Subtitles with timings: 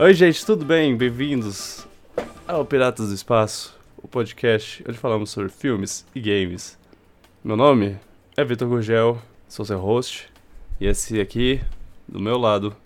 [0.00, 0.96] Oi, gente, tudo bem?
[0.96, 1.84] Bem-vindos
[2.46, 6.78] ao Piratas do Espaço, o podcast onde falamos sobre filmes e games.
[7.42, 7.98] Meu nome
[8.36, 10.30] é Vitor Gurgel, sou seu host,
[10.80, 11.60] e esse aqui,
[12.06, 12.76] do meu lado,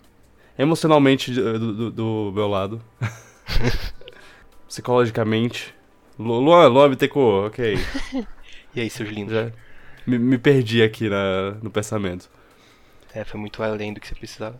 [0.57, 2.81] emocionalmente do, do, do meu lado,
[4.67, 5.71] psicologicamente,
[6.17, 7.77] Luan, Luan Bittencourt, ok.
[8.73, 9.35] e aí, seus lindos?
[9.35, 9.51] Já
[10.07, 12.27] me, me perdi aqui na, no pensamento.
[13.13, 14.59] É, foi muito além do que você precisava.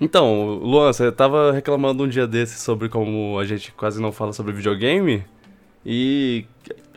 [0.00, 4.32] Então, Luan, você tava reclamando um dia desse sobre como a gente quase não fala
[4.32, 5.24] sobre videogame.
[5.84, 6.46] E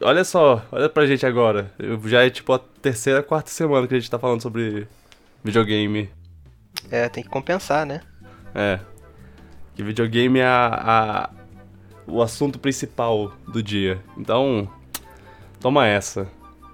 [0.01, 1.71] olha só, olha pra gente agora.
[2.05, 4.87] Já é tipo a terceira, quarta semana que a gente tá falando sobre
[5.43, 6.09] videogame.
[6.91, 8.01] É, tem que compensar, né?
[8.53, 8.79] É.
[9.73, 11.29] Que videogame é a, a
[12.05, 13.99] o assunto principal do dia.
[14.17, 14.69] Então,
[15.59, 16.27] toma essa.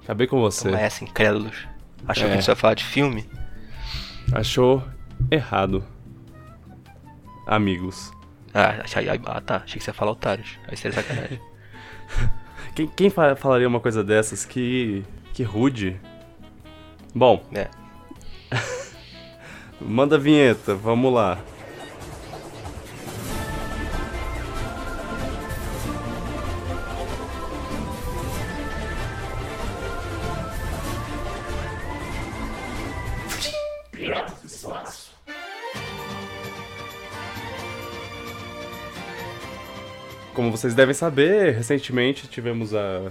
[0.03, 0.69] Acabei com você.
[0.69, 1.67] Toma essa, incrédulos.
[2.05, 2.27] Achou é.
[2.27, 3.29] que a gente ia falar de filme?
[4.33, 4.83] Achou
[5.31, 5.83] errado
[7.47, 8.11] amigos.
[8.53, 8.83] Ah,
[9.25, 9.57] ah, tá.
[9.57, 10.59] Achei que você ia falar otários.
[10.67, 11.39] Aí seria sacanagem.
[12.75, 14.45] quem, quem falaria uma coisa dessas?
[14.45, 15.03] Que.
[15.33, 15.99] Que rude.
[17.13, 17.43] Bom.
[17.53, 17.67] É.
[19.79, 21.39] Manda a vinheta, vamos lá.
[40.37, 43.09] Como vocês devem saber, recentemente tivemos a,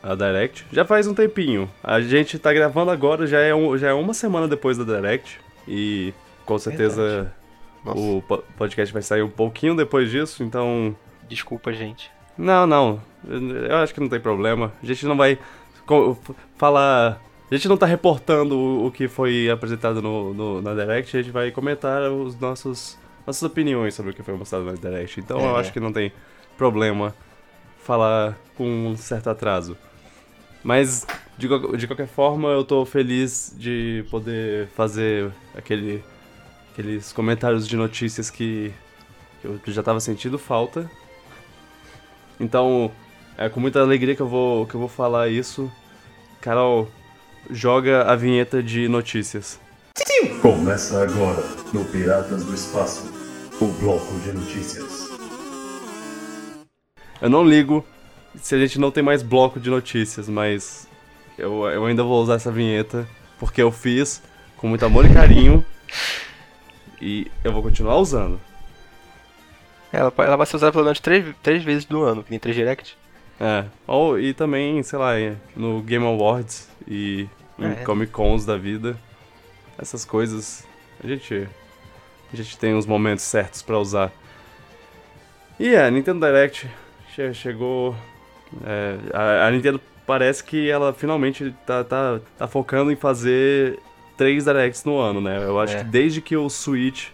[0.00, 0.64] a Direct.
[0.72, 1.68] Já faz um tempinho.
[1.82, 5.40] A gente tá gravando agora, já é, um, já é uma semana depois da Direct.
[5.66, 6.14] E
[6.46, 7.32] com certeza
[7.84, 8.22] o
[8.56, 10.94] podcast vai sair um pouquinho depois disso, então.
[11.28, 12.08] Desculpa, gente.
[12.38, 13.02] Não, não.
[13.28, 14.72] Eu acho que não tem problema.
[14.80, 15.40] A gente não vai
[16.56, 17.20] falar.
[17.50, 21.32] A gente não tá reportando o, que foi apresentado no, no, na Direct, a gente
[21.32, 25.18] vai comentar os nossos nossas opiniões sobre o que foi mostrado na Direct.
[25.18, 25.44] Então é.
[25.46, 26.12] eu acho que não tem
[26.60, 27.14] problema
[27.82, 29.78] falar com um certo atraso.
[30.62, 31.06] Mas,
[31.38, 36.04] de, de qualquer forma, eu tô feliz de poder fazer aquele,
[36.70, 38.74] aqueles comentários de notícias que,
[39.40, 40.90] que eu já tava sentindo falta.
[42.38, 42.92] Então,
[43.38, 45.72] é com muita alegria que eu vou, que eu vou falar isso.
[46.42, 46.90] Carol,
[47.48, 49.58] joga a vinheta de notícias.
[50.42, 51.42] Começa agora,
[51.72, 53.10] no Piratas do Espaço,
[53.62, 55.09] o bloco de notícias.
[57.20, 57.84] Eu não ligo
[58.36, 60.88] se a gente não tem mais bloco de notícias, mas
[61.36, 63.06] eu, eu ainda vou usar essa vinheta
[63.38, 64.22] porque eu fiz
[64.56, 65.64] com muito amor e carinho
[67.00, 68.40] e eu vou continuar usando.
[69.92, 72.54] Ela, ela vai ser usada pelo menos três, três vezes do ano, que nem 3
[72.54, 72.96] Direct.
[73.40, 75.12] É, ou, e também, sei lá,
[75.56, 77.26] no Game Awards e
[77.58, 77.74] em é.
[77.84, 78.96] Comic Cons da vida.
[79.78, 80.66] Essas coisas,
[81.02, 81.48] a gente,
[82.32, 84.12] a gente tem os momentos certos para usar.
[85.58, 86.70] E é, Nintendo Direct
[87.14, 87.94] che chegou.
[88.64, 93.78] É, a, a, Nintendo parece que ela finalmente tá, tá, tá focando em fazer
[94.16, 95.42] três Directs no ano, né?
[95.42, 95.78] Eu acho é.
[95.78, 97.08] que desde que o Switch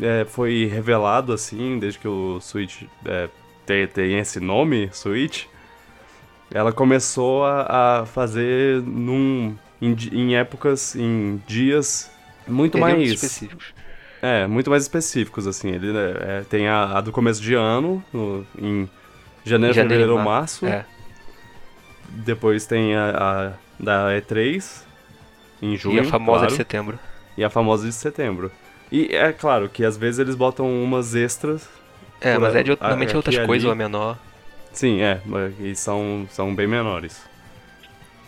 [0.00, 3.28] é, foi revelado, assim, desde que o Switch é,
[3.64, 5.44] tem, tem esse nome, Switch,
[6.50, 12.10] ela começou a, a fazer num, em, em, épocas, em dias
[12.46, 13.74] muito mais específicos.
[14.20, 15.70] É, muito mais específicos, assim.
[15.70, 18.88] Ele é, tem a, a, do começo de ano, no, em
[19.48, 20.66] Janeiro, Janeiro fevereiro, março.
[20.66, 20.84] É.
[22.08, 24.82] Depois tem a, a, da E3
[25.60, 25.96] em junho.
[25.96, 26.50] E a famosa claro.
[26.50, 26.98] de setembro.
[27.36, 28.50] E a famosa de setembro.
[28.90, 31.68] E é claro que às vezes eles botam umas extras.
[32.20, 34.18] É, mas é de, normalmente é outras coisas ou é menor.
[34.72, 35.20] Sim, é,
[35.60, 37.22] e são, são bem menores.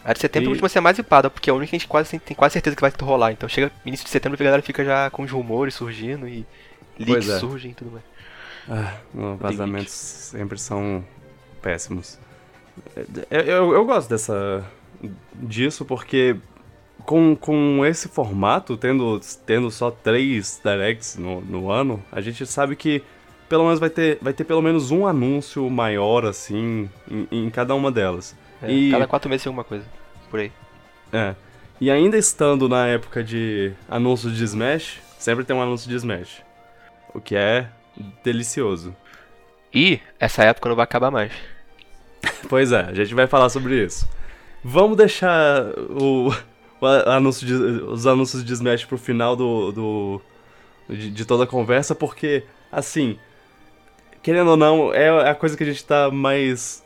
[0.05, 0.53] A de setembro e...
[0.53, 2.75] costuma ser mais hipada, porque é a única que a gente quase, tem quase certeza
[2.75, 3.33] que vai rolar.
[3.33, 6.47] Então chega início de setembro e a galera fica já com os rumores surgindo e
[6.99, 7.39] leaks é.
[7.39, 8.05] surgem e tudo mais.
[8.69, 8.95] Ah,
[9.39, 11.05] vazamentos sempre são
[11.61, 12.19] péssimos.
[13.31, 14.65] Eu, eu, eu, gosto dessa
[15.35, 16.37] disso porque
[17.05, 22.77] com, com esse formato, tendo, tendo só três directs no, no ano, a gente sabe
[22.77, 23.03] que
[23.49, 27.75] pelo menos vai ter, vai ter pelo menos um anúncio maior, assim, em, em cada
[27.75, 28.37] uma delas.
[28.63, 29.85] É, e, cada quatro meses tem alguma coisa,
[30.31, 30.53] por aí.
[31.13, 31.35] É.
[31.81, 36.43] E ainda estando na época de anúncio de Smash, sempre tem um anúncio de Smash.
[37.13, 37.69] O que é
[38.23, 38.95] delicioso.
[39.73, 41.33] E essa época não vai acabar mais.
[42.49, 44.09] pois é, a gente vai falar sobre isso.
[44.63, 46.35] Vamos deixar o,
[46.81, 50.21] o anúncio de, os anúncios de Smash pro final do, do
[50.89, 53.19] de, de, toda a conversa, porque, assim,
[54.23, 56.85] querendo ou não, é a coisa que a gente tá mais,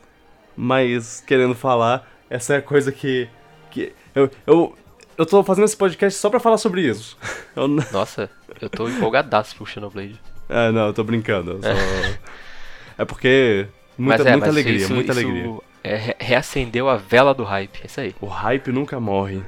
[0.55, 2.09] mais querendo falar.
[2.29, 3.27] Essa é a coisa que,
[3.69, 4.75] que eu, eu,
[5.17, 7.17] eu tô fazendo esse podcast só pra falar sobre isso.
[7.55, 7.69] Eu...
[7.69, 8.29] Nossa,
[8.59, 10.19] eu tô empolgadaço pro Xenoblade.
[10.49, 11.59] É, não, eu tô brincando.
[11.61, 11.69] Só...
[12.97, 13.67] é porque.
[13.97, 15.59] Muita, é, muita alegria, isso, muita isso alegria.
[15.83, 18.15] É, reacendeu a vela do hype, é isso aí.
[18.19, 19.41] O hype nunca morre.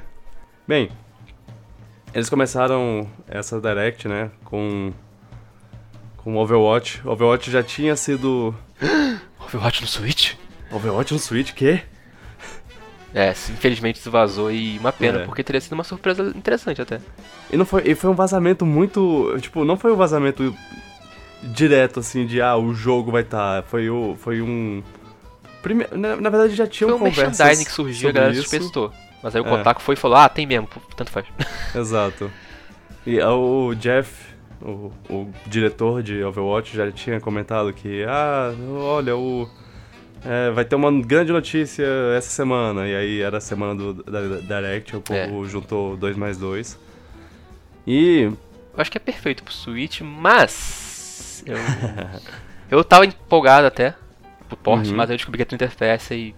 [0.66, 0.90] Bem,
[2.14, 4.92] eles começaram essa Direct, né, com.
[6.16, 7.02] com Overwatch.
[7.06, 8.54] Overwatch já tinha sido.
[9.40, 10.34] Overwatch no Switch?
[10.70, 11.82] Overwatch no Switch, quê?
[13.14, 15.24] É, infelizmente isso vazou e uma pena, é.
[15.24, 17.00] porque teria sido uma surpresa interessante até.
[17.50, 20.54] E não foi, e foi um vazamento muito, tipo, não foi um vazamento
[21.42, 23.68] direto assim de ah, o jogo vai estar, tá.
[23.68, 24.82] foi o foi um
[25.62, 25.86] Prime...
[25.92, 28.92] Na, na, verdade já tinha um merchandising que surgiu, a galera suspeitou.
[29.22, 29.48] Mas aí o é.
[29.48, 31.26] Kotaku foi e falou: "Ah, tem mesmo, tanto faz".
[31.74, 32.30] Exato.
[33.04, 34.12] E o Jeff,
[34.62, 39.48] o, o diretor de Overwatch já tinha comentado que ah, olha, o
[40.24, 41.84] é, vai ter uma grande notícia
[42.16, 42.86] essa semana.
[42.86, 45.48] E aí era a semana do, da, da Direct, o povo é.
[45.48, 46.78] juntou 2 mais 2.
[47.86, 48.22] E.
[48.22, 50.87] Eu acho que é perfeito pro Switch, mas.
[51.46, 51.56] Eu,
[52.78, 53.94] eu tava empolgado até
[54.48, 54.96] pro porte, uhum.
[54.96, 56.34] mas eu descobri que é 30 FPS e.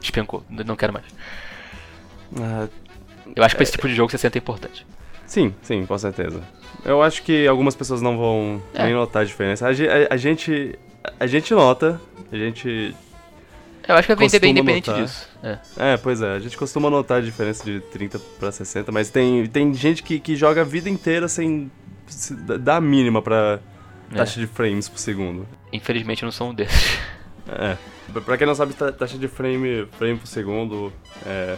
[0.00, 0.44] despencou.
[0.48, 1.06] Não quero mais.
[2.32, 2.70] Uh,
[3.34, 4.86] eu acho que pra esse é, tipo de jogo 60 é importante.
[5.26, 6.42] Sim, sim, com certeza.
[6.84, 8.84] Eu acho que algumas pessoas não vão é.
[8.84, 9.66] nem notar a diferença.
[9.66, 10.78] A, a, a gente
[11.18, 12.00] a gente nota,
[12.32, 12.94] a gente.
[13.86, 15.04] Eu acho que vai vender bem independente notar.
[15.04, 15.28] disso.
[15.42, 15.58] É.
[15.76, 15.96] é.
[15.96, 19.72] pois é, a gente costuma notar a diferença de 30 para 60, mas tem, tem
[19.72, 21.70] gente que, que joga a vida inteira sem
[22.60, 23.60] dar a mínima pra.
[24.14, 25.46] Taxa de frames por segundo.
[25.72, 26.98] Infelizmente eu não sou um desses.
[27.48, 27.76] É.
[28.24, 30.92] Pra quem não sabe, taxa de frame, frame por segundo
[31.24, 31.56] é.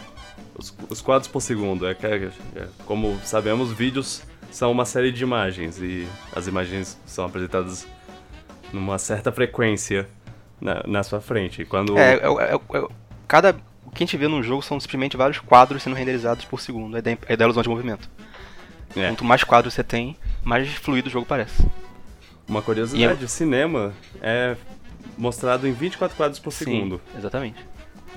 [0.55, 1.87] Os, os quadros por segundo.
[1.87, 7.25] É, é, é, como sabemos, vídeos são uma série de imagens e as imagens são
[7.25, 7.87] apresentadas
[8.73, 10.09] numa certa frequência
[10.61, 11.65] na, na sua frente.
[11.65, 11.97] Quando...
[11.97, 12.89] É, é, é, é,
[13.27, 13.57] cada.
[13.85, 16.97] O que a gente vê num jogo são simplesmente vários quadros sendo renderizados por segundo.
[16.97, 18.11] É da, é da ilusão de movimento.
[18.97, 19.09] É.
[19.09, 21.67] Quanto mais quadros você tem, mais fluido o jogo parece.
[22.49, 23.93] Uma curiosidade, o cinema
[24.23, 24.57] é
[25.17, 27.01] mostrado em 24 quadros por Sim, segundo.
[27.17, 27.65] Exatamente.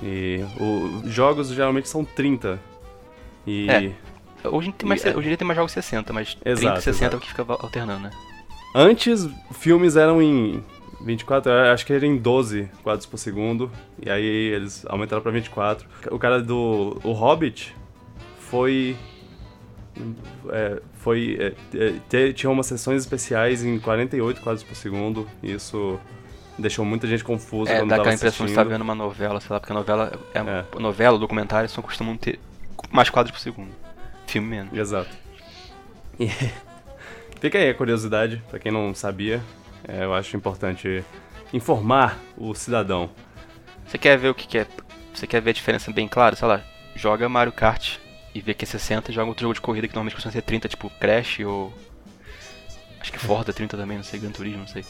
[0.01, 0.39] E
[1.03, 2.59] os jogos geralmente são 30.
[3.45, 3.69] E.
[3.69, 3.91] É.
[4.47, 6.81] Hoje, tem mais, e, hoje em dia tem mais jogos 60, mas exato, 30 e
[6.81, 7.15] 60 exato.
[7.15, 8.11] é o que fica alternando, né?
[8.73, 10.63] Antes, filmes eram em
[11.01, 13.71] 24, acho que era em 12 quadros por segundo.
[14.03, 15.87] E aí eles aumentaram pra 24.
[16.09, 17.75] O cara do o Hobbit
[18.39, 18.95] foi.
[20.49, 21.55] É, foi.
[21.73, 25.27] É, tinha umas sessões especiais em 48 quadros por segundo.
[25.41, 25.99] E isso
[26.57, 29.49] deixou muita gente confusa é, quando dá aquela impressão de estar vendo uma novela, sei
[29.51, 30.11] lá, porque a novela.
[30.33, 30.79] É, é.
[30.79, 32.39] Novela, documentário, só costumam ter
[32.91, 33.71] mais quadros por segundo.
[34.27, 34.77] Filme menos.
[34.77, 35.09] Exato.
[36.19, 36.29] E.
[37.41, 39.41] Fica aí a curiosidade, para quem não sabia.
[39.87, 41.03] É, eu acho importante
[41.51, 43.09] informar o cidadão.
[43.87, 44.67] Você quer ver o que, que é?
[45.11, 46.35] Você quer ver a diferença bem clara?
[46.35, 46.61] Sei lá,
[46.95, 47.97] joga Mario Kart
[48.33, 50.41] e vê que é 60 e joga outro jogo de corrida que normalmente costuma ser
[50.41, 51.73] 30, tipo Crash ou.
[52.99, 54.85] Acho que Forza 30 também, não sei, Gran Turismo, não sei.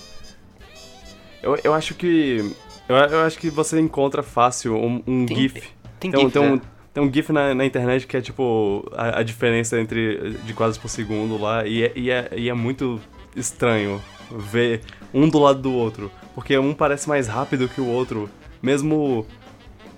[1.42, 2.54] Eu, eu acho que.
[2.88, 5.54] Eu, eu acho que você encontra fácil um, um tem, GIF.
[6.00, 6.62] Tem, tem, GIF, tem um, é.
[6.94, 10.78] Tem um GIF na, na internet que é tipo a, a, diferença entre de quadros
[10.78, 13.00] por segundo lá, e é, e, é, e é muito
[13.34, 14.82] estranho ver
[15.14, 18.30] um do lado do outro, porque um parece mais rápido que o outro,
[18.62, 19.26] mesmo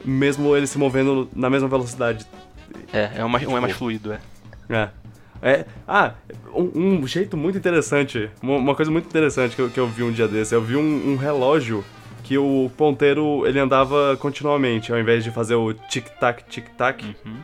[0.06, 2.28] mesmo ele se movendo na mesma velocidade.
[2.92, 4.20] É, é mais, tipo, um é mais fluido, é.
[4.70, 4.90] É.
[5.42, 6.14] É, ah,
[6.54, 10.02] um, um jeito muito interessante, uma, uma, coisa muito interessante que eu, que eu vi
[10.02, 11.84] um dia desse, eu vi um, um relógio
[12.24, 17.36] que o ponteiro ele andava continuamente, ao invés de fazer o tic-tac, tic-tac, uhum.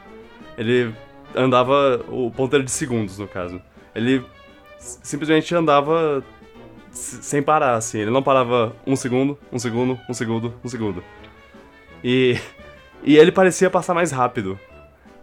[0.57, 0.93] ele
[1.35, 3.61] andava o ponteiro de segundos, no caso.
[3.93, 4.23] Ele
[4.79, 6.23] simplesmente andava
[6.91, 7.99] sem parar, assim.
[7.99, 11.03] Ele não parava um segundo, um segundo, um segundo, um segundo.
[12.03, 12.39] E,
[13.03, 14.59] e ele parecia passar mais rápido.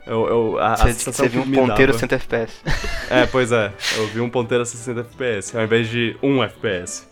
[0.07, 2.63] Eu, eu, a, você, a você viu um ponteiro a 60 FPS.
[3.11, 3.73] É, pois é.
[3.97, 7.09] Eu vi um ponteiro a 60 FPS, ao invés de 1 FPS.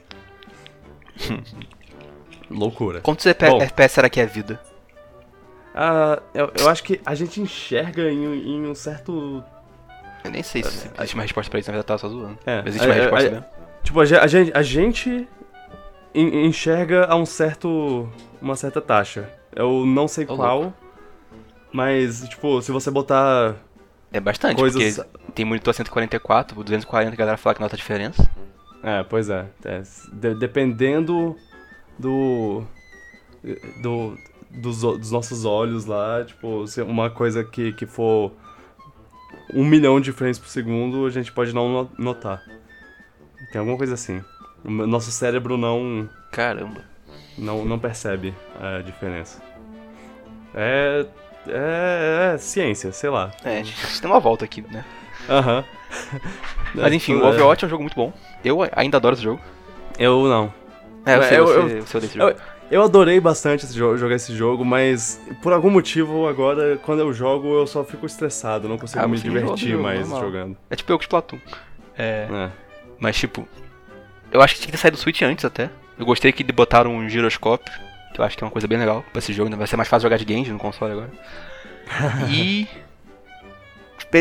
[2.49, 3.01] Loucura.
[3.01, 4.61] Quantos Bom, FPS será que é vida?
[5.75, 9.43] Uh, eu, eu acho que a gente enxerga em, em um certo.
[10.23, 12.09] Eu nem sei se é, existe uma resposta pra isso, na verdade eu tava só
[12.09, 12.39] zoando.
[12.47, 13.45] É, existe uma resposta mesmo.
[13.83, 15.29] Tipo, a, a, gente, a gente
[16.15, 18.09] enxerga a um certo.
[18.41, 19.29] uma certa taxa.
[19.55, 20.61] Eu não sei oh, qual.
[20.61, 20.84] Louco.
[21.75, 23.57] Mas, tipo, se você botar.
[24.13, 24.97] É bastante, coisas...
[24.97, 28.31] porque tem monitor 144, 240 a galera fala que nota a diferença.
[28.81, 29.49] É, pois é.
[29.65, 31.35] é de, dependendo
[31.99, 32.63] do.
[33.83, 34.17] do
[34.53, 38.31] dos, dos, nossos olhos lá, tipo, se uma coisa que, que for
[39.53, 42.41] um milhão de frames por segundo, a gente pode não notar.
[43.51, 44.23] Tem alguma coisa assim.
[44.65, 46.09] O nosso cérebro não.
[46.31, 46.85] Caramba.
[47.37, 49.43] Não, não percebe a diferença.
[50.55, 51.05] É,
[51.49, 52.33] é.
[52.35, 53.31] É, ciência, sei lá.
[53.45, 54.85] É, a gente tem uma volta aqui, né?
[55.29, 55.65] Aham.
[56.75, 58.13] Mas enfim, o Overwatch é um jogo muito bom.
[58.45, 59.41] Eu ainda adoro esse jogo.
[59.99, 60.53] Eu não.
[61.07, 62.35] É, eu, eu, esse jogo.
[62.71, 67.13] eu adorei bastante esse jogo, jogar esse jogo, mas por algum motivo agora, quando eu
[67.13, 70.21] jogo, eu só fico estressado, não consigo Ah, me do divertir jogo, mais normal.
[70.21, 70.57] jogando.
[70.71, 71.39] É tipo eu Splatoon.
[71.97, 72.51] É, É.
[72.99, 73.47] mas tipo,
[74.33, 75.69] eu acho que tinha que ter saído do Switch antes até.
[75.99, 77.73] Eu gostei que botaram um giroscópio,
[78.15, 79.57] que eu acho que é uma coisa bem legal pra esse jogo, né?
[79.57, 81.11] vai ser mais fácil jogar de games no console agora.
[82.31, 82.67] e.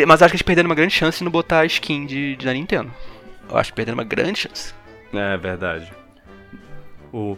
[0.07, 2.53] Mas acho que eles perderam uma grande chance não botar a skin de, de da
[2.53, 2.91] Nintendo.
[3.50, 4.73] Eu acho que perderam uma grande chance.
[5.13, 5.91] É verdade.
[7.12, 7.38] O,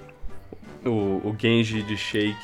[0.85, 2.37] o, o Genji de Shake,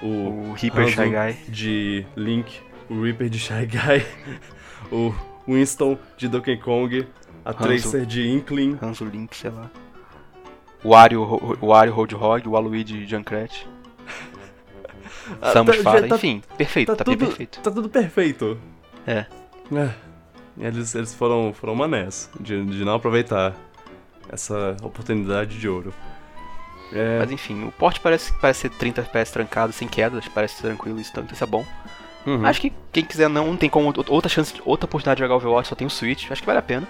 [0.00, 1.36] o, O Reaper Shy Guy.
[1.48, 4.06] de Link, o Reaper de Shy Guy,
[4.92, 5.12] o
[5.48, 7.06] Winston de Donkey Kong,
[7.44, 7.58] a Hanzo.
[7.62, 8.78] Tracer de Inkling.
[8.80, 9.68] Hanzo Link, sei lá.
[10.84, 13.66] O Wario, Ro- o Wario Roadhog, o Waluigi Junkrat.
[15.42, 17.60] Ah, Samus tá- Fala, tá- enfim, perfeito, tá, bem tudo, perfeito.
[17.60, 18.58] Tá tudo perfeito.
[19.04, 19.26] É.
[19.74, 19.90] É.
[20.58, 23.54] Eles, eles foram, foram manés de, de não aproveitar
[24.28, 25.92] essa oportunidade de ouro.
[26.92, 31.00] É, Mas enfim, o porte parece, parece ser 30 FPS trancado, sem quedas, parece tranquilo,
[31.00, 31.66] isso, então isso é bom.
[32.24, 32.46] uhum.
[32.46, 35.68] Acho que quem quiser não, não tem como outra chance, outra oportunidade de jogar Overwatch,
[35.68, 36.86] só tem o Switch, acho que vale a pena.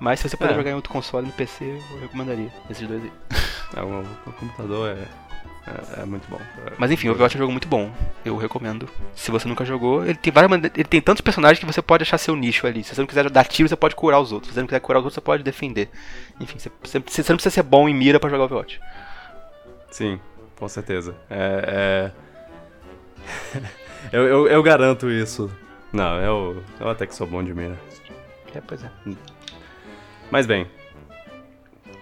[0.00, 0.54] Mas se você puder É.
[0.56, 3.12] jogar em outro console no PC, eu recomendaria esses dois aí.
[3.76, 6.40] É, o, o computador é, é, é muito bom.
[6.66, 7.92] É- Mas enfim, o Overwatch é um jogo muito bom.
[8.24, 8.88] Eu recomendo.
[9.14, 12.16] Se você nunca jogou, ele tem várias ele tem tantos personagens que você pode achar
[12.16, 12.82] seu nicho ali.
[12.82, 14.48] Se você não quiser dar tiro, você pode curar os outros.
[14.48, 15.90] Se você não quiser curar os outros, você pode defender.
[16.40, 18.80] Enfim, você, você- você não precisa ser bom em mira pra jogar Overwatch.
[19.90, 20.18] Sim,
[20.56, 21.14] com certeza.
[21.28, 22.12] É.
[23.60, 23.62] é...
[24.16, 25.50] eu, eu, eu garanto isso.
[25.92, 27.78] Não, eu, eu até que sou bom de mira.
[28.54, 28.90] É, pois é.
[30.30, 30.66] Mas bem.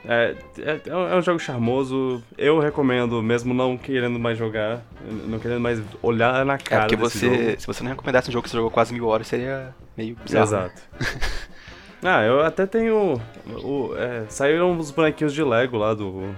[0.08, 2.22] É, é, é um- é um jogo charmoso.
[2.38, 4.82] Eu recomendo, mesmo não querendo mais jogar,
[5.26, 7.60] não querendo mais olhar na É, cara porque desse você, jogo.
[7.60, 10.50] se você não recomendasse um jogo que você jogou quase mil horas, seria meio bizarro.
[10.50, 10.70] né?
[10.70, 10.82] Exato.
[12.04, 13.20] ah, eu até tenho.
[13.64, 16.32] O, é, saíram os bonequinhos de Lego lá do.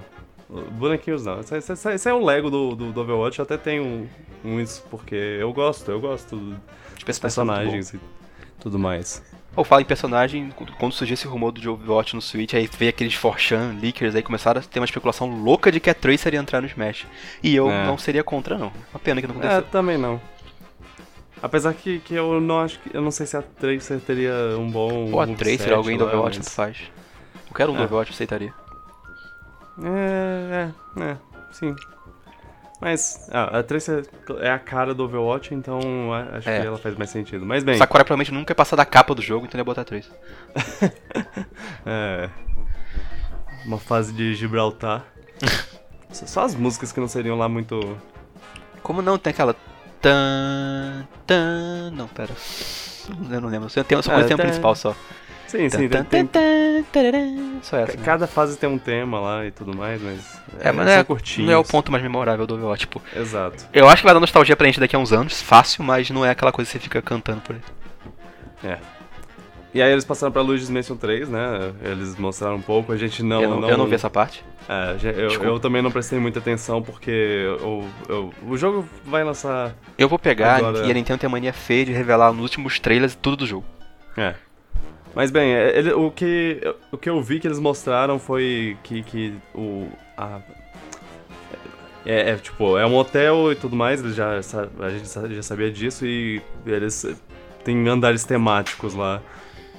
[0.72, 1.42] Bonequinhos não.
[1.42, 4.08] Sa- Saiu o Lego do, do, do Overwatch, eu até tenho
[4.42, 6.56] uns, porque eu gosto, eu gosto dos
[6.96, 7.90] Os personagens.
[7.90, 8.00] personagens e
[8.58, 9.22] tudo mais.
[9.58, 13.14] Ou fala em personagem, quando- surgiu esse rumor do Overwatch no Switch, aí veio aqueles
[13.14, 16.60] forchan, leakers, aí começaram a ter uma especulação louca de que a Tracer ia entrar
[16.60, 17.06] no Smash.
[17.42, 17.84] E eu É.
[17.84, 18.70] não seria contra, não.
[18.92, 19.62] Uma pena que não É, aconteceu.
[19.72, 20.20] também não.
[21.42, 22.96] Apesar que, que eu não acho que.
[22.96, 25.10] Eu não sei se a Tracer teria um bom.
[25.12, 26.76] Ou a Tracer, alguém do Overwatch, mas- faz.
[27.48, 27.84] Qualquer um do É.
[27.84, 28.54] Overwatch eu aceitaria.
[29.82, 31.16] É, é, é,
[31.52, 31.74] sim.
[32.80, 34.06] Mas ah, a Tracer
[34.40, 36.60] é a cara do Overwatch, então a- acho É.
[36.60, 37.44] que ela faz mais sentido.
[37.44, 39.80] Mas bem, Sakura provavelmente nunca ia passar da capa do jogo, então ele ia botar
[39.82, 40.12] a Tracer.
[41.84, 42.30] é.
[43.66, 45.04] Uma fase de Gibraltar.
[46.10, 47.98] Só- as músicas que não seriam lá muito.
[48.82, 49.54] Como não tem aquela.
[50.00, 51.06] Tan.
[51.26, 51.90] Tan.
[51.92, 52.32] Não, pera.
[53.30, 53.64] Eu não lembro.
[53.66, 53.80] Eu só
[54.16, 54.42] o tema tá.
[54.44, 54.94] principal só.
[55.48, 56.84] Sim, sim, Tan, tem, tan.
[57.62, 57.96] Só essa.
[57.96, 58.02] né?
[58.04, 60.40] Cada fase tem um tema lá e tudo mais, mas.
[60.60, 61.46] É, mas são não é, curtinhos.
[61.50, 62.80] não é o ponto mais memorável do Overwatch.
[62.80, 63.66] Tipo, Exato.
[63.72, 66.24] eu acho que vai dar nostalgia pra gente daqui a uns anos, fácil, mas não
[66.24, 67.62] é aquela coisa que você fica cantando por aí.
[68.70, 68.78] É.
[69.74, 71.72] E aí eles passaram pra Luigi's Mansion 3, né?
[71.82, 73.42] Eles mostraram um pouco, a gente não.
[73.42, 74.44] eu, não, eu não vi essa parte.
[74.68, 79.74] É, eu, eu também não prestei muita atenção porque eu, eu- o jogo vai lançar.
[79.96, 82.78] Eu vou pegar Agora- e a Nintendo tem a mania feia de revelar nos últimos
[82.78, 83.64] trailers tudo do jogo.
[84.16, 84.34] É.
[85.18, 86.60] Mas bem, é, ele- o, que,
[86.92, 89.88] o que eu vi que eles mostraram foi que, que o.
[90.16, 90.38] A,
[92.06, 95.72] é, é, tipo, é um hotel e tudo mais, eles já, a gente já sabia
[95.72, 97.04] disso e eles
[97.64, 99.20] têm andares temáticos lá.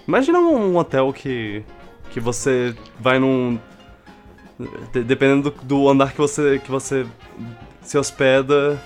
[0.06, 1.64] Imagina um, hotel que,
[2.12, 3.58] que você vai num.
[4.92, 7.06] de- dependendo do, do andar que você, que você
[7.82, 8.78] se hospeda,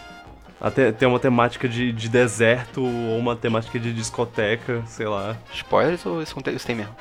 [0.63, 5.35] até tem uma temática de, de deserto ou uma temática de discoteca, sei lá.
[5.53, 6.95] Spoilers ou isso, isso tem mesmo?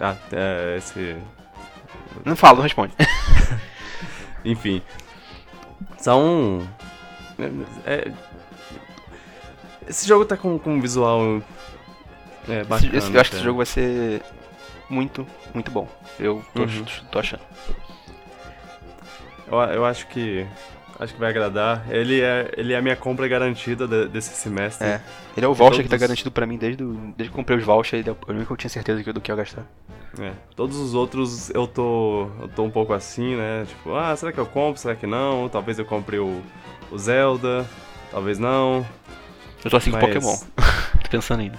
[0.00, 1.16] Ah, é, esse.
[2.24, 2.94] Não fala, não responde.
[4.44, 4.82] Enfim.
[5.98, 6.66] São.
[7.86, 8.10] é-
[9.88, 11.42] esse jogo tá com, com um visual.
[12.48, 12.96] É, bacana.
[12.96, 13.36] esse- eu acho que até.
[13.36, 14.22] esse jogo vai ser
[14.88, 15.88] muito, muito bom.
[16.18, 16.84] Eu tô, Uhum.
[17.10, 17.42] tô achando.
[19.46, 20.46] Eu, eu acho que.
[20.98, 21.84] Acho que vai agradar.
[21.90, 24.86] Ele é, ele é a minha compra garantida de- desse semestre.
[24.86, 25.00] É.
[25.36, 27.58] Ele é o voucher que tá Todos- garantido pra mim desde, o- desde que comprei
[27.58, 28.00] os vouchers.
[28.00, 29.66] Ele é o único que eu tinha certeza do que eu ia gastar.
[30.18, 30.32] É.
[30.54, 32.30] Todos os outros eu tô.
[32.40, 33.66] Eu tô um pouco assim, né?
[33.68, 34.80] Tipo, ah, será que eu compro?
[34.80, 35.48] Será que não?
[35.50, 36.40] Talvez eu compre o,
[36.90, 37.66] o Zelda.
[38.10, 38.86] Talvez não.
[39.62, 40.36] Eu tô assim com Mas- Pokémon.
[41.04, 41.58] tô pensando ainda.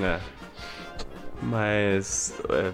[0.00, 0.18] É.
[1.42, 2.34] Mas.
[2.48, 2.72] É,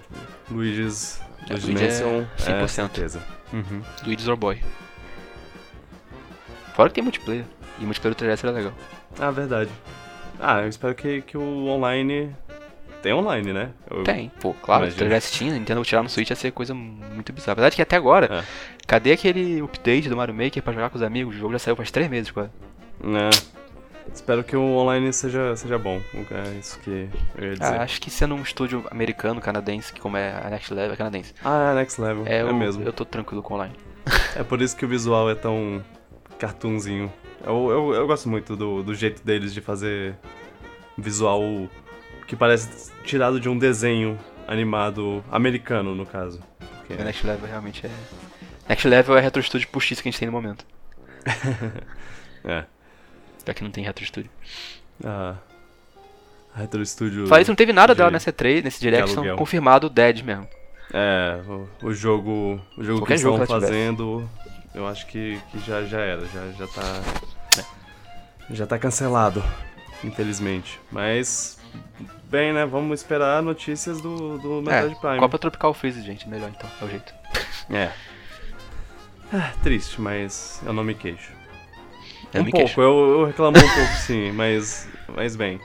[0.49, 1.19] Luigi's.
[1.49, 2.25] É, Luigi's Luigi é Mansion.
[2.37, 2.63] 100%.
[2.63, 3.23] É, certeza.
[3.51, 3.81] Uhum.
[4.05, 4.61] Luigi's or Boy.
[6.73, 7.45] Fora que tem multiplayer.
[7.79, 8.73] E multiplayer do 3DS era legal.
[9.19, 9.69] Ah, verdade.
[10.39, 12.33] Ah, eu espero que, que o online
[13.01, 13.69] tem online, né?
[13.89, 14.89] Eu tem, pô, claro.
[14.89, 17.53] Se tivesse Steam, Nintendo tirar no Switch ia ser coisa muito bizarra.
[17.53, 18.43] Apesar de que até agora, é.
[18.85, 21.35] cadê aquele update do Mario Maker pra jogar com os amigos?
[21.35, 22.49] O jogo já saiu faz três meses, quase.
[23.03, 23.59] É.
[24.13, 26.01] Espero que o online seja, seja bom.
[26.13, 27.63] É isso que eu ia dizer.
[27.63, 30.97] Ah, acho que sendo um estúdio americano, canadense, que como é a Next Level, é
[30.97, 31.33] canadense.
[31.43, 32.23] Ah, é a Next Level.
[32.25, 32.83] É, é eu, mesmo.
[32.83, 33.75] Eu tô tranquilo com o online.
[34.35, 35.83] É por isso que o visual é tão
[36.39, 37.11] cartoonzinho.
[37.45, 40.15] Eu, eu, eu gosto muito do, do jeito deles de fazer
[40.97, 41.43] visual
[42.27, 44.17] que parece tirado de um desenho
[44.47, 46.41] animado americano, no caso.
[46.59, 46.93] Porque...
[46.93, 47.91] O Next Level realmente é.
[48.67, 50.65] Next Level é a Retro Studio postiça que a gente tem no momento.
[52.43, 52.65] é.
[53.45, 54.29] Já que não tem Retro Studio.
[55.03, 55.35] Ah.
[56.55, 57.23] Retro Studio.
[57.23, 57.97] Isso, não teve nada de...
[57.97, 60.47] dela nessa 3 nesse Direct, são confirmado Dead mesmo.
[60.93, 62.59] É, o, o jogo.
[62.77, 64.29] O jogo Qualquer que estão fazendo,
[64.73, 67.01] eu acho que, que já, já era, já, já tá.
[67.59, 68.55] É.
[68.55, 69.43] Já tá cancelado,
[70.03, 70.79] infelizmente.
[70.91, 71.59] Mas.
[72.25, 72.65] Bem, né?
[72.65, 75.19] Vamos esperar notícias do, do Metroid é, Prime.
[75.19, 76.29] Copa Tropical Freeze, gente.
[76.29, 77.13] Melhor então, é o jeito.
[77.69, 77.91] É.
[79.33, 81.31] é triste, mas eu não me queixo.
[82.33, 82.81] Eu um me pouco, queixo.
[82.81, 85.59] Eu, eu reclamo um pouco sim, mas, mas bem.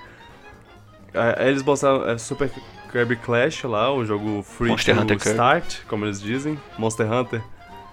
[1.12, 2.50] É, eles mostraram é, Super
[2.90, 5.86] Kirby Clash lá, o jogo free Monster to Hunter start, Kirby.
[5.86, 6.58] como eles dizem.
[6.78, 7.42] Monster Hunter.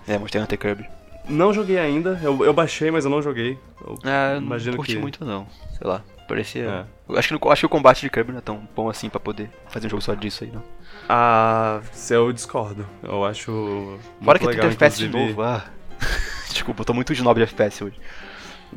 [0.07, 1.00] É, Monster Hunter Kirby.
[1.29, 3.57] Não joguei ainda, eu, eu baixei, mas eu não joguei.
[3.79, 4.99] Eu ah, imagino não curti que...
[4.99, 5.47] muito não,
[5.77, 6.03] sei lá.
[6.27, 6.87] Parecia.
[7.09, 7.17] É.
[7.17, 9.49] Acho, que, acho que o combate de Kirby não é tão bom assim pra poder
[9.67, 10.63] fazer um jogo só disso aí, não.
[11.09, 12.85] Ah, eu discordo.
[13.03, 13.99] Eu acho.
[14.23, 15.41] Fora que legal, tem FPS de novo.
[15.41, 15.65] Ah.
[16.49, 17.99] Desculpa, eu tô muito snob de FPS hoje.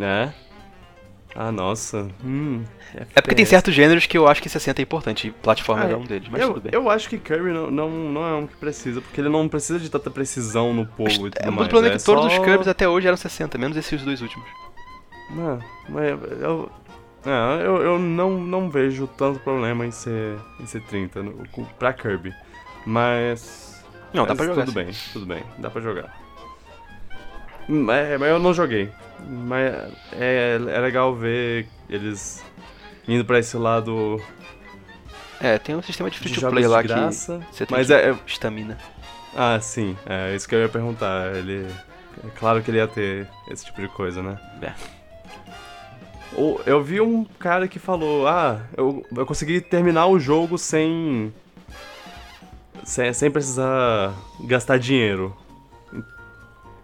[0.00, 0.32] É?
[1.36, 2.08] Ah, nossa.
[2.24, 2.62] Hum,
[2.94, 5.90] é porque tem certos gêneros que eu acho que 60 é importante, e plataforma ah,
[5.90, 6.72] é um deles, mas eu, tudo bem.
[6.72, 9.80] Eu acho que Kirby não, não, não é um que precisa, porque ele não precisa
[9.80, 11.66] de tanta precisão no povo mas, e tudo é, mais.
[11.66, 12.38] O problema é que é todos só...
[12.38, 14.48] os Kirby's até hoje eram 60, menos esses dois últimos.
[15.30, 16.10] Não, mas
[16.40, 16.70] eu,
[17.24, 21.44] não, eu, eu não, não vejo tanto problema em ser, em ser 30 no,
[21.78, 22.32] pra Kirby.
[22.86, 23.82] Mas.
[24.12, 24.66] Não, dá pra jogar.
[24.66, 26.23] Tudo bem, tudo bem, dá pra jogar.
[27.68, 28.90] Mas, mas eu não joguei.
[29.26, 29.72] Mas
[30.12, 32.44] é, é legal ver eles
[33.08, 34.20] indo pra esse lado.
[35.40, 38.16] É, tem um sistema de free to play lá graça, que você tem mas é,
[38.26, 38.78] estamina.
[39.36, 41.34] Ah, sim, é isso que eu ia perguntar.
[41.34, 41.66] Ele.
[42.24, 44.38] É claro que ele ia ter esse tipo de coisa, né?
[44.62, 44.72] É.
[46.66, 51.32] Eu vi um cara que falou: Ah, eu, eu consegui terminar o jogo sem,
[52.84, 53.12] sem.
[53.12, 55.36] sem precisar gastar dinheiro.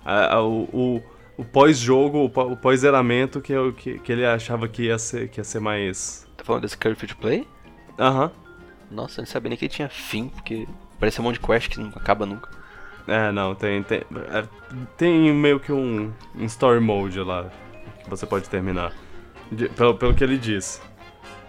[0.05, 1.03] A, a, o,
[1.37, 5.61] o, pós-jogo, o pós-zeramento que, que, que ele achava que ia ser, que ia ser
[5.61, 6.27] mais.
[6.37, 7.47] Tá falando desse Curve to Play?
[7.99, 8.25] Aham.
[8.25, 8.31] Uhum.
[8.91, 10.67] Nossa, eu não sabia nem que ele tinha fim, porque
[10.99, 12.51] parece um monte de quest que não acaba nunca.
[13.07, 13.83] É, não, tem.
[13.83, 14.45] Tem, é,
[14.97, 17.51] tem meio que um, um story mode lá
[18.03, 18.93] que você pode terminar.
[19.51, 20.83] De, pelo, pelo que ele diz.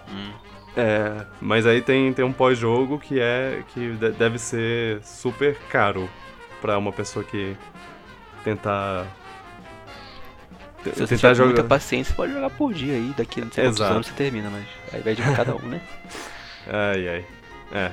[0.10, 0.32] Hum.
[0.76, 3.64] É, mas aí tem, tem um pós-jogo que é.
[3.74, 6.10] que deve ser super caro
[6.62, 7.58] pra uma pessoa que
[8.43, 9.08] tentar
[10.84, 11.47] se você tentar jogar...
[11.47, 14.65] muita paciência, pode jogar por dia aí, daqui não sei quantos anos você termina, mas
[14.91, 15.82] aí vai de cada um, né?
[16.67, 17.25] ai, ai.
[17.71, 17.91] É.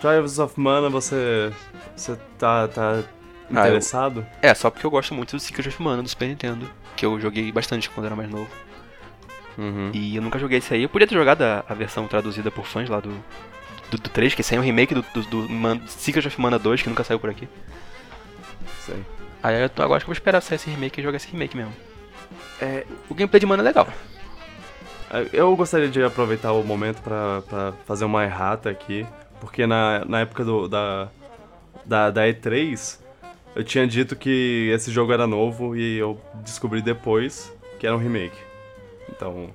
[0.00, 1.52] Trials of Mana, você.
[1.94, 3.02] Você tá, tá
[3.50, 4.26] interessado?
[4.28, 4.50] Ah, eu...
[4.50, 7.20] É, só porque eu gosto muito do Secret of Mana do Super Nintendo, que eu
[7.20, 8.50] joguei bastante quando era mais novo.
[9.56, 9.90] Uhum.
[9.92, 10.82] E eu nunca joguei esse aí.
[10.82, 13.10] Eu podia ter jogado a, a versão traduzida por fãs lá do,
[13.90, 16.82] do, do 3, que saiu um remake do, do, do Man, Secret of Mana 2,
[16.82, 17.46] que nunca saiu por aqui.
[18.80, 19.04] Sei.
[19.42, 21.28] Aí eu tô, agora acho que eu vou esperar sair esse remake e jogar esse
[21.30, 21.72] remake mesmo.
[22.60, 23.88] É, o gameplay de mana é legal.
[25.32, 29.04] Eu gostaria de aproveitar o momento pra, pra fazer uma errata aqui,
[29.40, 31.08] porque na, na época do, da,
[31.84, 33.00] da, da E3
[33.56, 37.98] eu tinha dito que esse jogo era novo e eu descobri depois que era um
[37.98, 38.36] remake.
[39.08, 39.50] Então.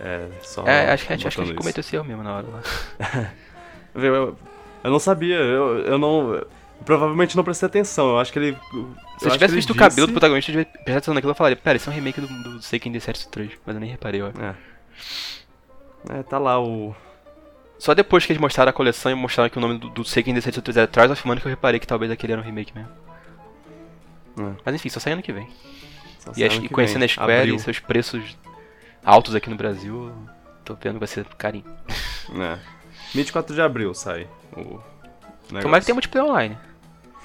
[0.00, 0.64] É, só.
[0.66, 2.46] É, acho que a gente, acho que a gente cometeu esse erro mesmo na hora
[2.46, 3.30] lá.
[3.94, 4.36] eu,
[4.84, 6.44] eu não sabia, eu, eu não
[6.84, 8.10] provavelmente não prestei atenção.
[8.10, 8.58] Eu acho que ele.
[9.18, 9.72] Se eu tivesse visto disse...
[9.72, 11.96] o cabelo do protagonista, eu tivesse prestado atenção naquilo, eu falaria, pera, isso é um
[11.96, 14.28] remake do, do Seiken D7 3, mas eu nem reparei, ó.
[14.28, 14.54] É.
[16.10, 16.94] É, tá lá o.
[17.78, 20.34] Só depois que eles mostraram a coleção e mostraram que o nome do, do Seiken
[20.34, 22.72] D7 3 era Trials of Mana que eu reparei que talvez aquele era um remake
[22.74, 22.90] mesmo.
[24.38, 24.52] É.
[24.64, 25.48] Mas enfim, só sai ano que vem.
[26.18, 27.06] Só e, e conhecendo vem.
[27.06, 27.56] a Square Abril.
[27.56, 28.36] e seus preços
[29.04, 30.12] altos aqui no Brasil,
[30.64, 31.64] tô vendo que vai ser carinho.
[32.40, 32.58] É.
[33.12, 34.80] 24 de abril sai o.
[35.48, 35.62] Negócio.
[35.62, 36.58] Tomara que tenha multiplayer online.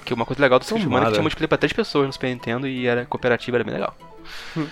[0.04, 2.12] Que uma coisa legal do Switch Humano é que tinha multiplayer pra três pessoas no
[2.12, 3.94] Super Nintendo e era cooperativa, era bem legal.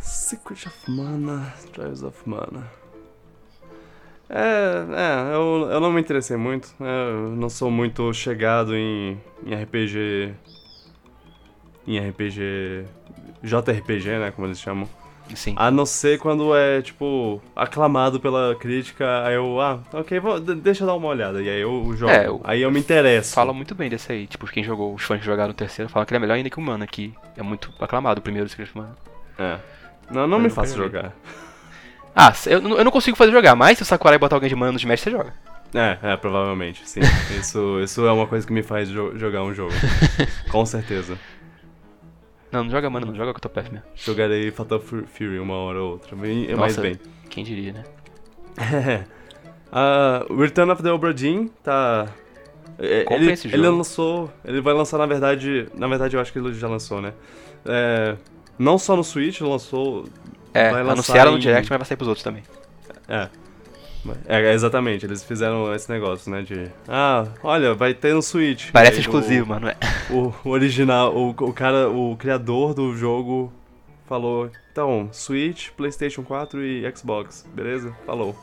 [0.00, 2.70] Secret of Mana, Trials of Mana.
[4.28, 6.74] É, é, eu, eu não me interessei muito.
[6.80, 10.34] Eu não sou muito chegado em, em RPG.
[11.86, 12.84] Em RPG.
[13.42, 14.32] JRPG, né?
[14.32, 14.88] Como eles chamam.
[15.34, 15.54] Sim.
[15.56, 20.84] A não ser quando é, tipo, aclamado pela crítica, aí eu, ah, ok, vou, deixa
[20.84, 21.42] eu dar uma olhada.
[21.42, 22.12] E aí eu jogo.
[22.12, 23.34] É, eu, aí eu me interesso.
[23.34, 24.26] Fala muito bem desse aí.
[24.26, 26.58] Tipo, quem jogou, os fãs jogaram o terceiro falam que ele é melhor ainda que
[26.58, 28.96] o Mana, que é muito aclamado o primeiro Secret of Mana.
[29.38, 29.58] É.
[30.10, 31.12] Não, não me faça jogar.
[32.14, 34.72] Ah, eu, eu não consigo fazer jogar, mas se o Sakurai botar alguém de Mana
[34.72, 35.34] no Smash, você joga.
[35.74, 37.00] É, é, provavelmente, sim.
[37.38, 39.74] isso, isso é uma coisa que me faz jo jogar um jogo.
[40.50, 41.18] Com certeza.
[42.56, 43.86] Não, não joga Mana, não joga Octopath mesmo.
[43.94, 46.98] Jogarei Fatal Fury uma hora ou outra, bem, Nossa, mais bem.
[47.28, 47.84] Quem diria, né?
[49.70, 52.08] uh, Return of the Obra Dinn tá...
[52.78, 53.62] É, ele, esse jogo.
[53.62, 57.00] ele lançou, ele vai lançar na verdade, na verdade eu acho que ele já lançou,
[57.00, 57.12] né?
[57.64, 58.16] É,
[58.58, 60.06] não só no Switch, lançou...
[60.54, 61.34] É, anunciaram em...
[61.34, 62.42] no Direct, mas vai sair pros outros também.
[63.06, 63.28] É,
[64.26, 66.42] é, exatamente, eles fizeram esse negócio, né?
[66.42, 66.70] De.
[66.88, 68.70] Ah, olha, vai ter no Switch.
[68.70, 69.68] Parece exclusivo, o, mano.
[69.68, 69.76] É.
[70.10, 73.52] O, o original, o, o cara, o criador do jogo
[74.06, 77.94] falou: então, Switch, PlayStation 4 e Xbox, beleza?
[78.04, 78.36] Falou.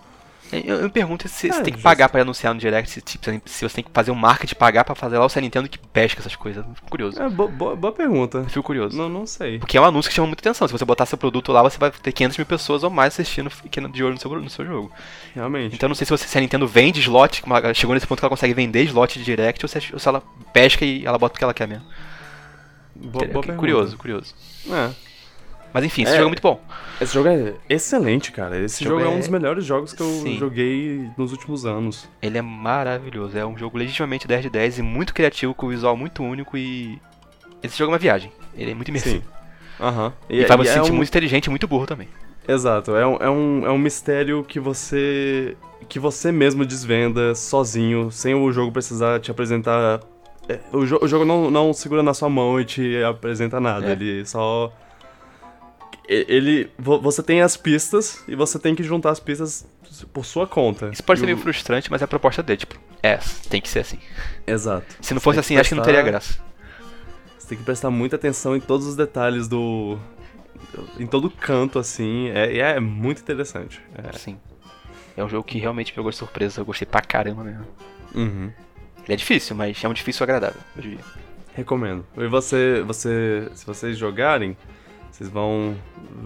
[0.52, 3.02] Eu, eu me pergunto se é, você tem que pagar pra anunciar no Direct, se,
[3.02, 5.42] tipo, se você tem que fazer um marketing pagar pra fazer lá ou se a
[5.42, 6.64] Nintendo que pesca essas coisas.
[6.76, 7.22] Fico curioso.
[7.22, 8.44] É, bo boa, boa pergunta.
[8.48, 8.98] Fico curioso.
[8.98, 9.60] Não, não sei.
[9.60, 10.68] Porque é um anúncio que chama muita atenção.
[10.68, 13.50] Se você botar seu produto lá, você vai ter 500 mil pessoas ou mais assistindo
[13.92, 14.92] de olho no seu, no seu jogo.
[15.34, 15.76] Realmente.
[15.76, 18.30] Então não sei se, você, se a Nintendo vende slot, chegou nesse ponto que ela
[18.30, 21.38] consegue vender slot de Direct, ou se, ou se ela pesca e ela bota o
[21.38, 21.86] que ela quer mesmo.
[22.96, 24.36] Boa, boa curioso, curioso.
[24.70, 24.90] É.
[25.74, 26.62] Mas enfim, esse é, jogo é muito bom.
[27.02, 28.60] Esse jogo é excelente, cara.
[28.60, 29.14] Esse jogo, jogo é...
[29.14, 29.16] é...
[29.16, 30.38] um dos melhores jogos que eu Sim.
[30.38, 32.08] joguei nos últimos anos.
[32.22, 33.36] Ele é maravilhoso.
[33.36, 36.56] É um jogo legitimamente 10 de 10 e muito criativo, com um visual muito único
[36.56, 37.02] e.
[37.64, 38.32] Esse jogo é uma viagem.
[38.56, 39.24] Ele é muito imersivo.
[39.80, 40.06] Aham.
[40.06, 40.12] Uhum.
[40.30, 40.96] E, e faz você é sentir um...
[40.96, 42.08] muito inteligente e muito burro também.
[42.48, 42.96] Exato.
[42.96, 45.58] É um, é, um, é um mistério que você.
[45.90, 50.02] que você mesmo desvenda sozinho, sem o jogo precisar te apresentar.
[50.48, 53.88] É, o, jo o jogo não, não segura na sua mão e te apresenta nada.
[53.88, 53.92] É.
[53.94, 54.72] Ele só
[56.08, 59.66] ele você tem as pistas e você tem que juntar as pistas
[60.12, 60.90] por sua conta.
[60.92, 63.80] Isso pode ser meio frustrante, mas é a proposta dele, tipo, é, tem que ser
[63.80, 64.00] assim.
[64.46, 64.86] Exato.
[65.02, 65.62] Se não fosse assim, prestar...
[65.62, 66.40] acho que não teria graça.
[67.38, 69.98] Você tem que prestar muita atenção em todos os detalhes do
[71.00, 73.82] em todo canto assim, é, é muito interessante.
[73.96, 74.18] É.
[74.18, 74.40] Sim.
[75.16, 77.68] É um jogo que realmente pegou de surpresa, eu gostei pra caramba mesmo.
[78.16, 78.52] Uhum.
[79.04, 81.00] Ele é difícil, mas é um difícil agradável, eu diria.
[81.54, 82.06] Recomendo.
[82.18, 84.58] E você, você, se vocês jogarem,
[85.24, 85.76] vocês vão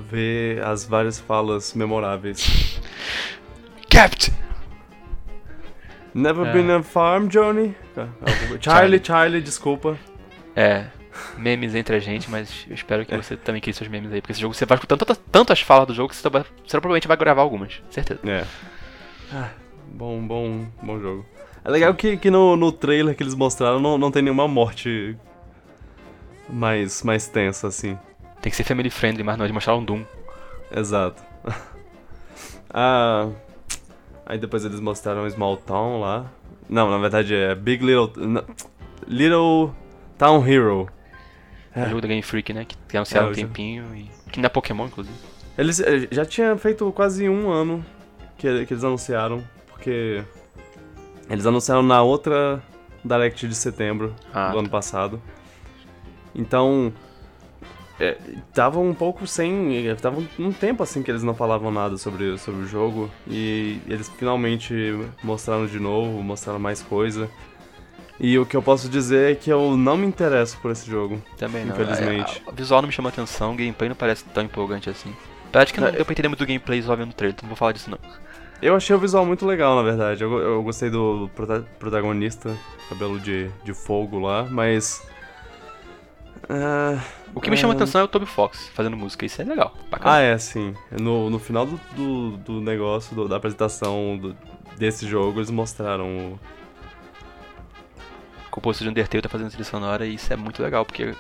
[0.10, 2.82] ver as várias falas memoráveis.
[3.90, 4.34] Captain!
[6.14, 6.54] Never é.
[6.54, 7.76] been a farm, Johnny?
[7.96, 9.98] Charlie, Charlie, Charlie, desculpa.
[10.56, 10.88] É,
[11.38, 13.18] memes entre a gente, mas eu espero que é.
[13.18, 15.88] você também crie seus memes aí, porque esse jogo você vai escutando tantas, tantas falas
[15.88, 18.20] do jogo que você, você provavelmente vai gravar algumas, certeza.
[18.26, 18.44] É.
[19.32, 19.50] Ah,
[19.94, 21.26] bom, bom, bom jogo.
[21.64, 25.16] É legal que, que no, no trailer que eles mostraram não, não tem nenhuma morte
[26.50, 27.98] mais, mais tensa, assim.
[28.42, 30.04] Tem que ser family friendly, mas não, eles mostraram Doom.
[30.72, 31.22] Exato.
[32.74, 33.30] ah,
[34.26, 36.32] aí depois eles mostraram Small Town lá.
[36.70, 38.12] Não, na verdade é Big Little...
[39.08, 39.74] Little
[40.18, 40.90] Town Hero.
[41.74, 42.66] É o jogo da Game Freak, né?
[42.88, 44.10] Que anunciaram é, um tempinho e...
[44.32, 45.16] Que não é Pokémon, inclusive.
[45.58, 47.86] Eles eh, já tinha feito quase um ano
[48.38, 50.24] que, que eles anunciaram, porque...
[51.30, 52.62] Eles anunciaram na outra
[53.04, 55.22] Direct de setembro ah, do ano passado.
[56.34, 56.92] Então,
[58.00, 58.18] é,
[58.54, 59.96] tava um pouco sem.
[60.00, 63.10] Tava um tempo assim que eles não falavam nada sobre, sobre o jogo.
[63.28, 64.74] E eles finalmente
[65.24, 67.30] mostraram de novo, mostraram mais coisa.
[68.20, 71.22] E o que eu posso dizer é que eu não me interesso por esse jogo.
[71.38, 71.74] Também não.
[71.74, 72.44] Infelizmente.
[72.46, 75.16] É, o visual não me chama atenção, o gameplay não parece tão empolgante assim.
[75.50, 75.92] Apesar que não é.
[75.92, 77.90] deu pra entender muito do gameplay só vendo o trailer, então não vou falar disso
[77.90, 78.00] não.
[78.62, 80.24] Eu achei o visual muito legal, na verdade.
[80.24, 82.56] Eu, eu gostei do prota protagonista,
[82.90, 85.04] cabelo de, de fogo lá, mas
[86.44, 87.02] Uh,
[87.34, 89.76] o que me chama atenção é o Toby Fox fazendo música, isso é legal.
[89.92, 90.74] Ah, é, sim.
[90.92, 94.36] No, no final do, do, do negócio, do, da apresentação do,
[94.78, 96.40] desse jogo, eles mostraram o.
[98.48, 101.14] O compositor de Undertale tá fazendo trilha sonora e isso é muito legal, porque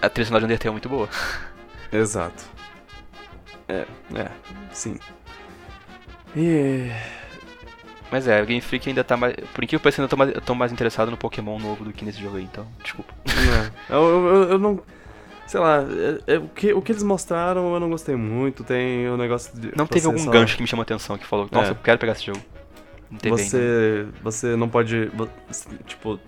[0.00, 1.08] a trilha sonora de Undertale é muito boa.
[1.92, 2.44] Exato.
[3.68, 3.84] É,
[4.14, 4.30] é,
[4.72, 4.98] sim.
[6.36, 6.90] E.
[8.10, 9.34] Mas é, o Game Freak ainda tá mais.
[9.34, 12.04] Por incrível que pareça, ainda tô mais, tô mais interessado no Pokémon novo do que
[12.04, 13.12] nesse jogo aí, então, desculpa.
[13.26, 14.80] É, eu, eu, eu, não.
[15.46, 15.84] Sei lá,
[16.26, 18.64] é, é, o, que, o que eles mostraram eu não gostei muito.
[18.64, 19.72] Tem o um negócio de.
[19.76, 20.30] Não teve algum só...
[20.30, 21.72] gancho que me chamou a atenção que falou, nossa, é.
[21.72, 22.40] eu quero pegar esse jogo.
[23.10, 24.12] Não teve você, ainda.
[24.22, 25.10] você não pode.
[25.86, 26.18] Tipo,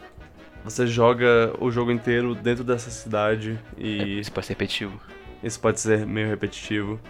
[0.64, 4.00] você joga o jogo inteiro dentro dessa cidade e.
[4.00, 5.00] É, isso pode ser repetitivo.
[5.42, 7.00] Isso pode ser meio repetitivo.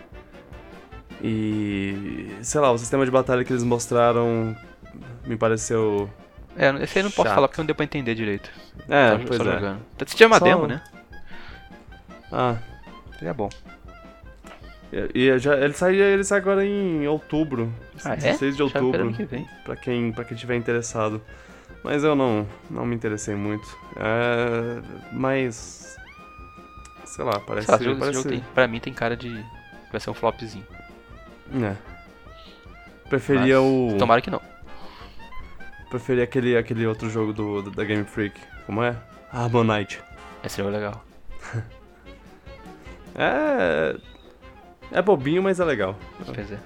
[1.23, 2.37] E.
[2.43, 4.57] sei lá, o sistema de batalha que eles mostraram
[5.27, 6.09] me pareceu.
[6.57, 8.51] É, esse aí não posso falar porque não deu pra entender direito.
[8.89, 9.55] É, só, pois só é.
[9.55, 9.81] Jogando.
[9.99, 10.45] Você tinha uma só...
[10.45, 10.83] demo, né?
[12.33, 12.57] Ah.
[13.19, 13.49] Seria bom.
[14.93, 17.73] E, e já, ele, sai, ele sai agora em outubro.
[18.05, 18.17] Ah, é?
[18.17, 19.13] 16 de Já pelo outubro.
[19.13, 19.47] que vem.
[19.65, 21.21] Pra quem, pra quem tiver interessado.
[21.83, 23.67] Mas eu não, não me interessei muito.
[23.97, 24.81] É,
[25.13, 25.97] mas.
[27.05, 27.67] Sei lá, parece.
[27.67, 29.45] Sei lá, esse jogo, esse parece jogo tem, pra mim tem cara de.
[29.91, 30.67] Vai ser um flopzinho.
[31.55, 31.75] É.
[33.09, 33.97] Preferia Mas o.
[33.99, 34.41] Tomara que não.
[35.91, 38.39] Preferia aquele, aquele outro jogo do, do- da Game Freak.
[38.67, 38.95] Como é?
[39.33, 40.01] Harmonite.
[40.45, 41.05] Esse jogo é legal.
[43.15, 43.97] É.
[44.93, 45.97] É bobinho, mas é legal.
[46.25, 46.59] Pois é.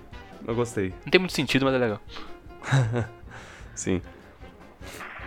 [0.47, 0.91] Eu gostei.
[1.05, 2.01] Não tem muito sentido, mas é legal.
[3.75, 4.01] Sim.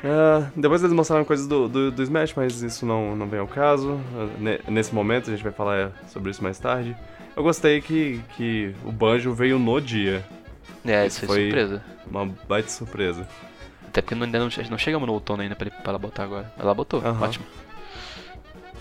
[0.04, 3.48] Ah, depois eles mostraram coisas do, do, do Smash, mas isso não, não vem ao
[3.48, 4.00] caso.
[4.15, 6.96] Ah, ne- Nesse momento, a gente vai falar sobre isso mais tarde.
[7.36, 10.24] Eu gostei que, que o Banjo veio no dia.
[10.86, 11.84] É, Isso isso foi surpresa.
[12.10, 13.28] Uma baita surpresa.
[13.88, 16.52] Até porque ainda não, não chegamos no outono ainda pra, ele- pra ela botar agora.
[16.58, 17.26] Ela botou, Aham.
[17.26, 17.45] ótimo.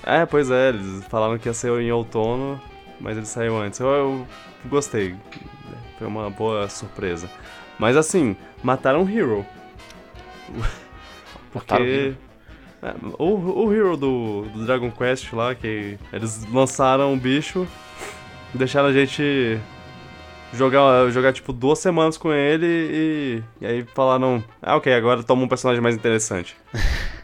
[0.04, 2.60] É, pois é, eles falaram que ia ser em outono,
[3.00, 3.80] mas ele saiu antes.
[3.80, 4.26] Eu, eu
[4.66, 5.16] gostei.
[5.98, 7.28] Foi uma boa surpresa.
[7.78, 9.44] Mas assim, mataram o Hero.
[11.52, 12.14] Porque.
[12.82, 17.66] É, o, o Hero do, do Dragon Quest lá, que eles lançaram o bicho,
[18.58, 19.58] deixaram a gente
[20.52, 25.42] jogar, jogar tipo duas semanas com ele e, e aí falaram, ah ok, agora toma
[25.42, 26.56] um personagem mais interessante.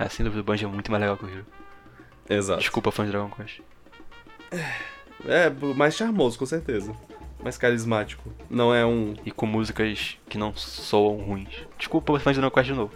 [0.00, 1.44] É, sem dúvida, o Banjo é muito mais legal que o Hero.
[2.30, 2.60] Exato.
[2.60, 3.58] Desculpa, fã de Dragon Quest.
[5.26, 6.92] É, mais charmoso, com certeza.
[7.42, 8.32] Mais carismático.
[8.48, 9.14] Não é um.
[9.26, 11.48] E com músicas que não soam ruins.
[11.76, 12.92] Desculpa, fã de Dragon Quest de novo.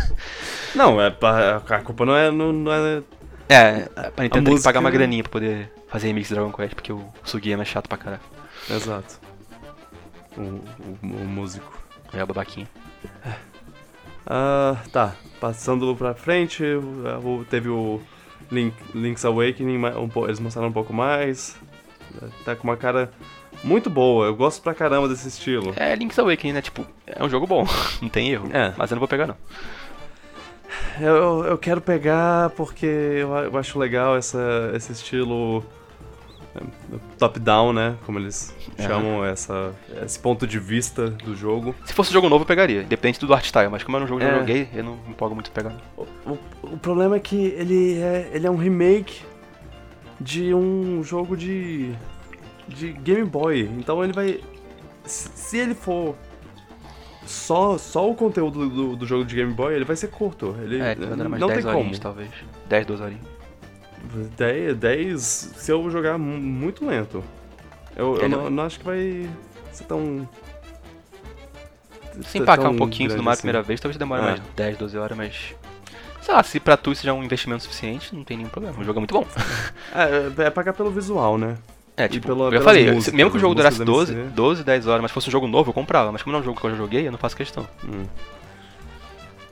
[0.74, 2.30] Não, é pa- a culpa não é.
[2.30, 3.02] Não, não é...
[3.48, 6.74] É, a Nintendo tem que pagar uma graninha pra poder fazer remix de Dragon Quest,
[6.74, 8.22] porque o Sugiyama é chato pra caralho.
[8.70, 9.20] Exato.
[10.36, 11.78] O, o, o músico.
[12.12, 12.68] É o babaquinha.
[14.26, 15.14] Ah, tá.
[15.40, 18.00] Passando pra frente, o- teve o
[18.50, 21.56] Link, Link's Awakening, um, eles mostraram um pouco mais.
[22.44, 23.10] Tá com uma cara
[23.62, 25.72] muito boa, eu gosto pra caramba desse estilo.
[25.76, 26.62] É Link's Awakening, né?
[26.62, 27.66] Tipo, é um jogo bom,
[28.02, 28.48] não tem erro.
[28.52, 28.72] É.
[28.76, 29.36] Mas eu não vou pegar, não.
[31.00, 35.79] Eu, eu quero pegar porque eu, acho legal essa, esse estilo é,
[37.18, 37.96] top-down, né?
[38.04, 38.82] Como eles É.
[38.86, 39.72] chamam essa,
[40.04, 41.74] esse ponto de vista do jogo.
[41.84, 43.70] Se fosse um jogo novo, eu pegaria, independente do art style.
[43.70, 44.38] Mas como era um jogo que eu É.
[44.40, 45.74] joguei, eu não me empolgo muito pegar.
[45.96, 49.22] O, o- o problema é que ele é, ele é um remake
[50.20, 51.92] de um jogo de,
[52.68, 53.70] de Game Boy.
[53.78, 54.40] Então ele vai.
[55.04, 56.14] Se, se ele for
[57.24, 60.54] só, só o conteúdo do, do jogo de Game Boy, ele vai ser curto.
[60.62, 61.78] Ele, É, ele vai durar mais não 10 tem como.
[61.84, 62.30] horinhas, talvez.
[62.68, 63.22] 10, 12 horinhas.
[64.36, 67.22] 10, 10 se eu jogar mu- muito lento.
[67.96, 69.28] Eu, eu não, não acho que vai
[69.72, 70.28] ser tão.
[72.22, 73.42] Se tão empacar um pouquinho tomar a assim.
[73.42, 74.24] primeira vez, talvez demore É.
[74.24, 75.54] mais 10, 12 horas, mas.
[76.22, 78.78] Sei lá, se pra tu isso já é um investimento suficiente, não tem nenhum problema.
[78.78, 79.26] O jogo é muito bom.
[79.92, 81.56] É, é pagar pelo visual, né?
[81.96, 84.34] É, tipo, pela- eu falei, músicas, mesmo que o jogo durasse músicas 12, devem ser-
[84.34, 86.12] 12, 10 horas, mas fosse um jogo novo, eu comprava.
[86.12, 87.66] Mas como não é um jogo que eu já joguei, eu não faço questão.
[87.84, 88.04] Hum.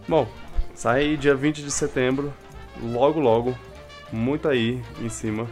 [0.06, 0.28] Bom,
[0.74, 2.32] sai dia 20 de setembro.
[2.80, 3.58] Logo, logo.
[4.12, 5.46] Muito aí em cima.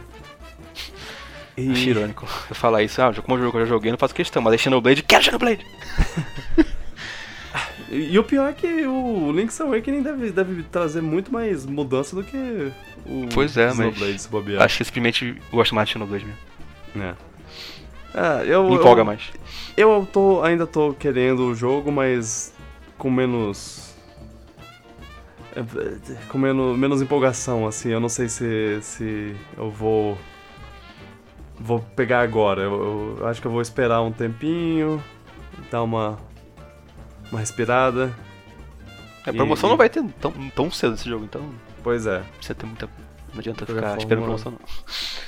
[1.55, 1.69] E...
[1.71, 3.01] Acho irônico eu falar isso.
[3.01, 4.41] Ah, como é jogo eu já joguei, não faço questão.
[4.41, 5.65] Mas aí Xenoblade, quero Xenoblade!
[7.89, 12.15] E, e o pior é que o Link's Awakening deve, deve trazer muito mais mudança
[12.15, 12.71] do que
[13.05, 14.61] o Pois é, mas Xenoblade, se bobear.
[14.61, 17.05] Acho que simplesmente gosto mais de Xenoblade mesmo.
[17.05, 17.15] É.
[18.13, 19.31] Ah, eu, Me empolga eu, mais.
[19.75, 22.53] Eu tô, ainda tô querendo o jogo, mas
[22.97, 23.86] com menos.
[25.59, 27.89] É, Com menos, menos empolgação, assim.
[27.89, 30.17] Eu não sei se, se eu vou.
[31.59, 32.61] Vou pegar agora.
[32.61, 35.03] Eu, eu acho que eu vou esperar um tempinho,
[35.71, 36.17] dar uma.
[37.31, 38.13] Uma respirada.
[39.25, 41.41] A E- promoção e- não vai ter tão, tão cedo esse jogo, então
[41.83, 42.19] Pois é.
[42.37, 42.87] precisa ter muita.
[43.33, 44.53] Não adianta ficar esperando forma, promoção,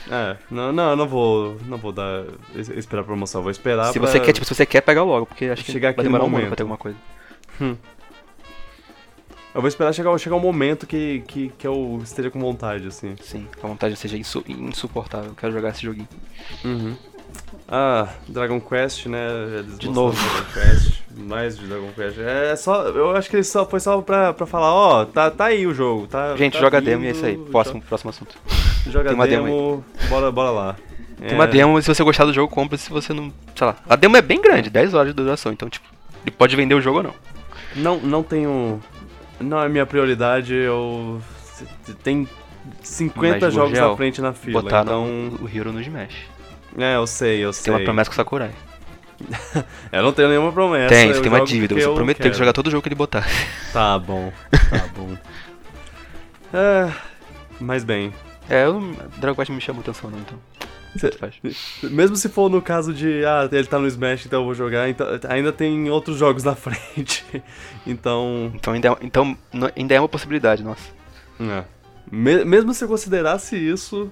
[0.09, 0.17] não.
[0.17, 1.57] É, não, não, eu não vou.
[1.65, 2.23] Não vou dar.
[2.55, 3.91] es- Esperar a promoção, eu vou esperar.
[3.91, 6.03] se pra- você quer, tipo, se você quer, pega logo, porque acho que Chegar vai
[6.05, 6.47] demorar um ano momento.
[6.47, 6.97] pra ter alguma coisa.
[9.53, 13.15] Eu vou esperar chegar, chegar um momento que, que, que eu esteja com vontade, assim.
[13.21, 15.29] Sim, que a vontade seja insu insuportável.
[15.31, 16.07] Eu quero jogar esse joguinho.
[16.63, 16.95] Uhum.
[17.67, 19.27] Ah, Dragon Quest, né?
[19.59, 20.17] Eles De novo.
[20.19, 22.17] Dragon Quest, mais de Dragon Quest.
[22.19, 25.45] É só, eu acho que ele só foi só pra, pra falar, ó, tá, tá
[25.45, 26.35] aí o jogo, tá.
[26.35, 27.37] Gente, tá joga vindo, demo e é isso aí.
[27.37, 28.35] Próximo, próximo assunto.
[28.85, 30.75] jo- Joga tem uma demo, demo bora, bora lá.
[31.19, 32.77] Tem uma demo, se você gostar do jogo, compra.
[32.77, 33.31] Se você não.
[33.55, 33.75] Sei lá.
[33.89, 35.51] A demo é bem grande, 10 horas de duração.
[35.51, 35.85] Então, tipo,
[36.25, 37.13] ele pode vender o jogo ou não.
[37.75, 38.81] Não, não tenho.
[39.39, 41.21] Não é minha prioridade, eu.
[42.03, 42.27] Tem
[42.81, 45.45] 50 Mas, jogos Gurgel, na frente na fila, Botaram então.
[45.45, 46.15] o Hero no Smash.
[46.77, 47.65] É, eu sei, eu sei.
[47.65, 48.51] Tem uma promessa com o Sakurai.
[49.91, 50.87] Eu não tenho nenhuma promessa.
[50.87, 51.75] tem, eu você tem uma dívida.
[51.75, 52.31] Você eu prometeu quero.
[52.31, 53.27] que jogar todo jogo que ele botar.
[53.73, 55.17] Tá bom, tá bom.
[56.53, 56.91] É,
[57.59, 58.11] mas bem,
[58.49, 58.79] É, eu,
[59.17, 60.39] Dragon Quest não me chama atenção, não, então.
[61.83, 64.89] Mesmo se for no caso de, ah, ele tá no Smash, então eu vou jogar,
[64.89, 67.23] então, ainda tem outros jogos na frente.
[67.85, 68.51] então.
[68.55, 69.37] Então ainda, é- então
[69.75, 70.91] ainda é uma possibilidade, nossa.
[71.39, 71.63] É.
[72.11, 74.11] Me- mesmo se eu considerasse isso,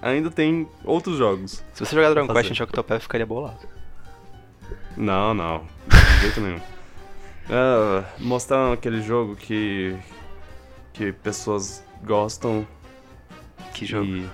[0.00, 1.62] ainda tem outros jogos.
[1.74, 2.48] Se você jogar Dragon Fazer.
[2.48, 3.58] Quest em Octopath, ficaria bolado.
[4.96, 5.64] Não, não.
[5.88, 6.60] De jeito nenhum.
[8.20, 9.96] Mostraram aquele jogo que.
[10.92, 12.66] que pessoas gostam.
[13.74, 14.06] Que jogo.
[14.06, 14.26] E,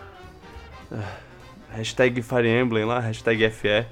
[0.93, 1.17] ah,
[1.79, 3.87] hashtag Fire Emblem lá, hashtag FE.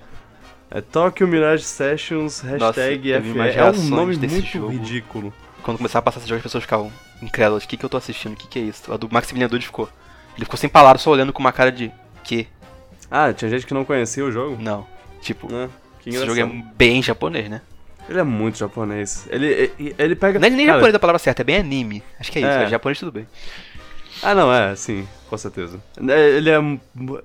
[0.68, 3.38] É Tokyo Mirage Sessions, hashtag vi FE.
[3.58, 4.68] É um nome desse muito jogo.
[4.68, 5.34] ridículo.
[5.62, 7.64] Quando começava a passar esse jogo, as pessoas ficavam incrédulas.
[7.64, 8.32] O que, que eu tô assistindo?
[8.32, 8.92] O que, que é isso?
[8.92, 9.88] A do Maximilian Dude ficou.
[10.36, 11.90] Ele ficou sem palavras, só olhando com uma cara de.
[12.24, 12.48] Que?
[13.10, 14.60] Ah, tinha gente que não conhecia o jogo?
[14.60, 14.86] Não.
[15.20, 15.68] Tipo, Ah,
[16.04, 16.46] esse jogo é
[16.76, 17.62] bem japonês, né?
[18.08, 19.26] Ele é muito japonês.
[19.30, 19.46] Ele,
[19.78, 20.38] ele, ele pega.
[20.38, 22.02] Não é nem Cara, japonês a palavra certa, é bem anime.
[22.18, 22.50] Acho que é isso.
[22.50, 22.64] É.
[22.64, 22.68] É.
[22.68, 23.26] japonês tudo bem.
[24.22, 25.78] Ah, não, é, sim, com certeza.
[26.08, 26.58] É, Ele é.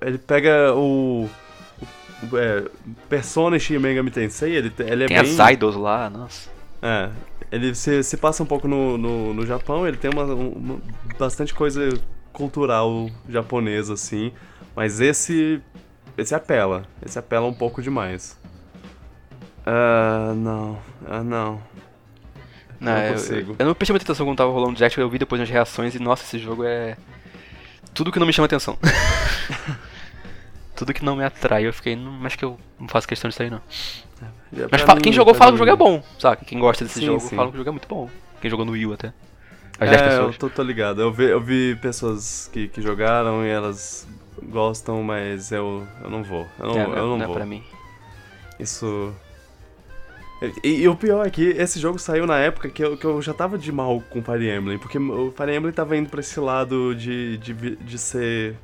[0.06, 1.28] Ele pega o.
[2.30, 2.64] o é,
[3.08, 5.40] Persona Shin Megami Tensei, ele, ele é Tem bem.
[5.40, 6.50] as idols lá, nossa.
[6.80, 7.10] É.
[7.50, 10.80] Ele se, se passa um pouco no, no, no Japão, ele tem uma, uma-
[11.18, 11.88] bastante coisa
[12.32, 14.32] cultural japonesa, assim.
[14.74, 15.60] Mas esse.
[16.16, 16.84] Esse apela.
[17.04, 18.38] Esse apela um pouco demais.
[19.64, 20.78] Ah, não.
[21.06, 21.60] Ah, não.
[22.80, 23.56] Não, Não eu, consigo.
[23.58, 25.94] eu não prestei muita atenção quando tava rolando o direct, eu vi depois nas reações
[25.94, 26.96] e, nossa, esse jogo é.
[27.94, 28.78] Tudo que não me chama atenção.
[30.74, 33.42] Tudo que não me atrai, eu fiquei, não, acho que eu não faço questão disso
[33.42, 33.60] aí não.
[34.52, 36.44] Já Mas fala- mim- quem jogou fala que o mim- jogo é bom, sabe?
[36.44, 37.36] Quem gosta desse Sim, jogo sim.
[37.36, 38.08] fala que o jogo é muito bom.
[38.40, 39.12] Quem jogou no Wii até.
[39.78, 40.34] As 10 É, pessoas.
[40.34, 41.00] eu tô, tô ligado.
[41.00, 44.06] Eu vi, eu vi pessoas que, que jogaram e elas
[44.44, 46.46] gostam, mas eu, eu não vou.
[46.58, 47.34] Eu não, É, eu não é vou.
[47.36, 47.62] pra mim.
[48.58, 49.14] Isso.
[50.62, 53.22] E, e o pior é que esse jogo saiu na época que eu, que eu
[53.22, 56.38] já tava de mal com Fire Emblem, porque o Fire Emblem tava indo pra esse
[56.40, 58.56] lado de, de, de ser.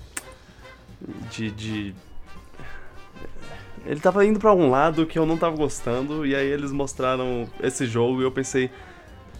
[1.31, 1.95] De, de.
[3.87, 7.49] Ele tava indo pra um lado que eu não tava gostando, e aí eles mostraram
[7.62, 8.71] esse jogo e eu pensei.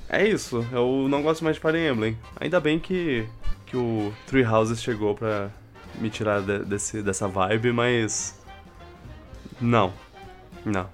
[0.09, 2.17] É isso, eu não gosto mais de Fire Emblem.
[2.41, 3.27] Ainda bem que,
[3.67, 5.51] que o Three Houses chegou pra
[5.97, 8.41] me tirar de- desse, dessa vibe, mas.
[9.61, 9.93] Não.
[10.65, 10.89] Não.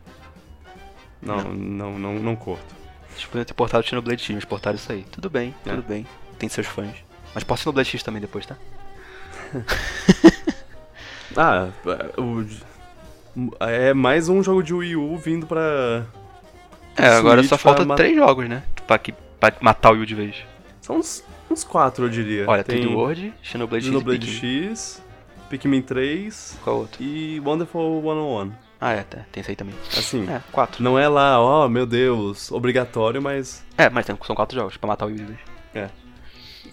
[1.24, 2.74] Não, não, não, não curto.
[3.12, 5.04] Eles podiam ter portado o Xenoblade X, mas portaram isso aí.
[5.10, 5.70] Tudo bem, É.
[5.70, 6.06] tudo bem.
[6.38, 6.90] Tem seus fãs.
[7.34, 8.56] Mas porta o Xenoblade X também depois, tá?
[11.36, 11.68] Ah,
[12.16, 12.46] o,
[13.60, 16.04] é mais um jogo de Wii U vindo pra.
[16.96, 18.62] É, agora Switch só falta ma- três jogos, né?
[18.86, 20.36] Pra, que, pra matar o Wii U de vez.
[20.80, 22.44] São uns, uns quatro, eu diria.
[22.48, 24.68] Olha, tem 3D World, Xenoblade X Xenoblade Pikmin.
[24.70, 25.02] X,
[25.50, 27.02] Pikmin 3 Qual outro?
[27.02, 28.52] e Wonderful 101.
[28.86, 29.24] Ah, é, tá.
[29.32, 29.74] Tem esse aí também.
[29.96, 30.82] Assim, É, quatro.
[30.84, 35.06] não é lá, ó, meu Deus, obrigatório, mas É, mas são quatro jogos pra matar
[35.06, 35.38] o de vez.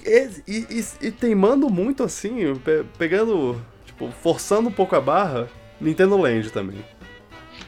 [0.04, 5.48] E, e, e- e teimando muito assim, pe- pegando, tipo, forçando um pouco a barra,
[5.80, 6.84] Nintendo Land também.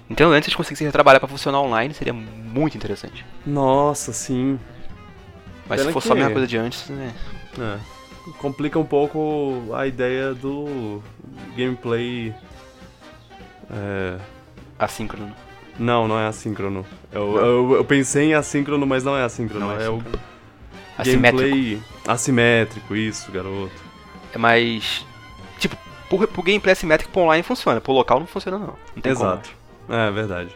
[0.10, 3.26] Então, antes eles conseguissem trabalhar pra funcionar online, seria muito interessante.
[3.46, 4.60] Nossa, sim.
[5.70, 7.14] Mas Pena se for que- só a mesma coisa de antes, né?
[7.60, 7.78] É.
[8.40, 11.02] Complica um pouco a ideia do
[11.56, 12.34] gameplay.
[13.72, 14.18] É...
[14.78, 15.34] Assíncrono.
[15.80, 16.86] Não, não é assíncrono.
[17.12, 19.66] Eu, eu, eu pensei em assíncrono, mas não é assíncrono.
[19.68, 20.20] Não é é o assíncrono.
[20.98, 21.44] Assimétrico.
[21.50, 23.72] gameplay assimétrico, isso, garoto.
[24.34, 25.06] É mais.
[25.58, 25.76] Tipo,
[26.10, 28.68] pro, pro gameplay assimétrico pro online funciona, pro local não funciona não.
[28.68, 29.50] Não Exato.
[29.90, 30.56] É, verdade.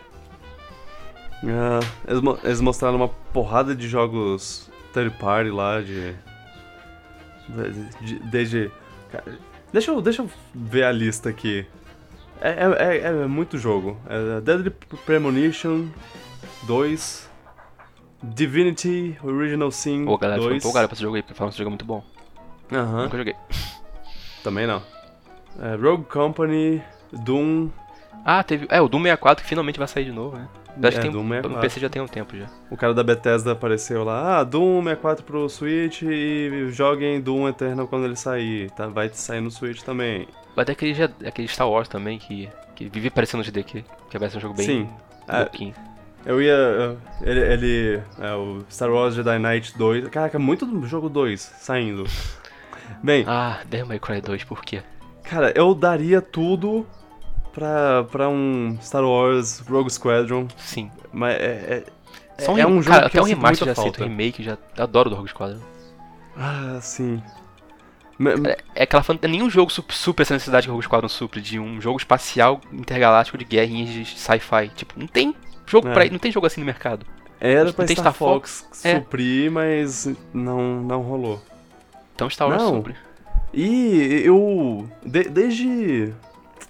[1.44, 6.14] Ah, eles, mo- eles mostraram uma porrada de jogos third party lá, de.
[8.02, 8.72] de- desde.
[9.12, 9.24] cara,
[9.72, 11.66] Deixa eu, deixa eu ver a lista aqui.
[12.42, 13.98] É, é, é- é muito jogo.
[14.08, 14.70] É Deadly
[15.06, 15.88] Premonition
[16.64, 17.30] 2,
[18.24, 20.06] Divinity Original Sin.
[20.06, 20.64] Pô, galera, ficou 2.
[20.64, 22.04] empolgada pra esse jogo aí, porque falam que esse jogo é muito bom.
[22.72, 23.36] Aham, Nunca joguei.
[24.44, 24.82] também não.
[25.60, 27.70] É, Rogue Company, Doom,
[28.24, 28.68] Ah, teve.
[28.70, 30.48] É, o Doom 64 que finalmente vai sair de novo, né?
[30.80, 31.62] Eu acho É, que tem, Doom no 64.
[31.62, 32.46] PC já tem um tempo já.
[32.70, 37.88] O cara da Bethesda apareceu lá, ah, Doom 64 pro Switch e joguem Doom Eternal
[37.88, 38.88] quando ele sair, tá?
[38.88, 40.28] Vai sair no Switch também.
[40.58, 44.38] Vai ter aquele, aquele Star Wars também que, que vive aparecendo no GDQ, que ser
[44.38, 44.90] um jogo bem Sim.
[45.28, 45.76] É, louquinho.
[46.26, 46.98] eu ia.
[47.22, 47.40] Ele.
[47.42, 50.08] ele é, o Star Wars Jedi Knight 2.
[50.08, 52.06] Caraca, muito do jogo 2 saindo.
[53.04, 54.82] Bem, Ah, Devil May Cry 2, por quê?
[55.22, 56.88] cara, eu daria tudo
[57.54, 60.90] pra, pra um Star Wars Rogue Squadron, Sim.
[61.14, 61.84] mas é.
[62.40, 64.10] é Só um, é um jogo cara, que até um remaster já aceito, falta.
[64.10, 64.58] remake já.
[64.76, 65.62] Adoro o Rogue Squadron.
[66.36, 67.22] Ah, sim.
[68.46, 69.18] É, é aquela fan...
[69.24, 72.60] Nenhum jogo su- supra essa necessidade que o Rogue Squadron supre de um jogo espacial
[72.74, 74.70] intergaláctico de guerrinhas de sci-fi.
[74.76, 75.94] Tipo, não tem jogo É.
[75.94, 76.06] pra...
[76.10, 77.06] não tem jogo assim no mercado.
[77.40, 78.62] Era pra Star, Star Fox?
[78.68, 78.96] Fox É.
[78.96, 81.40] suprir, mas não, não rolou.
[82.16, 82.76] Então Star Wars Não.
[82.78, 82.96] supre.
[83.54, 84.90] E eu.
[85.06, 86.14] de- desde.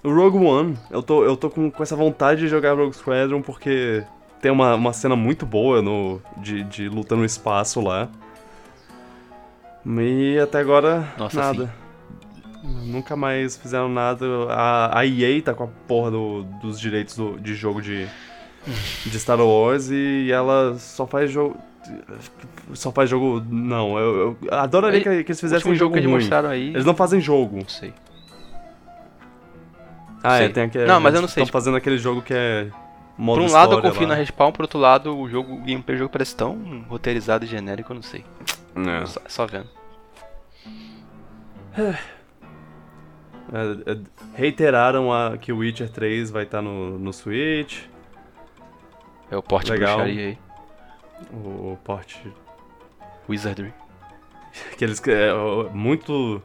[0.04, 3.40] o Rogue One, eu tô, eu tô com, com essa vontade de jogar Rogue Squadron
[3.42, 4.04] porque
[4.42, 8.08] tem uma, uma cena muito boa no, de, de luta no espaço lá.
[9.96, 11.74] E até agora, Nossa, nada.
[12.84, 14.26] Nunca mais fizeram nada.
[14.50, 18.06] A, a EA tá com a porra do- dos direitos do- de jogo de,
[19.06, 21.56] de Star Wars e ela só faz jogo.
[22.74, 23.42] Só faz jogo.
[23.48, 26.46] Não, eu, eu adoraria que, que eles fizessem um jogo que eles ruim.
[26.50, 26.68] aí.
[26.68, 27.56] Eles não fazem jogo.
[27.58, 27.94] Não sei.
[30.22, 30.48] Ah, é, Sei.
[30.50, 30.84] tem aquele.
[30.86, 32.68] Não, mas eu não sei, Estão tipo- fazendo aquele jogo que é.
[33.16, 34.08] Modo Por um lado eu confio lá.
[34.10, 37.48] na Respawn, por outro lado o jogo, o gameplay do jogo parece tão roteirizado e
[37.48, 38.24] genérico, eu não sei.
[38.76, 39.06] É.
[39.06, 39.66] Só, só vendo.
[43.52, 43.98] É, é,
[44.34, 47.84] reiteraram a, que o Witcher 3 vai estar no, no Switch.
[49.30, 49.96] É o porte Legal.
[49.98, 50.38] bruxaria aí.
[51.32, 52.16] O, o port.
[53.28, 53.72] Wizardry.
[54.76, 55.02] Que eles.
[55.06, 55.32] É,
[55.72, 56.42] muito.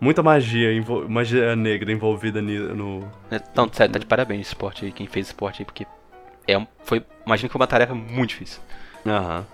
[0.00, 3.08] Muita magia, envol- magia negra envolvida no.
[3.30, 5.86] É, Não, sério, tá de parabéns esse porte aí, quem fez esse porte aí, porque
[6.48, 8.60] é foi, imagino que foi uma tarefa muito difícil.
[9.06, 9.46] Aham.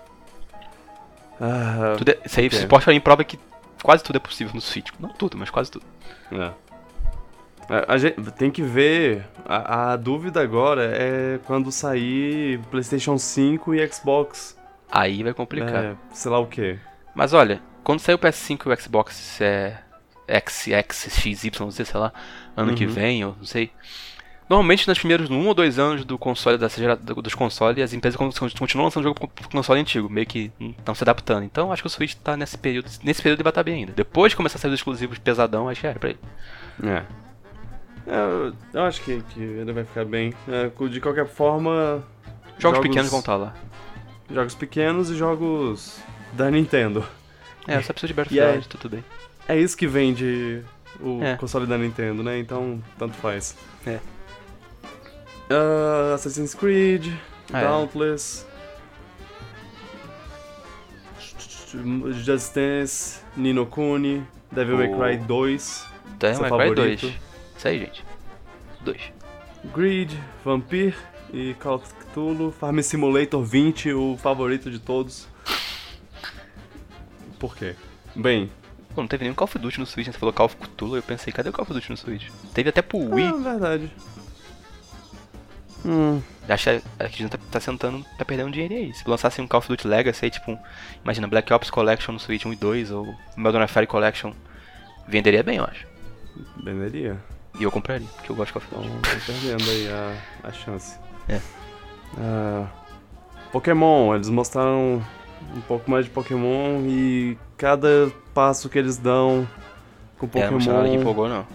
[1.39, 2.57] Ah, Tudo é, isso aí, ok.
[2.59, 3.37] esse porte pra mim prova que
[3.83, 4.89] quase tudo é possível no Switch.
[4.99, 5.85] Não tudo, mas quase tudo.
[6.31, 6.51] É.
[7.69, 9.25] A, a gente tem que ver.
[9.45, 14.57] A, a dúvida agora é quando sair PlayStation 5 e Xbox.
[14.91, 15.83] Aí vai complicar.
[15.83, 16.79] É, sei lá o que.
[17.13, 19.77] Mas olha, quando sair o PS5 e o Xbox é
[20.27, 22.11] X, X, X, Y, não sei, sei lá,
[22.55, 22.91] ano que Uhum.
[22.91, 23.71] vem, ou não sei.
[24.49, 28.31] Normalmente nos primeiros um ou dois anos do console, dessa dos consoles, as empresas con-
[28.57, 31.43] continuam lançando jogo pro console antigo, meio que estão se adaptando.
[31.43, 32.89] Então acho que o Switch tá nesse período.
[33.03, 33.93] Nesse período ele vai estar bem ainda.
[33.93, 36.19] Depois de começar a sair os exclusivos pesadão, acho que era pra ele.
[36.83, 37.03] É.
[38.07, 40.33] É, eu- eu acho que, que ele vai ficar bem.
[40.47, 42.03] É, de qualquer forma.
[42.57, 43.53] Jogos, pequenos vão estar lá.
[44.31, 45.99] Jogos pequenos e jogos
[46.33, 47.05] da Nintendo.
[47.67, 48.13] É, só precisa de?
[48.15, 49.03] Battlefield, tudo bem.
[49.47, 50.63] É isso que vende
[50.99, 51.35] o É.
[51.37, 52.39] console da Nintendo, né?
[52.39, 53.55] Então, tanto faz.
[53.85, 53.99] É.
[55.49, 57.11] Ah, Assassin's Creed,
[57.51, 57.63] Ah, é.
[57.63, 58.45] Dauntless,
[62.23, 65.27] Just Dance, Nino Kuni, Devil May Cry Oh.
[65.27, 65.85] 2,
[66.19, 67.01] Devil May Cry favorito?
[67.01, 67.19] 2.
[67.57, 68.05] Isso aí, gente.
[68.81, 68.97] 2.
[69.73, 70.11] Greed,
[70.43, 70.95] Vampir
[71.33, 75.27] e Call of Cthulhu, Farm Simulator 20, o favorito de todos.
[77.37, 77.75] Por quê?
[78.15, 78.49] Bem,
[78.95, 80.13] não teve nenhum Call of Duty no Switch, né?
[80.13, 82.27] Você falou Call of Cthulhu, eu pensei, cadê o Call of Duty no Switch?
[82.53, 83.25] Teve até pro Wii.
[83.27, 83.91] é verdade.
[85.85, 86.69] Hum, Acho que
[86.99, 88.93] a Activision tá, tá sentando perder um dinheiro aí.
[88.93, 90.57] Se lançasse um Call of Duty Legacy aí, tipo, um-
[91.03, 93.05] imagina, Black Ops Collection no Switch 1 e 2, ou
[93.37, 94.33] Modern Warfare Collection,
[95.07, 95.87] venderia bem, eu acho.
[96.63, 97.17] venderia.
[97.59, 99.25] E eu compraria, porque eu gosto de Call of Então, Duty.
[99.25, 100.97] tô perdendo aí a, a chance.
[101.27, 101.39] É.
[102.17, 102.67] Ah,
[103.51, 105.01] Pokémon, eles mostraram
[105.55, 109.47] um pouco mais de Pokémon e cada passo que eles dão
[110.17, 111.45] com É, não nada que Pokémon, empolgou, não.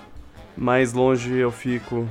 [0.57, 2.09] mais longe eu fico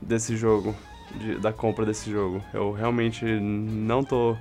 [0.00, 0.74] desse jogo,
[1.14, 2.42] de- da compra desse jogo.
[2.52, 4.36] Eu realmente não tô.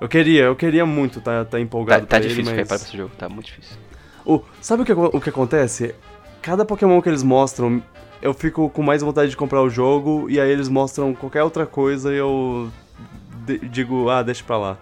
[0.00, 2.74] Eu queria, eu queria muito tá, tá Tá, empolgado tá pra difícil ele, hypar pra
[2.76, 2.82] mas...
[2.86, 3.76] esse jogo, tá muito difícil.
[4.24, 5.94] O, sabe o que, o que acontece?
[6.40, 7.82] Cada Pokémon que eles mostram,
[8.20, 11.66] eu fico com mais vontade de comprar o jogo, e aí eles mostram qualquer outra
[11.66, 12.70] coisa e eu
[13.70, 14.76] digo, ah, deixa pra lá.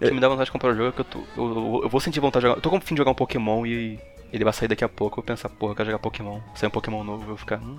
[0.00, 1.18] O que me dá vontade de comprar o jogo é que eu tô.
[1.36, 2.58] Eu, eu- eu vou sentir vontade de jogar.
[2.58, 3.98] Eu tô com fim de jogar um Pokémon e
[4.30, 5.14] ele vai sair daqui a pouco.
[5.14, 6.38] Eu vou pensar, porra, eu quero jogar Pokémon.
[6.54, 7.58] Sai um Pokémon novo, eu vou ficar.
[7.62, 7.78] Hum,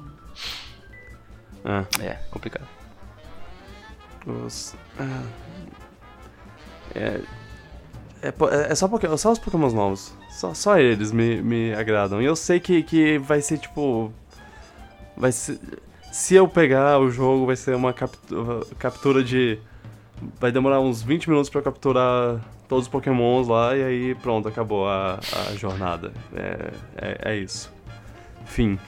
[1.70, 2.66] Ah, é, complicado.
[4.26, 5.24] os, ah,
[6.96, 7.20] é,
[8.22, 10.14] é, po- é só, Poké- só os Pokémons novos.
[10.30, 12.22] Só, só eles me, me agradam.
[12.22, 14.12] E eu sei que, que vai ser tipo.
[15.16, 15.60] Vai ser.
[16.12, 19.60] Se eu pegar o jogo, vai ser uma captura, captura de.
[20.40, 22.40] Vai demorar uns 20 minutos pra eu capturar
[22.70, 26.12] todos os Pokémons lá e aí pronto, acabou a, a jornada.
[26.36, 27.72] É, é, é isso.
[28.46, 28.80] Fim.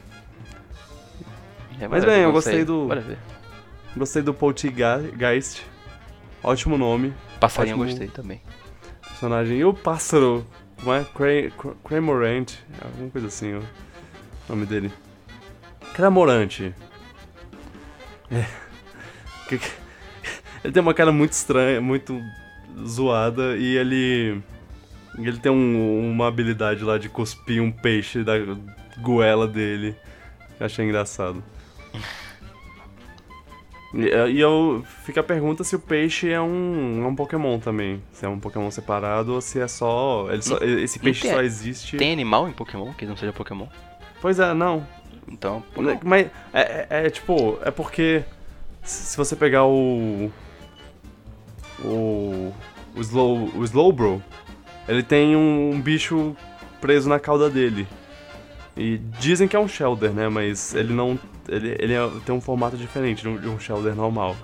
[1.80, 2.88] É, Mas bem, eu gostei do-.
[3.96, 5.64] Gostei do Poltergeist.
[6.44, 7.14] Ótimo nome.
[7.40, 8.42] Passarinho eu gostei também.
[9.02, 9.58] personagem.
[9.58, 10.46] E o pássaro,
[10.78, 11.06] como é?
[11.84, 12.54] Cramorant,
[12.84, 13.64] alguma coisa assim, o
[14.48, 14.92] nome dele.
[15.94, 16.74] Cramorante.
[18.32, 18.46] É.
[20.64, 22.22] Ele tem uma cara muito estranha, muito
[22.86, 24.42] zoada, e ele.
[25.18, 28.34] Ele tem um- uma habilidade lá de cuspir um peixe da
[29.02, 29.96] goela dele.
[30.60, 31.44] Eu achei engraçado.
[33.94, 34.02] E,
[34.34, 38.02] e eu fica a pergunta se o peixe é um, é um Pokémon também.
[38.14, 40.28] Se é um Pokémon separado ou se é só.
[40.42, 41.98] Só- esse peixe tem- só existe.
[41.98, 43.68] Tem animal em Pokémon que não seja Pokémon?
[44.22, 44.86] Pois é, não.
[45.28, 45.98] Então, Pokémon.
[46.04, 48.24] Mas é, é- é tipo, é porque
[48.84, 50.32] se se você pegar o.
[51.84, 52.54] O.
[52.96, 54.22] O, Slow, o Slowbro,
[54.88, 56.36] ele tem um, um bicho
[56.82, 57.88] preso na cauda dele.
[58.76, 60.28] E dizem que é um Shelder, né?
[60.30, 61.18] Mas ele não.
[61.50, 64.36] Ele, ele é, tem um formato diferente de um, de um normal.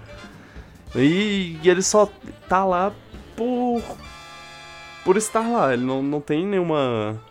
[0.95, 2.09] E, e, ele só
[2.49, 2.91] tá lá
[3.35, 3.83] por.
[5.03, 5.73] por estar lá.
[5.73, 7.21] Ele não, não tem nenhuma.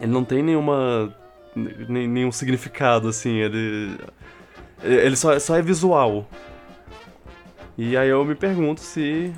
[0.00, 1.14] Ele não tem nenhuma.
[1.54, 3.36] nenhum significado, assim.
[3.36, 3.96] Ele.
[4.82, 6.28] Ele só, só é visual.
[7.78, 9.32] E aí eu me pergunto se.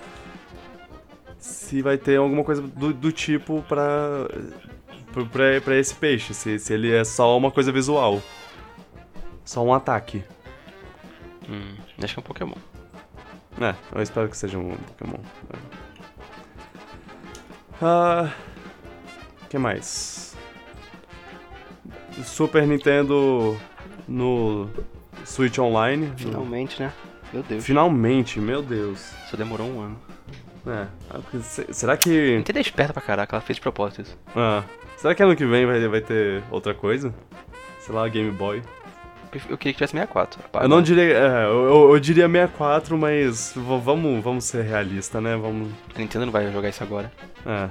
[1.39, 4.29] Se vai ter alguma coisa do, do tipo pra,
[5.27, 6.35] pra, pra esse peixe.
[6.35, 8.23] Se, se ele é só uma coisa visual.
[9.45, 10.23] Só um ataque.
[11.49, 12.55] Hum, acho que é um Pokémon.
[13.61, 15.19] É, eu espero que seja um Pokémon.
[17.81, 18.33] Ah.
[19.49, 20.37] que mais?
[22.25, 23.57] Super Nintendo
[24.07, 24.69] no
[25.25, 26.13] Switch Online.
[26.17, 26.93] Finalmente, né?
[27.33, 27.65] Meu Deus.
[27.65, 29.13] Finalmente, meu Deus.
[29.31, 30.01] Só demorou um ano.
[30.67, 30.87] É.
[31.73, 32.37] Será que.
[32.37, 34.19] Nintendo é esperta pra caraca, ela fez de propósito isso.
[34.37, 34.65] Ah.
[34.99, 37.15] Será que ano que vem vai, vai ter outra coisa?
[37.79, 38.63] Sei lá, Game Boy.
[39.49, 40.41] Eu queria que tivesse 64.
[40.61, 41.05] Eu não diria.
[41.05, 45.37] É, eu, eu, diria 64, mas vamos, vamos ser realistas, né?
[45.37, 45.71] Vamos.
[45.95, 47.13] A Nintendo não vai jogar isso agora.
[47.47, 47.69] É.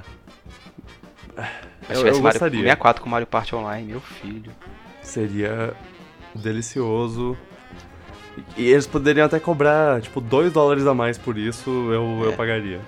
[1.86, 2.60] Mas eu, eu Mario, gostaria.
[2.60, 4.50] 64 com Mario Party Online, meu filho.
[5.02, 5.74] Seria
[6.34, 7.36] delicioso.
[8.56, 12.26] E eles poderiam até cobrar, tipo, 2 dólares a mais por isso, eu, é.
[12.28, 12.80] eu pagaria.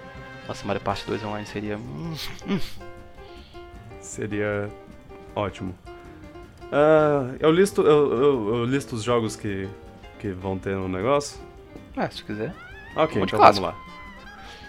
[0.49, 1.79] Nossa, Mario Party 2 online seria.
[4.11, 4.69] Seria
[5.37, 5.73] ótimo.
[6.65, 9.69] Uh, eu, listo, eu, eu, eu, listo os jogos que,
[10.19, 11.41] que vão ter no negócio?
[11.97, 12.53] Ah, se quiser.
[12.97, 13.77] Ok, então vamos lá.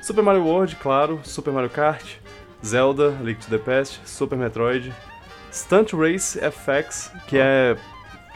[0.04, 1.20] Super Mario World, claro.
[1.24, 2.18] Super Mario Kart.
[2.64, 4.00] Zelda, Link to the Past.
[4.06, 4.94] Super Metroid.
[5.52, 7.42] Stunt Race FX, que oh.
[7.42, 7.78] é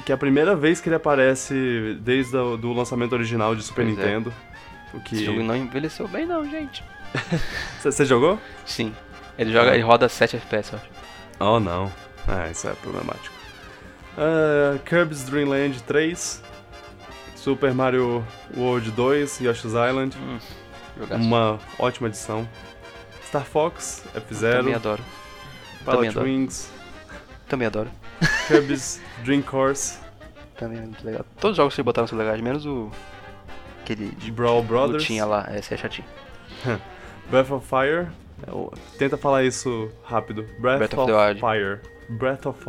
[0.04, 3.86] que é a primeira vez que ele aparece desde o do lançamento original de Super
[3.86, 4.02] pois é.
[4.02, 4.34] Nintendo.
[4.92, 4.98] É.
[4.98, 5.16] O que...
[5.16, 6.84] Esse jogo não envelheceu bem não, gente.
[7.84, 8.40] Você jogou?
[8.66, 8.92] Sim.
[9.38, 10.95] Ele joga, ele roda 7 FPS, eu acho.
[11.40, 11.92] Oh não.
[12.28, 13.36] Ah, isso é problemático.
[14.18, 16.42] Uh, Kirby's Dream Land 3,
[17.36, 18.26] Super Mario
[18.56, 20.40] World 2, Yoshi's Island, hum,
[21.12, 22.48] uma ótima edição.
[23.28, 25.04] Star Fox, F-Zero, também adoro.
[25.84, 26.72] Pilot também Wings,
[27.50, 27.92] também adoro.
[28.48, 30.00] Kirby's Dream Course,
[30.58, 31.26] também é muito legal.
[31.40, 32.90] Todos os jogos que botaram são legais, menos o
[33.82, 35.04] aquele de Brawl Brothers.
[35.04, 36.08] Tinha lá, esse é chatinho.
[37.30, 38.08] Breath of Fire,
[38.98, 40.44] tenta falar isso rápido.
[40.60, 41.82] Breath, Breath of, of Fire.
[42.10, 42.66] Breath of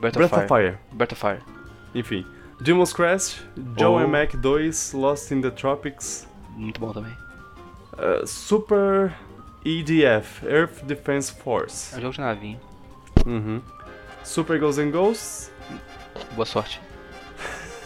[0.00, 0.78] Breath, Breath of, Fire.
[0.92, 1.40] Breath of Fire.
[1.94, 2.26] Enfim.
[2.60, 3.42] Demon's Crest,
[3.76, 3.98] Joe oh.
[3.98, 6.26] and Mac 2, Lost in the Tropics.
[6.56, 7.16] Muito bom também.
[7.94, 9.14] Uh, Super
[9.64, 11.94] EDF, Earth Defense Force.
[11.94, 12.60] É um jogo de navinha.
[13.26, 13.62] Uhum.
[14.22, 15.52] Super Ghosts and Ghosts.
[16.34, 16.80] Boa sorte.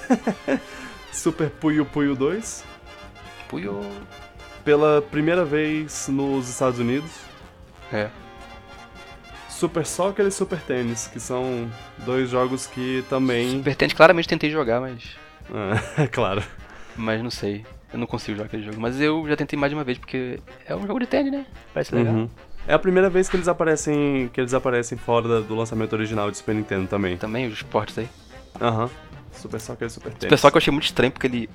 [1.13, 2.65] Super Puyo Puyo 2.
[3.49, 3.81] Puyo.
[4.69, 7.11] Pela primeira vez nos Estados Unidos.
[7.91, 8.11] É.
[9.49, 11.71] Super Soccer e Super Tênis, que são
[12.05, 13.51] dois jogos que também.
[13.53, 15.17] Super Tênis claramente tentei jogar, mas.
[15.97, 16.43] É, claro.
[16.95, 17.65] Mas não sei.
[17.91, 18.79] Eu não consigo jogar aquele jogo.
[18.79, 21.47] Mas eu já tentei mais de uma vez, porque é um jogo de tênis, né?
[21.73, 22.13] Parece legal.
[22.13, 22.31] Uhum.
[22.67, 24.29] É a primeira vez que eles aparecem.
[24.35, 27.17] que eles aparecem fora do lançamento original de Super Nintendo também.
[27.17, 28.09] Também, os esportes aí.
[28.61, 28.83] Aham.
[28.83, 28.91] Uhum.
[29.33, 30.25] Super Soccer e Super Tênis.
[30.25, 31.49] Super Soccer eu achei muito estranho, porque ele.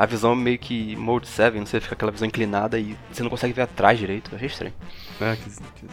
[0.00, 3.22] A visão é meio que Mode 7, não sei, fica aquela visão inclinada e você
[3.22, 4.30] não consegue ver atrás direito.
[4.32, 4.72] Eu achei estranho.
[5.20, 5.86] É, que, que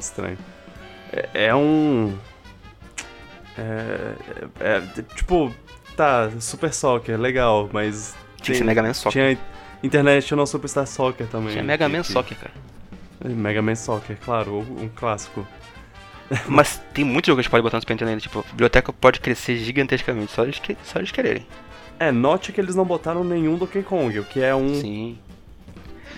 [0.00, 0.36] estranho.
[1.12, 2.12] É, é um.
[3.56, 4.14] É,
[4.58, 5.54] é, é, Tipo,
[5.96, 8.16] tá, Super Soccer, legal, mas.
[8.38, 9.12] Tinha que ser Mega Man Soccer.
[9.12, 9.38] Tinha
[9.80, 11.52] International Superstar Soccer também.
[11.52, 12.54] Tinha Mega Man que, Soccer, cara.
[13.24, 15.46] É, Mega Man Soccer, claro, um clássico.
[16.48, 19.56] Mas tem muitos jogos que pode botar no Super Nintendo, tipo, a biblioteca pode crescer
[19.58, 21.46] gigantescamente, só eles, que, só eles quererem.
[22.02, 24.74] É, note que eles não botaram nenhum Donkey Kong, o que é um.
[24.74, 25.18] Sim.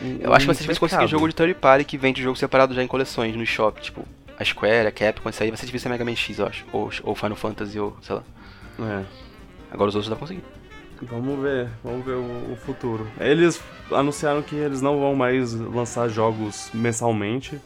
[0.02, 2.82] Um, Eu acho que vocês conseguem jogo de third party que vende jogo separado já
[2.82, 4.02] em coleções no shop, tipo,
[4.38, 6.64] a Square, a Capcom, isso aí vai ser difícil ser Mega Man X, eu acho.
[6.72, 8.22] Ou, ou Final Fantasy, ou sei lá.
[8.80, 9.04] É.
[9.70, 10.42] Agora os outros dá pra conseguir.
[11.02, 13.06] Vamos ver, vamos ver o, o, futuro.
[13.20, 13.60] Eles
[13.92, 17.60] anunciaram que eles não vão mais lançar jogos mensalmente.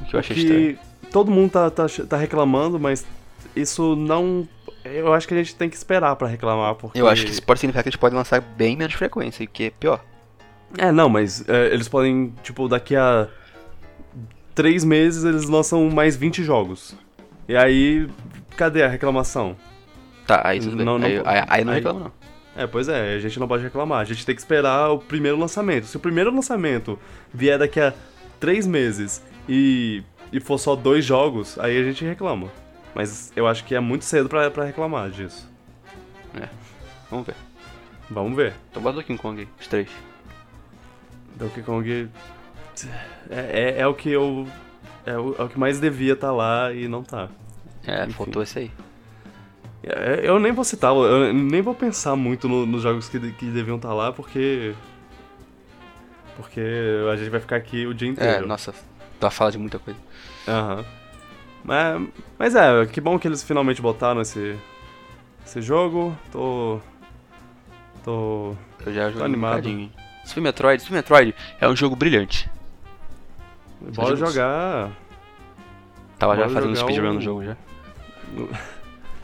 [0.00, 0.78] O que eu achei estranho.
[1.10, 3.04] Todo mundo tá, tá, tá reclamando, mas
[3.54, 4.48] isso não.
[4.84, 7.00] Eu acho que a gente tem que esperar para reclamar, porque...
[7.00, 9.70] Eu acho que isso pode significar que eles podem lançar bem menos frequência, que é
[9.70, 10.04] pior.
[10.76, 13.28] É, não, mas é, eles podem, tipo, daqui a
[14.54, 16.94] três meses eles lançam mais 20 jogos.
[17.48, 18.08] E aí,
[18.56, 19.56] cadê a reclamação?
[20.26, 20.98] Tá, aí tudo não.
[20.98, 22.12] Não, aí, aí, aí, não reclama, não.
[22.54, 24.00] É, pois é, a gente não pode reclamar.
[24.00, 25.86] A gente tem que esperar o primeiro lançamento.
[25.86, 26.98] Se o primeiro lançamento
[27.32, 27.92] vier daqui a
[28.38, 30.02] três meses e,
[30.32, 32.48] e for só dois jogos, aí a gente reclama.
[32.94, 35.50] Mas eu acho que é muito cedo pra, pra reclamar disso.
[36.34, 36.48] É,
[37.10, 37.34] vamos ver.
[38.10, 38.54] Vamos ver.
[38.70, 39.88] Então bota Donkey Kong os três.
[41.36, 42.08] Donkey Kong
[43.30, 44.46] é, é, é, o que eu.
[45.06, 47.28] É o, é o que mais devia estar tá lá e não tá.
[47.86, 48.12] É, Enfim.
[48.12, 48.70] faltou esse aí.
[49.82, 53.46] É, Eu nem vou citar, eu nem vou pensar muito no- nos jogos que, que
[53.46, 54.74] deviam estar lá, porque.
[56.36, 56.60] Porque
[57.12, 58.46] a gente vai ficar aqui o dia É, inteiro.
[58.46, 58.74] nossa,
[59.20, 59.98] tá fala de muita coisa.
[60.46, 60.84] Aham.
[61.64, 62.08] Mas,
[62.38, 64.56] mas é, que bom que eles finalmente botaram esse,
[65.46, 66.16] esse jogo.
[66.30, 66.80] Tô.
[68.04, 68.54] Tô.
[68.84, 69.68] Eu já um animado.
[70.24, 72.50] Super Metroid, Super Metroid é um jogo brilhante.
[73.80, 74.90] Bora jogar.
[76.18, 77.56] Tava já Bora fazendo jogar speedrun o- no jogo já.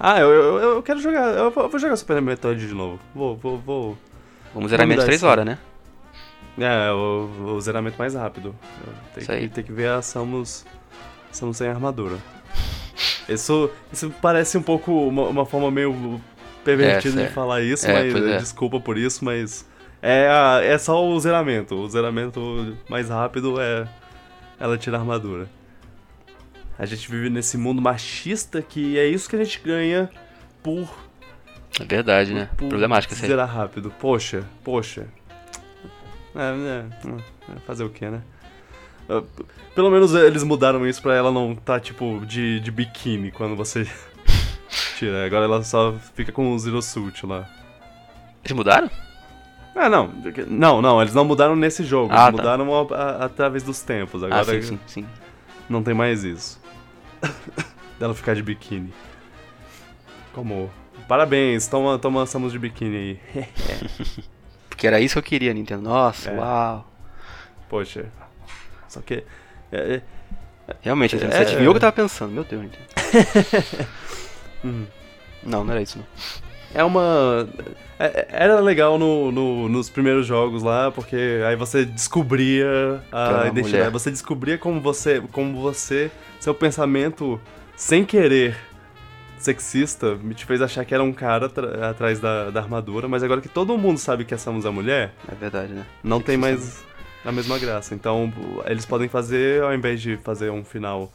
[0.01, 1.35] Ah, eu, eu, eu quero jogar.
[1.37, 3.01] Eu vou, jogar Super Metroid de novo.
[3.13, 3.99] Vou, vou, vou.
[4.55, 5.59] Vamos zerar menos dar 3 esse- horas, né?
[6.57, 8.55] É, o, o zeramento mais rápido.
[9.13, 10.65] Tem que, que ver a Samus,
[11.31, 12.17] Samus sem armadura.
[13.29, 16.21] Isso, isso parece um pouco uma, uma forma meio
[16.65, 17.33] pervertida É, de é.
[17.33, 18.37] falar isso, É, mas pois é.
[18.39, 19.67] desculpa por isso, mas
[20.03, 21.75] é, a- é só o zeramento.
[21.75, 23.87] O zeramento mais rápido é
[24.59, 25.49] ela tirar a armadura.
[26.79, 30.09] A gente vive nesse mundo machista que é isso que a gente ganha
[30.63, 30.89] por
[31.79, 32.49] É verdade, né?
[32.57, 33.29] por Problemático isso aí.
[33.29, 33.93] Zerar rápido.
[33.99, 35.07] Poxa, poxa.
[36.35, 36.85] É, é,
[37.57, 38.23] é, fazer o que, né?
[39.09, 39.23] Ah,
[39.75, 43.87] Pelo menos eles mudaram isso pra ela não tá, tipo, de, de biquíni quando você
[44.99, 45.25] tira.
[45.25, 47.49] Agora ela só fica com o Zero Suit lá.
[48.45, 48.91] Eles mudaram?
[49.75, 50.13] Ah, não.
[50.49, 52.13] Não, não, eles não mudaram nesse jogo.
[52.13, 52.57] Ah, eles tá.
[52.57, 54.23] mudaram a- a- através dos tempos.
[54.25, 55.07] Agora ah, sim, sim, sim.
[55.69, 56.61] não tem mais isso.
[57.99, 58.93] Dela ficar de biquíni.
[60.33, 60.71] Como.
[61.07, 62.97] Parabéns, toma, toma Samus de biquíni
[63.35, 63.49] aí.
[64.69, 65.83] Porque era isso que eu queria, Nintendo.
[65.83, 66.37] Nossa, É.
[66.39, 66.87] uau.
[67.69, 68.07] Poxa.
[68.89, 69.23] Só que.
[69.73, 70.03] é- é-
[70.83, 71.37] Realmente, Nintendo, É.
[71.39, 72.31] você adivinhou o que eu tava pensando.
[72.33, 72.67] Meu Deus.
[74.65, 74.85] Hum.
[75.43, 76.07] Não, não era isso, não.
[76.75, 77.49] É uma.
[77.99, 83.63] é- Era legal no, no- nos primeiros jogos lá, porque aí você descobria a identidade.
[83.63, 83.91] mulher.
[83.91, 85.23] Você descobria como você.
[85.33, 86.11] Como você.
[86.41, 87.41] Seu pensamento,
[87.77, 88.57] sem querer
[89.39, 91.47] sexista, me te fez achar que era um cara
[91.89, 95.35] atrás da, da armadura, mas agora que todo mundo sabe que essa é mulher, É
[95.37, 95.87] verdade, né?
[96.03, 96.85] não tem Sexista mais
[97.25, 97.95] a mesma graça.
[97.95, 98.33] Então,
[98.67, 101.13] eles podem fazer, ao invés de fazer um final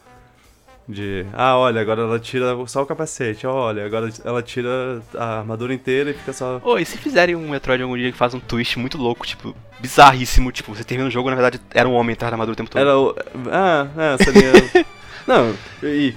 [0.87, 1.25] de.
[1.33, 3.47] Ah, olha, agora ela tira só o capacete.
[3.47, 6.61] Olha, agora ela tira a armadura inteira e fica só.
[6.63, 9.55] Ô, e se fizerem um Metroid algum dia que faz um twist muito louco, tipo,
[9.79, 12.57] bizarríssimo, tipo, você termina o jogo, na verdade, era um homem atrás da armadura o
[12.57, 12.81] tempo todo.
[12.81, 13.15] Era o.
[13.51, 14.85] Ah, é, seria.
[15.27, 16.13] Não, e.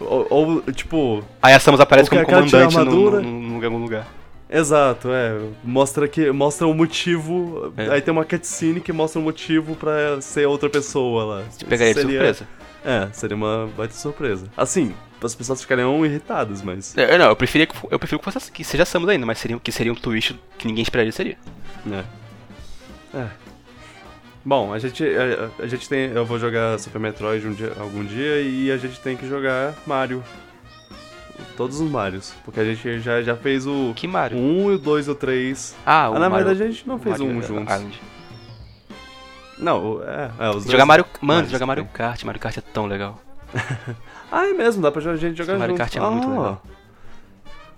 [0.00, 1.24] Ou, ou, tipo.
[1.40, 4.06] Aí a Samus aparece como comandante no, em algum lugar.
[4.48, 5.38] Exato, é.
[5.64, 6.30] Mostra que.
[6.30, 7.72] Mostra o motivo.
[7.76, 7.90] É.
[7.90, 11.42] Aí tem uma cutscene que mostra o motivo pra ser outra pessoa lá.
[11.56, 12.48] Te pegaria de Seria- surpresa.
[12.84, 14.46] É, seria uma baita surpresa.
[14.56, 16.96] Assim, as pessoas ficariam irritadas, mas.
[16.96, 19.58] É, não, eu preferia que, eu prefiro que, fosse, que seja Samus ainda, mas seria,
[19.58, 21.36] que seria um twist que ninguém esperaria seria.
[21.92, 22.04] É.
[23.18, 23.26] É.
[24.44, 26.12] Bom, a gente, a, a gente tem.
[26.12, 29.74] Eu vou jogar Super Metroid um dia, algum dia e a gente tem que jogar
[29.84, 30.22] Mario.
[31.56, 32.32] Todos os Marios.
[32.44, 34.38] Porque a gente já, já fez o Que Mario?
[34.38, 35.74] 1 e o 2 e o 3.
[35.86, 37.74] Ah, o Ah, na Mario, verdade a gente não fez Mario um juntos.
[37.74, 38.00] Island.
[39.58, 40.70] Não, o- é, é, os dois.
[40.70, 41.04] Jogar Mario.
[41.20, 41.92] Mano, Marios jogar Mario tem.
[41.92, 42.24] Kart.
[42.24, 43.20] Mario Kart é tão legal.
[44.30, 45.94] Ah, é mesmo, dá pra gente jogar Mario juntos.
[45.94, 46.30] Kart é muito Ah.
[46.30, 46.62] legal.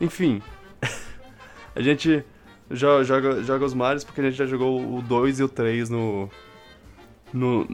[0.00, 0.40] Enfim.
[1.76, 2.24] a gente
[2.70, 5.90] jo- joga, joga os Marios porque a gente já jogou o 2 e o 3
[5.90, 6.30] no.
[7.34, 7.68] No.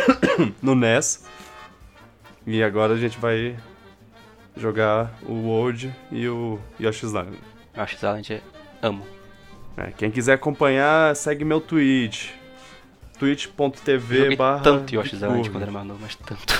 [0.62, 1.26] no NES.
[2.46, 3.56] E agora a gente vai
[4.56, 7.38] jogar o World e o Yoshi's Island.
[7.72, 8.42] Que Island é.
[8.82, 9.06] Amo.
[9.76, 12.30] É, quem quiser acompanhar, segue meu Twitch.
[13.18, 16.54] twitch.tv barra tanto Yoshi's Island quando era mais novo, mas tanto.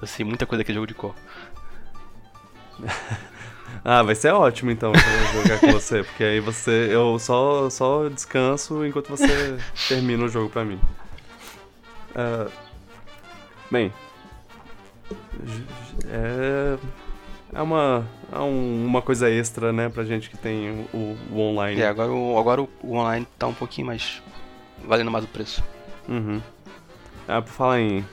[0.00, 1.14] Eu sei muita coisa daquele jogo de cor.
[3.84, 4.92] Ah, vai ser ótimo então
[5.32, 6.88] jogar com você, porque aí você.
[6.90, 9.58] Eu só, só descanso enquanto você
[9.88, 10.80] termina o jogo pra mim.
[12.14, 12.48] Ah,
[13.70, 13.92] bem.
[16.08, 16.78] É.
[17.54, 21.80] É uma, é um- uma coisa extra, né, pra gente que tem o, o online.
[21.80, 24.20] É, agora, o, agora o, o online tá um pouquinho mais.
[24.84, 25.62] valendo mais o preço.
[26.08, 26.42] Uhum.
[27.28, 28.04] Ah, por falar em.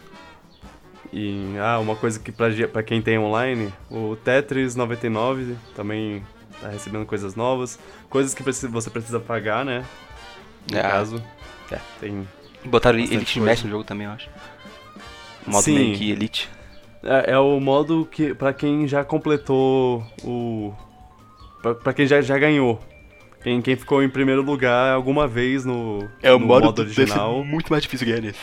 [1.12, 6.24] em ah, uma coisa que pra, pra quem tem online, o Tetris 99 também
[6.62, 7.80] tá recebendo coisas novas.
[8.10, 9.84] Coisas que você precisa pagar, né?
[10.72, 11.22] No É, caso.
[11.72, 11.80] é.
[12.00, 12.28] Tem.
[12.66, 13.40] Botaram Elite.
[13.42, 14.30] Match no jogo também, eu acho.
[15.46, 15.74] O modo Sim.
[15.76, 16.50] meio que Elite.
[17.04, 18.34] É, é o modo que.
[18.34, 20.74] pra quem já completou o.
[21.62, 22.80] Pra, pra quem já, já ganhou.
[23.42, 27.44] Quem, quem ficou em primeiro lugar alguma vez no, no modo original.
[27.44, 28.40] muito mais difícil ganhar nesse.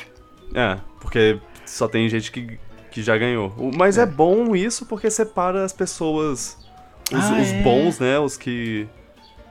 [0.55, 2.59] É, porque só tem gente que,
[2.91, 3.51] que já ganhou.
[3.57, 4.05] O- Mas é.
[4.05, 6.59] bom isso porque separa as pessoas.
[7.11, 7.63] Os, Ah, os é.
[7.63, 8.19] bons, né?
[8.19, 8.87] Os que.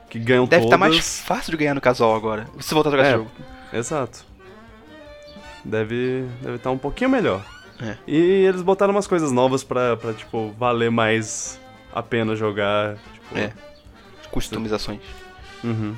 [0.08, 0.94] que ganham Deve estar todas.
[0.94, 2.46] mais fácil de ganhar no casual agora.
[2.60, 3.08] Se voltar a jogar É.
[3.08, 3.30] esse jogo.
[3.72, 4.24] Exato.
[5.64, 6.24] Deve.
[6.42, 7.44] Deve estar um pouquinho melhor.
[7.82, 7.96] É.
[8.06, 11.60] E eles botaram umas coisas novas pra, pra, tipo, valer mais
[11.92, 12.96] a pena jogar.
[13.14, 13.52] Tipo, é.
[14.30, 15.00] Customizações.
[15.64, 15.94] Uhum.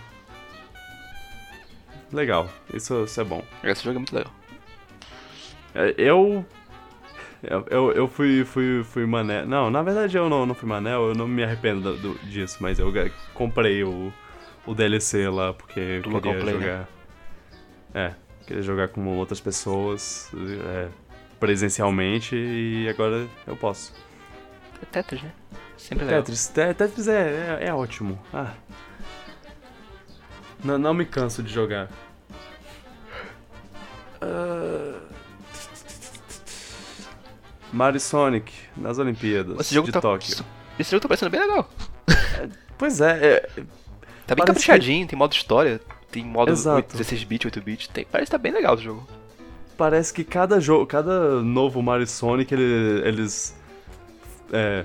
[2.13, 3.43] Legal, isso, isso é bom.
[3.65, 4.33] Esse jogo é muito legal.
[5.75, 6.45] É, eu.
[7.43, 9.45] Eu, eu fui, fui, fui mané.
[9.45, 12.79] Não, na verdade eu não, não fui mané, eu não me arrependo do, disso, mas
[12.79, 12.93] eu
[13.35, 14.13] comprei o,
[14.65, 16.61] o DLC lá porque eu queria play, né?
[16.61, 16.79] jogar.
[16.79, 16.87] Né?
[17.95, 18.15] É,
[18.47, 20.89] queria jogar com outras pessoas é,
[21.43, 23.93] presencialmente e agora eu posso.
[24.81, 25.33] É Tetris, né?
[25.77, 26.23] Sempre legal.
[26.23, 28.17] Tetris, Tetris é, é, é ótimo.
[28.33, 28.53] Ah.
[30.63, 31.91] Não, não me canso de jogar.
[34.23, 35.03] Uh...
[37.73, 40.45] Mario Sonic nas Olimpíadas esse jogo de tá, Tóquio.
[40.79, 41.69] Esse jogo tá parecendo bem legal.
[42.39, 43.63] É, pois é, é
[44.29, 45.11] Tá bem caprichadinho, que...
[45.11, 48.05] tem modo história, tem modo 16-bit, 8-bit, tem...
[48.05, 49.22] parece que tá bem legal o jogo.
[49.83, 53.53] Parece que cada jogo, cada novo Mario Sonic, ele, eles
[54.53, 54.85] é,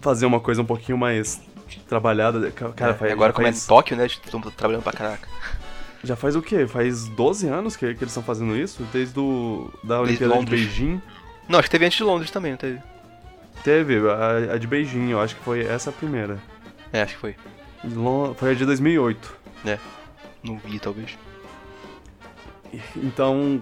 [0.00, 1.42] faziam uma coisa um pouquinho mais
[1.88, 2.48] trabalhada.
[2.52, 3.60] Cara, é, faz, agora como faz...
[3.60, 5.28] é em Tóquio, né, estão trabalhando pra caraca.
[6.04, 6.64] Já faz o quê?
[6.68, 8.86] Faz 12 anos que, que eles estão fazendo isso?
[8.92, 11.02] Desde do, da Olimpíada de, de Beijing?
[11.48, 12.80] Não, acho que teve antes de Londres também, não teve?
[13.64, 16.38] Teve, a, a de Beijing, eu acho que foi essa a primeira.
[16.92, 17.34] É, acho que foi.
[18.36, 19.36] Foi a de 2008.
[19.66, 19.76] É,
[20.44, 21.18] não vi talvez.
[22.96, 23.60] Então.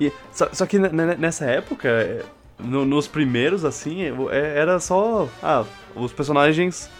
[0.00, 2.24] E, só, só, que nessa época,
[2.58, 5.28] no, nos primeiros, assim, é, era só.
[5.42, 6.90] Ah, os personagens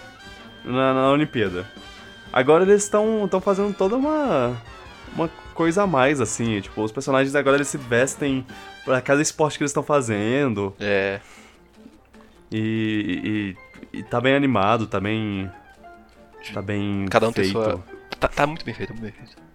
[0.64, 1.66] na, na Olimpíada.
[2.32, 4.56] Agora eles estão fazendo toda uma.
[5.14, 6.60] Uma coisa a mais, assim.
[6.60, 8.46] Tipo, os personagens agora eles se vestem
[8.84, 10.74] pra cada esporte que eles estão fazendo.
[10.78, 11.20] É.
[12.50, 13.56] E,
[13.92, 15.50] e, e, tá bem animado, tá bem.
[16.52, 17.06] Tá bem.
[17.10, 17.52] Cada um feito.
[17.52, 17.82] tem sua.
[18.20, 19.45] Tá, tá, muito bem feito, muito bem feito.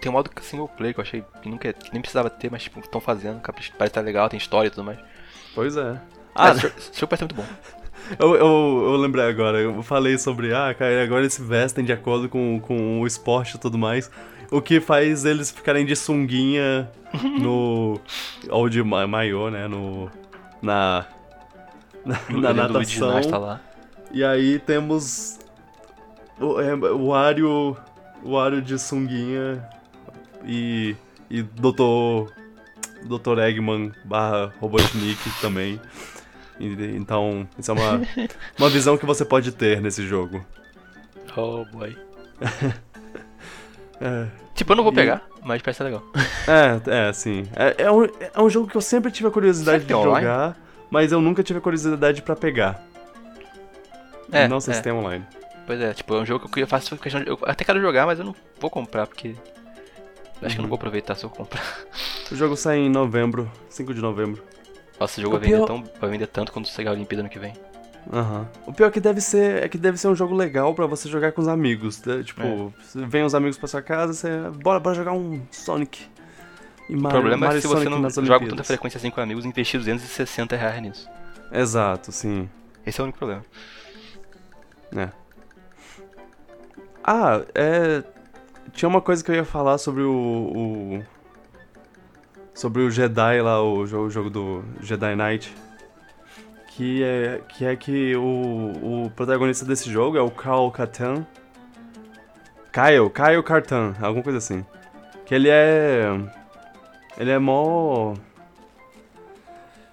[0.00, 2.62] Tem um modo single player que eu achei que, nunca, que nem precisava ter, mas
[2.62, 4.98] tipo, estão fazendo, parece que tá legal, tem história e tudo mais.
[5.54, 6.00] Pois é.
[6.34, 7.46] Ah, esse jogo parece muito bom.
[8.20, 11.92] Eu, eu, eu, lembrei agora, eu falei sobre, ah, cara, agora eles se vestem de
[11.92, 14.08] acordo com, com o esporte e tudo mais.
[14.50, 16.88] O que faz eles ficarem de sunguinha
[17.40, 18.00] no.
[18.48, 19.66] ou de maiô, né?
[19.66, 20.10] No.
[20.62, 21.06] Na.
[22.04, 23.20] Na, na natação.
[23.22, 23.60] Tá lá.
[24.12, 25.38] E aí temos.
[26.38, 27.76] O, é, o Ario.
[28.22, 29.68] O Ario de sunguinha.
[30.46, 30.96] E.
[31.28, 32.30] E Dr.
[33.02, 33.38] Dr.
[33.40, 35.80] Eggman barra Robotnik também.
[36.58, 38.00] Então, isso é uma,
[38.58, 40.44] uma visão que você pode ter nesse jogo.
[41.36, 41.96] Oh boy.
[44.00, 44.26] é.
[44.54, 45.46] Tipo, eu não vou pegar, e...
[45.46, 46.02] mas parece legal.
[46.48, 47.44] É, é, sim.
[47.56, 50.56] É, é, um, é um jogo que eu sempre tive a curiosidade de jogar,
[50.88, 52.80] mas eu nunca tive a curiosidade pra pegar.
[54.30, 54.76] É, não sei é.
[54.76, 55.24] se tem online.
[55.66, 57.28] Pois é, tipo, é um jogo que eu faço questão de.
[57.28, 59.34] Eu até quero jogar, mas eu não vou comprar, porque.
[60.36, 60.48] Acho uhum.
[60.48, 60.68] que eu não uhum.
[60.68, 61.62] vou aproveitar se eu comprar.
[62.30, 64.42] O jogo sai em novembro, 5 de novembro.
[64.98, 65.60] Nossa, o jogo vai, pior...
[65.60, 67.52] vender tão, vai vender tanto quando chegar a Olimpíada ano que vem.
[68.12, 68.40] Aham.
[68.40, 68.46] Uhum.
[68.66, 71.08] O pior é que deve ser é que deve ser um jogo legal para você
[71.08, 72.02] jogar com os amigos.
[72.04, 72.22] Né?
[72.22, 73.06] Tipo, é.
[73.06, 74.28] vem os amigos pra sua casa, você.
[74.62, 76.04] Bora, bora jogar um Sonic.
[76.88, 78.98] E o Mario, problema Mario é que se Sonic você não joga com tanta frequência
[78.98, 81.08] assim com amigos, investir 260 reais nisso.
[81.52, 82.48] Exato, sim.
[82.84, 83.44] Esse é o único problema.
[84.96, 85.08] É.
[87.02, 88.02] Ah, é.
[88.72, 91.04] Tinha uma coisa que eu ia falar sobre o, o
[92.54, 95.54] sobre o Jedi lá, o jogo, o jogo do Jedi Knight.
[96.68, 101.26] Que é que, é que o, o protagonista desse jogo é o Carl Katan.
[102.72, 104.64] Kyle, Kyle Cartan, alguma coisa assim.
[105.24, 106.08] Que ele é.
[107.16, 108.14] Ele é mó.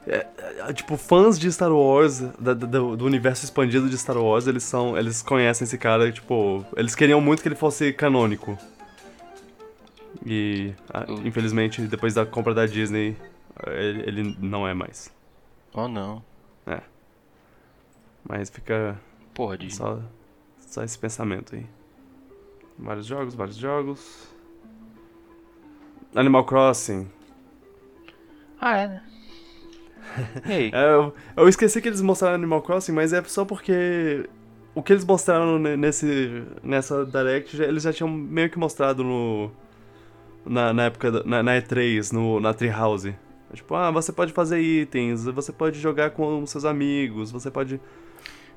[0.05, 0.27] É,
[0.67, 4.63] é, tipo, fãs de Star Wars, da, do, do, universo expandido de Star Wars, eles
[4.63, 4.97] são.
[4.97, 6.65] Eles conhecem esse cara, tipo.
[6.75, 8.57] Eles queriam muito que ele fosse canônico.
[10.25, 13.15] E, ah, infelizmente, depois da compra da Disney,
[13.67, 15.11] ele, ele, não é mais.
[15.73, 16.23] Oh, não.
[16.67, 16.81] É.
[18.27, 18.99] Mas fica.
[19.33, 19.77] Porra, Disney.
[19.77, 19.99] Só,
[20.59, 21.65] só esse pensamento aí.
[22.77, 24.27] Vários jogos, vários jogos.
[26.13, 27.09] Animal Crossing.
[28.59, 29.12] Ah, é, né?
[30.45, 30.71] Hey.
[30.73, 34.29] é, eu, eu esqueci que eles mostraram Animal Crossing, mas é só porque
[34.75, 39.51] o que eles mostraram nesse, nessa Direct, eles já tinham meio que mostrado no,
[40.45, 43.15] na, na época, da, na, na, E3, no, na Treehouse.
[43.53, 47.79] Tipo, ah, você pode fazer itens, você pode jogar com seus amigos, você pode...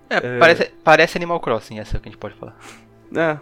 [0.08, 0.38] É, é...
[0.38, 2.56] Parece, parece Animal Crossing, essa é o que a gente pode falar.
[3.14, 3.38] É.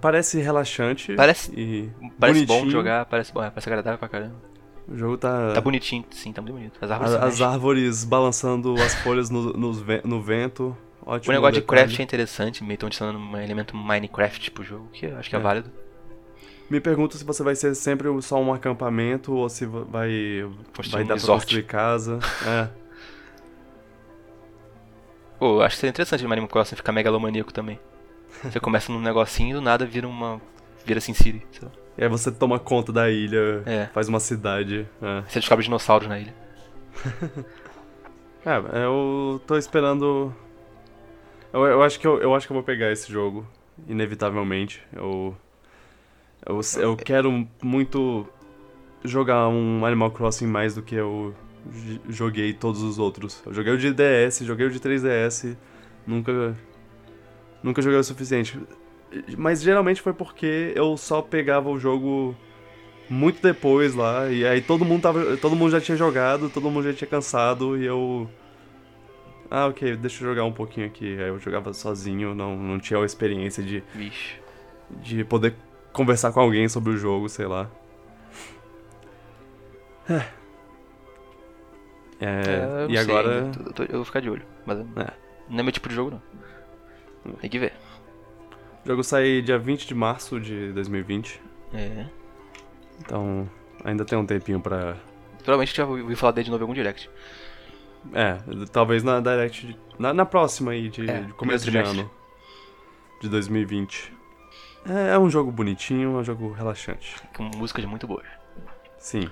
[0.00, 4.53] Parece relaxante Parece, e parece bom jogar, parece, bom, é, parece agradável pra caramba.
[4.86, 5.52] O jogo tá...
[5.52, 6.78] Tá bonitinho, sim, tá muito bonito.
[6.80, 9.72] As árvores, as, árvores balançando as folhas no, no,
[10.04, 10.76] no vento.
[11.06, 11.80] Ótimo o negócio detalhe.
[11.80, 15.30] de craft é interessante, meio estão adicionando um elemento Minecraft pro jogo, que eu acho
[15.30, 15.70] que é, é válido.
[16.68, 20.10] Me pergunto se você vai ser sempre só um acampamento ou se vai,
[20.74, 21.40] Construir vai um dar pra resort.
[21.42, 22.18] construir casa.
[22.46, 22.68] É.
[25.38, 27.78] Pô, acho que seria interessante o Animal Crossing ficar megalomaníaco também.
[28.42, 30.40] Você começa num negocinho e do nada vira uma.
[30.86, 31.46] vira Sin City.
[31.52, 31.83] sei lá.
[31.96, 33.86] E aí você toma conta da ilha, É.
[33.92, 34.86] faz uma cidade.
[35.00, 35.22] É.
[35.28, 36.34] Você descobre dinossauros na ilha.
[38.46, 40.30] É, eu tô esperando.
[41.50, 43.46] Eu, eu acho que eu, eu acho que eu vou pegar esse jogo,
[43.88, 44.82] inevitavelmente.
[44.92, 45.34] Eu,
[46.44, 48.28] eu, eu quero muito
[49.02, 51.34] jogar um Animal Crossing mais do que eu
[52.06, 53.42] joguei todos os outros.
[53.46, 55.56] Eu joguei o de DS, joguei o de 3DS,
[56.06, 56.54] nunca
[57.62, 58.60] nunca joguei o suficiente.
[59.36, 62.34] Mas geralmente foi porque eu só pegava o jogo
[63.08, 66.84] muito depois lá e aí todo mundo tava, todo mundo já tinha jogado, todo mundo
[66.90, 68.28] já tinha cansado e eu
[69.50, 71.14] ah, OK, deixa eu jogar um pouquinho aqui.
[71.20, 74.36] Aí eu jogava sozinho, não não tinha a experiência de Vixe.
[74.90, 75.54] de poder
[75.92, 77.70] conversar com alguém sobre o jogo, sei lá.
[82.20, 83.44] É, eu não e sei agora.
[83.44, 83.60] ainda.
[83.66, 84.42] Eu, tô- eu vou ficar de olho.
[84.64, 85.12] Mas É.
[85.48, 86.10] não é meu tipo de jogo,
[87.24, 87.34] não.
[87.40, 87.72] Tem que ver.
[88.84, 91.40] O jogo sai dia 20 de março de 2020.
[91.72, 92.06] É.
[93.00, 93.48] Então,
[93.84, 94.96] ainda tem um tempinho pra.
[95.38, 97.08] Provavelmente já ouvi falar dele de novo em algum direct.
[98.12, 98.38] É,
[98.70, 99.66] talvez na Direct.
[99.66, 102.10] de- Na, na próxima aí, de, É, de começo de ano.
[103.20, 104.12] De 2020.
[104.86, 107.16] É, é um jogo bonitinho, é um jogo relaxante.
[107.34, 108.26] Com músicas muito boas.
[108.98, 109.30] Sim.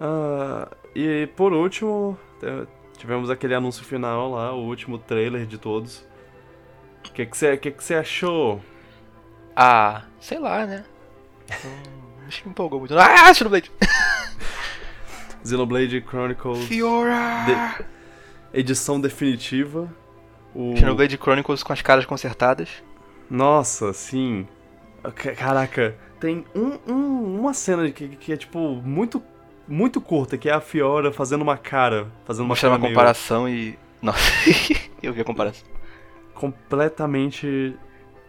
[0.00, 2.18] Ah, e por último,
[2.98, 6.06] tivemos aquele anúncio final lá, o último trailer de todos.
[7.08, 8.60] O que que você que que você achou?
[9.54, 10.84] Ah, sei lá, né?
[11.64, 12.96] Hum, acho que me empolgou muito.
[12.98, 13.70] Ah, Xenoblade!
[15.44, 17.84] Xenoblade Chronicles Fiora!
[18.52, 19.88] edição definitiva.
[20.54, 20.76] O...
[20.76, 22.68] Xenoblade Chronicles com as caras consertadas.
[23.30, 24.46] Nossa, sim.
[25.14, 29.22] Ca- Caraca, tem um, um- uma cena que, que é tipo muito
[29.68, 33.48] muito curta, que é a Fiora fazendo uma cara, fazendo uma Mostrando uma meio comparação
[33.48, 33.76] e.
[34.00, 34.20] Nossa,
[35.02, 35.64] eu vi a comparação.
[36.36, 37.74] Completamente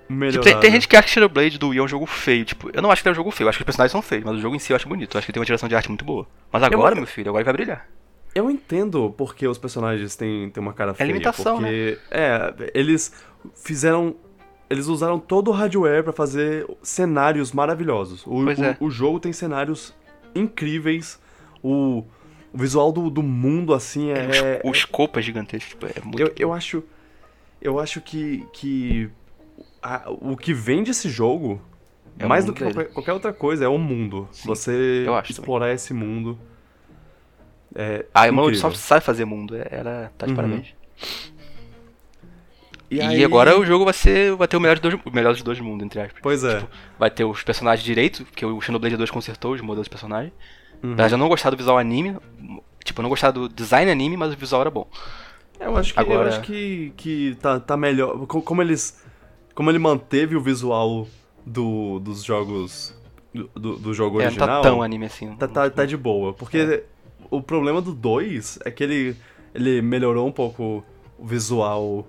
[0.07, 0.51] Tipo, melhorada.
[0.51, 2.45] tem, tem gente que acha que Xenoblade do Wii é um jogo feio.
[2.45, 3.45] Tipo, eu não acho que é um jogo feio.
[3.45, 5.15] Eu acho que os personagens são feios, mas o jogo em si eu acho bonito.
[5.15, 6.25] Eu acho que tem uma direção de arte muito boa.
[6.51, 7.87] Mas agora, meu filho, agora ele vai brilhar.
[8.33, 11.07] Eu entendo porque os personagens têm, têm uma cara feia.
[11.07, 11.67] limitação, né?
[11.67, 13.11] porque, É, eles
[13.55, 14.15] fizeram.
[14.69, 18.25] Eles usaram todo o hardware pra fazer cenários maravilhosos.
[18.27, 18.77] O, o- é.
[18.79, 19.93] o jogo tem cenários
[20.35, 21.19] incríveis.
[21.63, 22.03] O,
[22.53, 24.61] o visual do, do mundo, assim, é.
[24.63, 25.69] o escopo é gigantesco.
[25.71, 26.19] Tipo, é muito.
[26.21, 26.83] eu, eu acho.
[27.61, 28.45] Eu acho que.
[28.53, 29.09] que
[29.81, 31.61] a- o que vende esse jogo,
[32.19, 34.27] É mais do que qualquer, qualquer outra coisa, é o mundo.
[34.31, 36.37] Sim, Você explorar esse mundo.
[37.75, 38.45] É Ah, a incrível.
[38.45, 39.55] Microsoft sabe fazer mundo.
[39.55, 40.35] é- Ela tá de Uhum.
[40.35, 40.73] parabéns.
[42.89, 44.33] E, E, aí- agora o jogo vai ser.
[44.35, 46.19] Vai ter o melhor, de dois, o melhor dos dois mundos, entre aspas.
[46.21, 46.65] Pois é.
[46.97, 50.31] Vai ter os personagens direito, porque o Xenoblade 2 consertou os modelos de personagem.
[50.81, 50.93] Uhum.
[50.93, 52.17] Apesar de eu não gostar do visual anime.
[52.83, 54.87] Tipo, eu não gostar do design anime, mas o visual era bom.
[55.59, 58.25] Eu acho que, eu Agora- acho que, que tá, tá melhor.
[58.27, 59.03] Co- Como eles.
[59.55, 61.07] Como ele manteve o visual
[61.45, 62.95] do, dos jogos.
[63.33, 64.47] Do, do- jogo É, não original.
[64.47, 65.35] tá tão anime assim.
[65.35, 66.33] tá, tá, tá de boa.
[66.33, 66.83] Porque
[67.29, 69.15] o problema do 2 é que ele,
[69.53, 70.83] ele melhorou um pouco
[71.19, 72.07] o visual,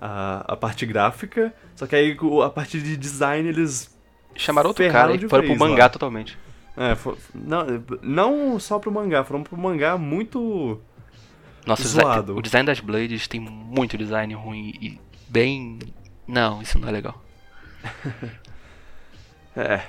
[0.00, 1.52] a, a parte gráfica.
[1.74, 3.94] Só que aí a parte de design eles.
[4.34, 5.88] Chamaram outro cara e foram pro vez mangá lá.
[5.90, 6.38] totalmente.
[6.76, 6.96] É,
[7.34, 7.66] não,
[8.02, 10.80] não só pro mangá, foram pro mangá muito.
[11.66, 12.36] Nossa, o design- Zoado.
[12.36, 14.98] o design das Blades tem muito design ruim e
[15.28, 15.78] bem.
[16.26, 17.22] Não, isso não é legal.
[19.56, 19.82] É.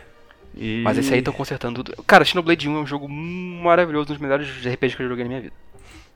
[0.55, 0.82] E...
[0.84, 2.03] Mas esse aí estão consertando tudo.
[2.03, 5.30] Cara, Xenoblade 1 é um jogo maravilhoso, um dos melhores RPGs que eu joguei na
[5.30, 5.53] minha vida.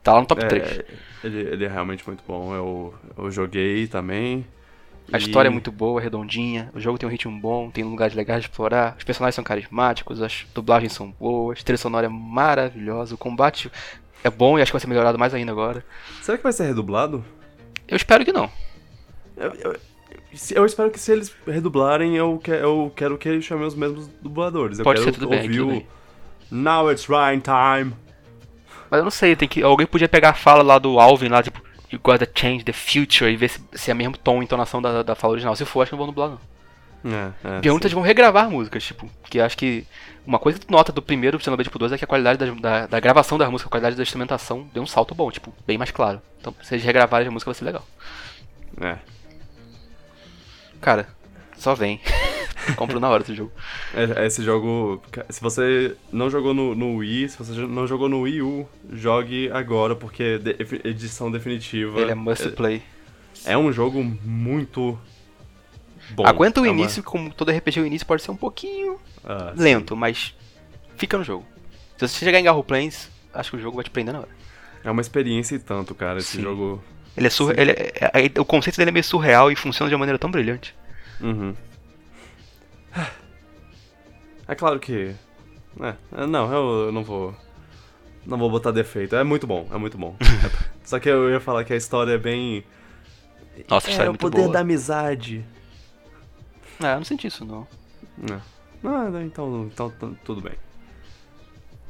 [0.02, 0.80] Tá lá no top É, 3.
[1.24, 2.54] Ele, ele é realmente muito bom.
[2.54, 4.44] Eu, eu joguei também.
[5.12, 6.70] A E- história é muito boa, redondinha.
[6.74, 8.96] O jogo tem um ritmo bom, tem lugares legais de explorar.
[8.98, 13.70] Os personagens são carismáticos, as dublagens são boas, a trilha sonora é maravilhosa, o combate
[14.24, 15.84] é bom e acho que vai ser melhorado mais ainda agora.
[16.22, 17.24] Será que vai ser redublado?
[17.88, 18.50] Eu espero que não.
[19.36, 19.76] Eu, eu-
[20.50, 24.06] eu espero que se eles redublarem, eu, que, eu quero que eles chamem os mesmos
[24.20, 24.78] dubladores.
[24.78, 25.86] Eu Pode quero ser, tudo bem, ouvir tudo o bem.
[26.50, 27.94] Now it's Ryan time.
[28.90, 29.62] Mas eu não sei, tem que.
[29.62, 31.60] Alguém podia pegar a fala lá do Alvin lá, tipo,
[31.90, 35.02] You gotta change the future e ver se, se é mesmo tom e entonação da,
[35.02, 35.54] da fala original.
[35.54, 36.40] Se for, acho que não vão dublar, não.
[37.06, 37.86] É, é, Pergunta sim.
[37.86, 39.86] eles vão regravar músicas, tipo, que acho que
[40.26, 42.50] uma coisa que tu nota do primeiro Xenoblade pro 2 é que a qualidade da,
[42.54, 45.78] da, da gravação das músicas, a qualidade da instrumentação deu um salto bom, tipo, bem
[45.78, 46.20] mais claro.
[46.40, 47.86] Então, se eles regravarem a música vai ser legal.
[48.80, 48.96] É.
[50.80, 51.08] Cara,
[51.56, 52.00] só vem.
[52.74, 53.52] Compro na hora esse jogo.
[53.94, 55.00] É- Esse jogo,
[55.30, 59.48] se você não jogou no, no Wii, se você não jogou no Wii U, jogue
[59.52, 62.00] agora, porque é de- edição definitiva.
[62.00, 62.82] Ele é must play.
[63.44, 64.98] É um jogo muito.
[66.10, 66.26] Bom.
[66.26, 69.52] Aguenta o é uma- início, como todo RPG, o início pode ser um pouquinho Ah,
[69.56, 70.34] lento, mas
[70.96, 71.44] fica no jogo.
[71.96, 74.28] Se você chegar em Garro Plains, acho que o jogo vai te prender na hora.
[74.84, 76.42] É uma experiência e tanto, cara, esse Sim.
[76.42, 76.82] jogo.
[77.16, 77.58] Ele é sur...
[77.58, 80.18] ele é- é- é- O conceito dele é meio surreal e funciona de uma maneira
[80.18, 80.74] tão brilhante.
[81.20, 81.54] Uhum.
[84.48, 85.14] É claro que.
[85.80, 87.34] É, é, não, eu, não vou.
[88.24, 89.14] Não vou botar defeito.
[89.16, 90.16] É muito bom, é muito bom.
[90.84, 92.64] Só que eu ia falar que a história é bem.
[93.68, 94.52] Nossa, a história é, o muito poder boa.
[94.52, 95.44] da amizade.
[96.80, 97.66] Ah, eu não senti isso, não.
[98.30, 98.40] É.
[98.84, 99.92] Ah, então, então
[100.24, 100.54] tudo bem.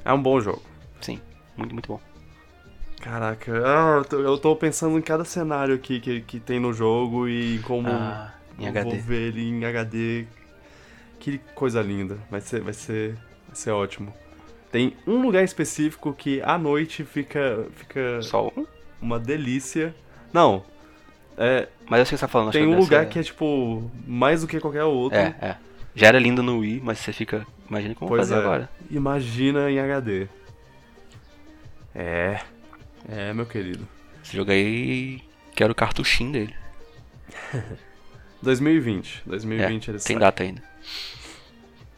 [0.05, 0.63] É um bom jogo.
[1.01, 1.21] Sim,
[1.57, 2.01] muito, muito bom.
[3.01, 7.29] Caraca, eu, tô, eu tô pensando em cada cenário aqui que, que tem no jogo
[7.29, 8.91] e como Ah, em HD.
[8.91, 10.27] vou ver ele em HD.
[11.21, 12.19] Que coisa linda.
[12.31, 13.15] Vai ser, vai ser,
[13.47, 14.13] vai ser ótimo.
[14.71, 18.21] Tem um lugar específico que à noite fica, fica
[18.57, 18.67] um?
[19.01, 19.95] uma delícia.
[20.33, 20.65] Não,
[21.37, 22.53] é, Mas eu sei o que você tá falando.
[22.53, 25.19] tem um lugar que é tipo mais do que qualquer outro.
[25.19, 25.57] É, é.
[25.95, 27.47] Já era lindo no Wii, mas você fica.
[27.69, 28.39] Imagina como Pois fazer é.
[28.39, 28.71] agora.
[28.91, 30.29] Imagina em HD.
[31.95, 32.41] É,
[33.09, 33.87] é, meu querido.
[34.25, 35.21] Esse jogo aí.
[35.55, 36.55] Quero o cartuchinho dele.
[38.43, 39.23] 2020.
[39.27, 40.21] 2020 ele É, Tem sai.
[40.21, 40.63] data ainda.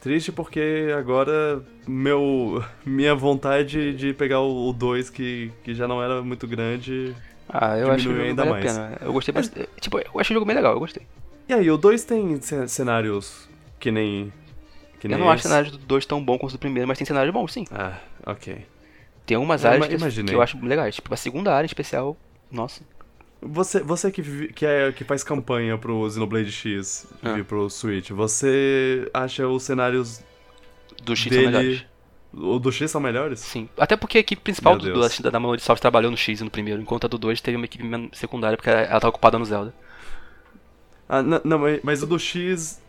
[0.01, 6.21] Triste porque agora meu minha vontade de pegar o 2 que, que já não era
[6.21, 7.13] muito grande.
[7.49, 8.65] Ah, eu acho que ainda vale a mais.
[8.65, 8.97] pena.
[9.01, 9.67] Eu gostei bastante.
[9.81, 11.03] Tipo, eu achei o jogo bem legal, eu gostei.
[11.47, 14.31] E aí, o 2 tem ce- cenários que nem
[14.99, 15.47] que nem eu não acho o esse?
[15.47, 17.65] cenário do 2 tão bom quanto o do primeiro, mas tem cenário bom, sim.
[17.71, 17.97] Ah,
[18.27, 18.65] OK.
[19.25, 20.95] Tem algumas Eu áreas que, que eu acho legais.
[20.95, 22.15] Tipo, a segunda área em especial.
[22.51, 22.81] Nossa.
[23.41, 27.33] Você, você que, que, é, que faz campanha pro Xenoblade X Ah.
[27.33, 30.21] vir pro Switch, você acha os cenários
[31.03, 31.85] Do X são dele.
[32.33, 33.39] O do X são melhores?
[33.39, 33.67] Sim.
[33.77, 35.19] Até porque a equipe principal do, Deus.
[35.19, 37.83] da, Manuel Soft trabalhou no X no primeiro, enquanto a do 2 teve uma equipe
[38.13, 39.73] secundária, porque ela tá ocupada no Zelda.
[41.07, 42.79] Ah, não, mas, o do X.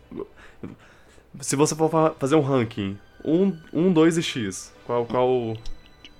[1.39, 5.05] Se você for fa- fazer um ranking, 1, um, 2 e X, qual.
[5.05, 5.57] qual...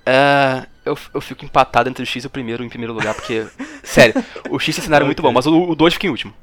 [0.03, 3.45] É, eu, eu fico empatado entre o X e o primeiro em primeiro lugar, porque.
[3.83, 4.15] sério,
[4.49, 5.29] o X tem cenário muito Ok.
[5.29, 6.33] bom, mas o, o 2 fica em último.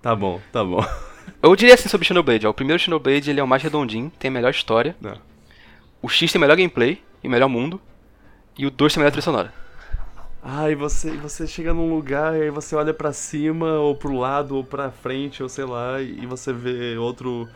[0.00, 0.84] Tá bom, tá bom.
[1.42, 4.28] Eu diria assim sobre Xenoblade, ó, o primeiro Xenoblade ele é o mais redondinho, tem
[4.28, 4.94] a melhor história.
[5.00, 5.18] Não.
[6.06, 7.80] O X tem melhor gameplay e melhor mundo.
[8.56, 9.52] E o 2 tem melhor trilha sonora.
[10.40, 14.16] Ah, e você, você chega num lugar e aí você olha pra cima, ou pro
[14.16, 17.48] lado, ou pra frente, ou sei lá, e você vê outro.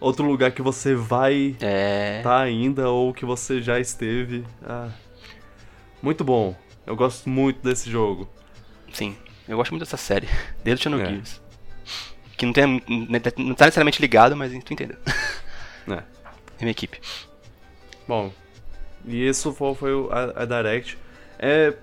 [0.00, 2.22] Outro lugar que você vai É.
[2.24, 4.44] tá ainda, ou que você já esteve.
[4.64, 4.88] Ah.
[6.02, 6.56] Muito bom.
[6.84, 8.28] Eu gosto muito desse jogo.
[8.92, 9.16] Sim,
[9.46, 10.28] eu gosto muito dessa série,
[10.64, 11.40] desde o Xenogears.
[11.40, 12.36] É.
[12.36, 12.82] Que não, tem,
[13.38, 14.96] não tá necessariamente ligado, mas tu entendeu.
[15.86, 16.02] É.
[16.58, 16.98] É minha equipe.
[18.06, 18.32] Bom,
[19.04, 19.74] e isso foi,
[20.10, 20.98] a, a Direct.
[21.38, 21.74] É,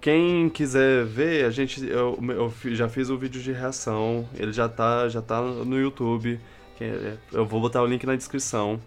[0.00, 4.68] quem quiser ver, a gente, eu, eu já fiz o vídeo de reação, ele já
[4.68, 6.40] tá, já tá no YouTube.
[6.76, 8.80] que é- Eu vou botar o link na descrição.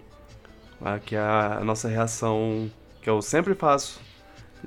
[1.05, 2.69] Que é a, a nossa reação
[3.01, 3.99] que eu sempre faço.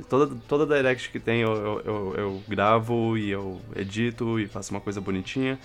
[0.08, 4.70] Toda, toda Direct que tem eu, eu, eu, eu gravo e eu edito e faço
[4.72, 5.58] uma coisa bonitinha.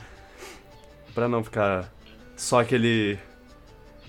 [1.14, 1.92] Pra não ficar
[2.36, 3.20] só aquele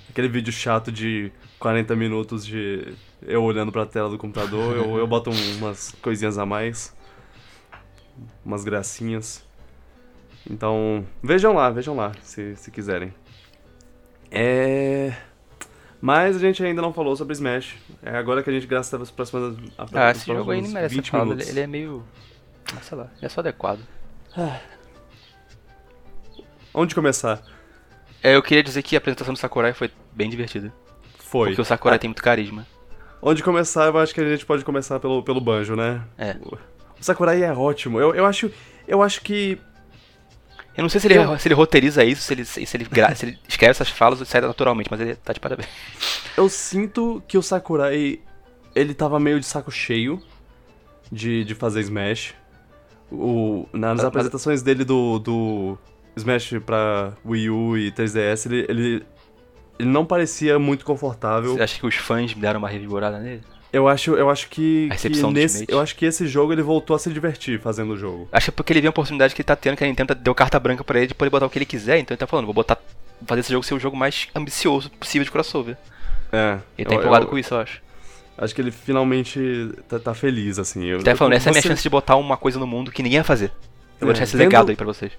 [0.09, 5.07] aquele vídeo chato de 40 minutos de eu olhando pra tela do computador, eu, eu
[5.07, 6.97] boto um- umas coisinhas a mais,
[8.45, 9.45] umas gracinhas.
[10.51, 13.13] Então, vejam lá, vejam lá, se, se quiserem.
[14.31, 15.13] É...
[16.01, 17.77] Mas a gente ainda não falou sobre Smash.
[18.03, 19.55] É agora que a gente gasta as próximas
[19.93, 21.33] Ah, esse jogo aí próximos merece ser 20 falado.
[21.33, 22.03] Ele, ele é meio.
[22.75, 23.81] ah, sei lá, ele é só adequado.
[26.73, 27.43] Onde começar?
[28.23, 30.73] É, eu queria dizer que a apresentação do Sakurai foi bem divertida.
[31.31, 31.49] Foi.
[31.51, 32.67] Porque o Sakurai Ah, tem muito carisma.
[33.23, 36.03] Onde começar, eu acho que a gente pode começar pelo, pelo banjo, né?
[36.19, 36.37] É.
[36.43, 36.59] O
[37.03, 38.01] Sakurai é ótimo.
[38.01, 38.51] Eu, eu acho.
[38.89, 39.59] Eu acho que.
[40.77, 43.27] Eu não sei se ele, Eu- se ele roteiriza isso, se ele, se ele, se
[43.27, 45.69] ele escreve essas falas ou sai naturalmente, mas ele tá de parabéns.
[46.37, 48.21] Eu sinto que o Sakurai.
[48.75, 50.23] Ele tava meio de saco cheio
[51.13, 52.35] de, de fazer Smash.
[53.13, 55.79] O, nas Mas- apresentações dele do, do
[56.17, 59.07] Smash pra Wii U e 3DS, ele, ele,
[59.81, 61.55] ele não parecia muito confortável.
[61.55, 63.43] Você acha que os fãs deram uma revigorada nele?
[63.73, 66.53] Eu acho, eu acho que, A que recepção do nesse, eu acho que esse jogo
[66.53, 68.29] ele voltou a se divertir fazendo o jogo.
[68.33, 70.13] Acho que é porque ele viu a oportunidade que ele tá tendo, que a Nintendo
[70.15, 72.27] deu carta branca pra ele de poder botar o que ele quiser, então ele tá
[72.27, 72.77] falando, vou botar.
[73.27, 75.77] Fazer esse jogo ser o jogo mais ambicioso possível de crossover.
[76.33, 76.59] É.
[76.77, 77.81] Ele tá eu- empolgado eu- com isso, eu acho.
[78.39, 80.85] Acho que ele finalmente tá, tá feliz, assim.
[80.87, 82.91] Eu, tá falando, essa é a minha você- chance de botar uma coisa no mundo
[82.91, 83.53] que ninguém vai fazer.
[84.01, 85.13] Eu vou É, deixar esse legado aí pra vocês.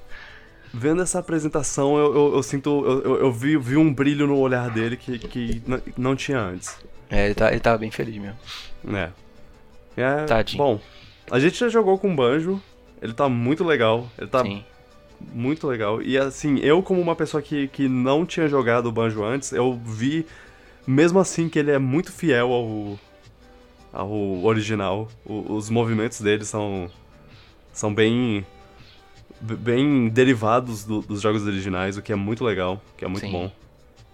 [0.74, 2.70] Vendo essa apresentação, eu, eu, eu sinto.
[2.86, 5.62] Eu, eu- vi, vi um brilho no olhar dele que, que
[5.98, 6.78] não tinha antes.
[7.10, 8.38] É, ele, tá, ele tava bem feliz mesmo.
[8.96, 9.10] É.
[9.98, 10.26] É.
[10.26, 10.58] Tadinho.
[10.64, 10.80] Bom,
[11.30, 12.62] a gente já jogou com o Banjo.
[13.02, 14.08] Ele tá muito legal.
[14.18, 14.64] Ele tá Sim.
[15.34, 16.02] muito legal.
[16.02, 19.74] E assim, eu como uma pessoa que, que não tinha jogado o Banjo antes, eu
[19.84, 20.26] vi
[20.88, 23.00] mesmo assim que ele é muito fiel ao,
[23.92, 25.10] ao original.
[25.26, 26.90] O, os movimentos dele são,
[27.74, 28.46] são bem
[29.42, 33.32] bem derivados do, dos jogos originais, o que é muito legal, que é muito Sim.
[33.32, 33.52] bom.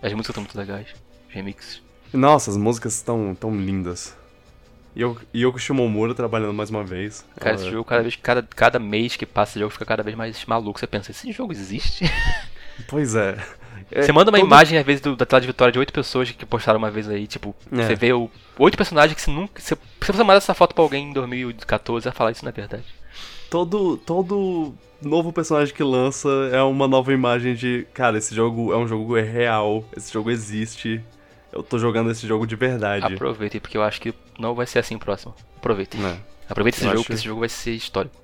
[0.01, 0.87] As músicas estão muito legais.
[1.29, 1.81] Remix.
[2.13, 4.15] Nossa, as músicas estão tão lindas.
[4.95, 7.23] E eu, e Yoko Shimomura trabalhando mais uma vez.
[7.39, 10.15] Cara, esse jogo, cada, vez, cada, cada mês que passa, esse jogo fica cada vez
[10.15, 10.79] mais maluco.
[10.79, 12.05] Você pensa, esse jogo existe?
[12.87, 13.35] Pois é.
[13.91, 15.91] É, você manda uma todo- imagem, às vezes, do, da tela de vitória de oito
[15.91, 17.87] pessoas que postaram uma vez aí, tipo, É.
[17.87, 19.59] você vê o, oito personagens que você nunca.
[19.59, 22.53] Se se você mandar essa foto pra alguém em 2014, vai falar isso não é
[22.53, 22.83] verdade.
[23.49, 27.87] Todo, todo novo personagem que lança é uma nova imagem de.
[27.93, 31.01] Cara, esse jogo é um jogo real, esse jogo existe.
[31.51, 33.05] Eu tô jogando esse jogo de verdade.
[33.13, 35.33] Aproveitem, porque eu acho que não vai ser assim próximo.
[35.57, 36.03] Aproveitem.
[36.05, 36.17] É.
[36.49, 38.15] Aproveitem esse Eu jogo, acho- porque esse jogo vai ser histórico.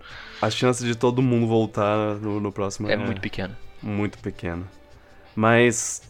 [0.41, 3.55] A chance de todo mundo voltar no, no próximo É, muito pequeno.
[3.81, 4.63] muito pequena.
[5.35, 6.01] Mas.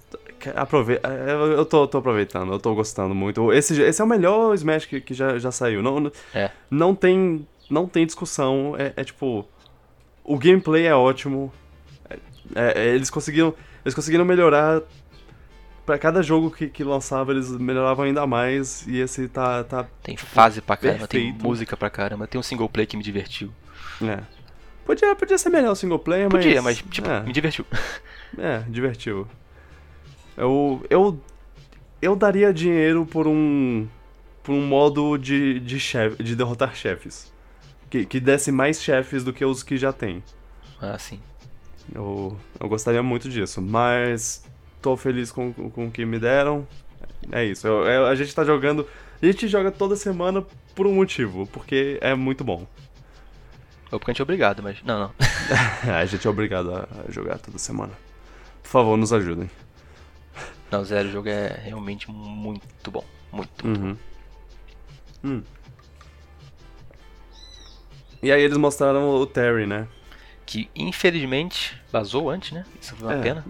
[0.56, 1.08] Aproveita.
[1.08, 3.54] Eu eu tô, tô aproveitando, eu tô gostando muito.
[3.54, 5.82] Esse, esse é o melhor Smash que, que já, já saiu.
[5.82, 6.50] Não- É.
[6.70, 7.48] não tem.
[7.70, 8.76] Não tem discussão.
[8.78, 9.48] É, é tipo.
[10.24, 11.52] O gameplay é ótimo.
[12.10, 12.20] É-
[12.56, 13.54] é- eles conseguiram.
[13.84, 14.82] Eles conseguiram melhorar.
[15.86, 18.88] Pra cada jogo que, que lançava, eles melhoravam ainda mais.
[18.88, 19.64] E esse tá.
[19.66, 21.44] tá Tem fase pra caramba, tem Perfeito.
[21.44, 23.52] música pra caramba, tem um single play que me divertiu.
[24.02, 24.20] é.
[24.86, 26.44] Podia, podia ser melhor o single player, mas.
[26.44, 27.22] Podia, mas, tipo, é.
[27.24, 27.66] me divertiu.
[28.38, 29.28] É, divertiu.
[30.36, 31.20] Eu, eu,
[32.02, 33.88] eu daria dinheiro por um,
[34.42, 37.33] por um modo de, de, chef, de derrotar chefes.
[37.94, 40.24] Que, que desse mais chefes do que os que já tem.
[40.82, 41.20] Ah, sim.
[41.94, 44.44] Eu, eu gostaria muito disso, mas
[44.82, 46.68] tô feliz com, com, o que me deram.
[47.32, 48.88] É isso, eu- eu- a gente tá jogando...
[49.22, 52.66] A gente joga toda semana por um motivo, porque é muito bom.
[53.92, 54.82] Ou porque a gente é obrigado, mas.
[54.84, 55.14] Não, não.
[55.96, 57.94] a gente é obrigado a jogar toda semana.
[58.64, 59.52] Por favor, nos ajudem.
[60.72, 63.06] Não, zero, o jogo é realmente muito bom.
[63.32, 63.68] Muito.
[63.68, 63.98] muito Uhum.
[65.24, 65.44] Hum.
[68.24, 69.88] E aí eles mostraram o Terry, né?
[70.46, 72.66] Que infelizmente vazou antes, né?
[72.82, 73.22] Isso foi uma É.
[73.22, 73.46] pena.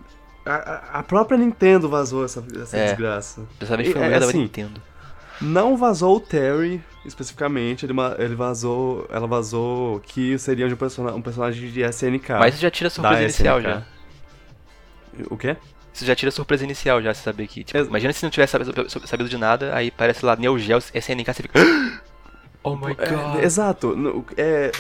[0.46, 2.86] A, a- própria Nintendo vazou essa, essa É.
[2.88, 3.46] desgraça.
[3.60, 4.82] Dessa vez foi um é, erro da assim, Nintendo.
[5.40, 7.86] Não vazou o Terry, especificamente.
[7.86, 9.08] Ele, ele vazou.
[9.10, 12.34] Ela vazou que seria de um, persona- um personagem de SNK.
[12.40, 13.70] Mas isso já tira a surpresa inicial SNK.
[13.70, 13.84] já.
[15.30, 15.56] O quê?
[15.94, 17.64] Isso já tira a surpresa inicial já, você saber que.
[17.64, 18.74] Tipo, imagina se não tivesse sabido,
[19.08, 21.60] sabido de nada, aí parece lá Neo Geo, SNK, você fica.
[22.64, 23.44] Oh my É, god.
[23.44, 23.96] exato.
[23.96, 24.72] No- É,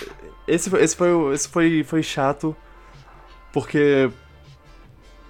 [0.48, 2.56] esse foi, esse, foi, esse foi, foi chato.
[3.52, 4.10] Porque.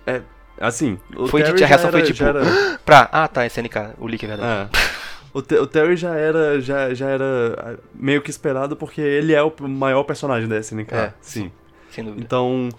[0.05, 0.21] É.
[0.59, 0.99] Assim.
[1.15, 3.09] O Foi de- a reação já foi era- tipo, era- Pra.
[3.11, 4.69] Ah, tá, SNK, o leak é verdade.
[4.71, 4.93] É.
[5.33, 9.33] O, Te- o Terry já era, já, já era ah, meio que esperado porque ele
[9.33, 10.93] é o maior personagem da SNK.
[10.93, 11.51] É, sim.
[11.89, 12.21] Sem dúvida.
[12.23, 12.69] Então.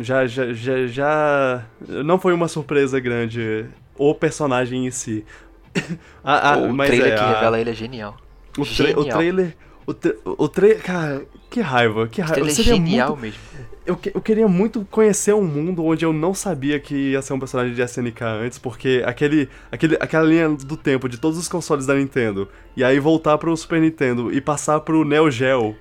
[0.00, 1.64] Já, já, já, já.
[2.04, 5.24] Não foi uma surpresa grande o personagem em si.
[6.24, 8.16] Ah, ah, o mas trailer é, que a- revela ele é genial.
[8.62, 9.56] O, tra- o trailer.
[9.86, 10.82] O, tra o trailer.
[10.82, 12.06] Cara, que raiva.
[12.08, 12.34] Que raiva.
[12.34, 13.40] trailer é Seria genial muito- mesmo.
[13.86, 17.32] eu, que- eu queria muito conhecer um mundo onde eu não sabia que ia ser
[17.32, 21.48] um personagem de SNK antes, porque aquele, aquele, aquela linha do tempo de todos os
[21.48, 25.74] consoles da Nintendo, e aí voltar pro Super Nintendo e passar pro Neo Geo,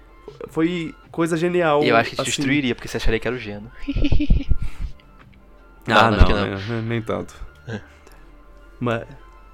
[0.50, 1.84] foi coisa genial.
[1.84, 2.30] E eu acho que te assim.
[2.32, 3.70] destruiria, porque você acharia que era o Geno.
[5.90, 6.46] Ah, Não, não, não.
[6.58, 7.34] né, nem tanto.
[8.80, 9.04] Mas,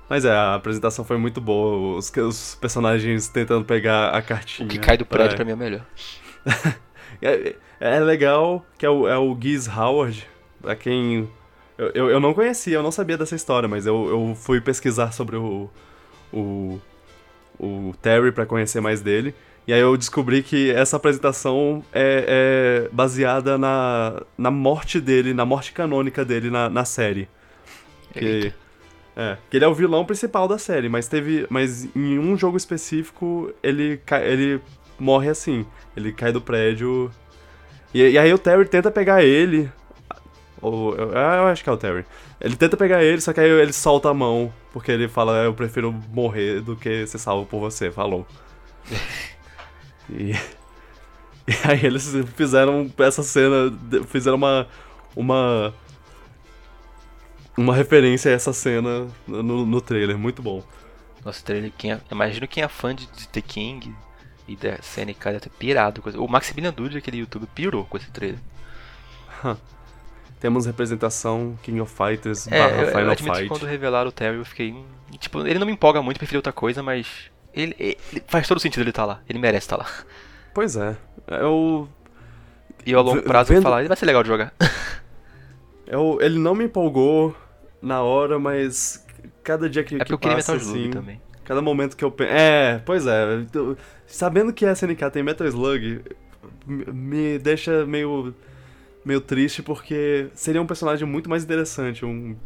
[0.09, 4.67] mas é, a apresentação foi muito boa, os, os personagens tentando pegar a cartinha.
[4.67, 5.85] O que cai do prédio pra- pra mim é melhor.
[7.21, 10.27] É, é legal que é o, é o Giz Howard,
[10.61, 11.29] pra quem.
[11.77, 15.13] Eu, eu, eu não conhecia, eu não sabia dessa história, mas eu, eu fui pesquisar
[15.13, 15.69] sobre o.
[16.33, 16.81] o.
[17.57, 19.33] o Terry pra conhecer mais dele.
[19.65, 25.45] E aí eu descobri que essa apresentação é, é baseada na, na morte dele, na
[25.45, 27.29] morte canônica dele na, na série.
[28.11, 28.51] Que.
[29.15, 31.45] É, que ele é o vilão principal da série, mas teve.
[31.49, 34.61] Mas em um jogo específico ele, cai- ele
[34.99, 35.65] morre assim.
[35.95, 37.11] Ele cai do prédio.
[37.93, 39.69] E, e aí o Terry tenta pegar ele.
[40.61, 42.05] Ou, eu, ah, eu acho que é o Terry.
[42.41, 44.51] Ele tenta pegar ele, só que aí ele solta a mão.
[44.71, 48.25] Porque ele fala, eu prefiro morrer do que ser salvo por você, falou.
[50.09, 50.31] e,
[51.47, 53.71] e aí eles fizeram essa cena,
[54.07, 54.67] fizeram uma.
[55.15, 55.73] uma.
[57.57, 60.63] Uma referência a essa cena no, no trailer, muito bom.
[61.23, 63.95] Nossa, trailer, quem é, imagino quem é fã de, de The King
[64.47, 66.01] e da SNK deve ter pirado.
[66.01, 68.39] com esse- O Maximilian Dude, aquele youtuber, pirou com esse trailer.
[70.39, 73.47] Temos representação King of Fighters É, barra eu, eu Final admito que Fight.
[73.49, 74.71] quando revelaram o Terry eu fiquei.
[74.73, 74.85] hum,
[75.17, 77.07] Tipo, ele não me empolga muito, preferi outra coisa, mas.
[77.53, 77.97] Ele, ele-
[78.27, 79.21] faz todo sentido ele estar lá.
[79.29, 79.85] Ele merece estar lá.
[80.53, 80.97] Pois é.
[81.27, 81.87] Eu.
[82.85, 83.57] E ao longo prazo vendo...
[83.57, 84.53] eu vou falar, ele vai ser legal de jogar.
[85.85, 87.35] Eu, ele não me empolgou
[87.83, 89.05] na hora, mas
[89.43, 91.21] cada dia que, é que eu queria Metal Slug assim, também.
[91.43, 92.31] Cada momento que eu penso.
[92.31, 93.45] É, pois é.
[94.07, 96.01] Sabendo que a SNK tem Metal Slug,
[96.65, 98.33] me deixa meio.
[99.03, 102.37] meio triste porque seria um personagem muito mais interessante, um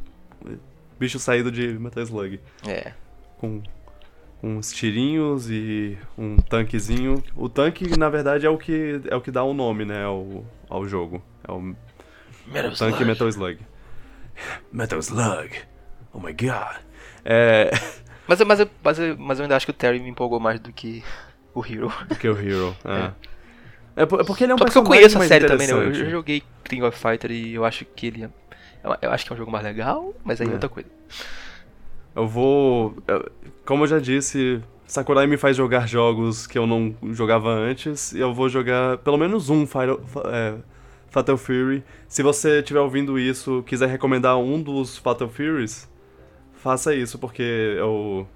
[0.99, 2.39] bicho saído de Metal Slug.
[2.67, 2.93] É.
[3.37, 3.61] Com
[4.41, 7.23] uns tirinhos e um tanquezinho.
[7.35, 10.03] O tanque, na verdade, é o que é o que dá o um nome, né,
[10.03, 11.21] ao, ao jogo.
[11.47, 11.61] É o
[12.47, 13.05] Metal tanque Slug.
[13.05, 13.59] Metal Slug.
[14.71, 15.51] Metal Slug.
[16.13, 16.77] Oh my god.
[17.23, 17.71] É...
[18.27, 21.03] Mas, mas, mas, mas eu ainda acho que o Terry me empolgou mais do que
[21.53, 21.91] o Hero.
[22.07, 23.11] Do que o Hero, é.
[23.95, 25.73] É, é porque ele é um Só porque eu conheço a série também, né?
[25.73, 28.29] Eu, eu joguei King of Fighter e eu acho que ele é...
[29.01, 30.89] Eu acho que é um jogo mais legal, mas aí é, é outra coisa.
[32.15, 32.97] Eu vou.
[33.65, 38.13] Como eu já disse, Sakurai me faz jogar jogos que eu não jogava antes.
[38.13, 40.55] E eu vou jogar pelo menos um Final, é,
[41.09, 41.83] Fatal Fury.
[42.07, 45.89] Se você estiver ouvindo isso, quiser recomendar um dos Fatal Furies,
[46.53, 48.27] faça isso, porque eu.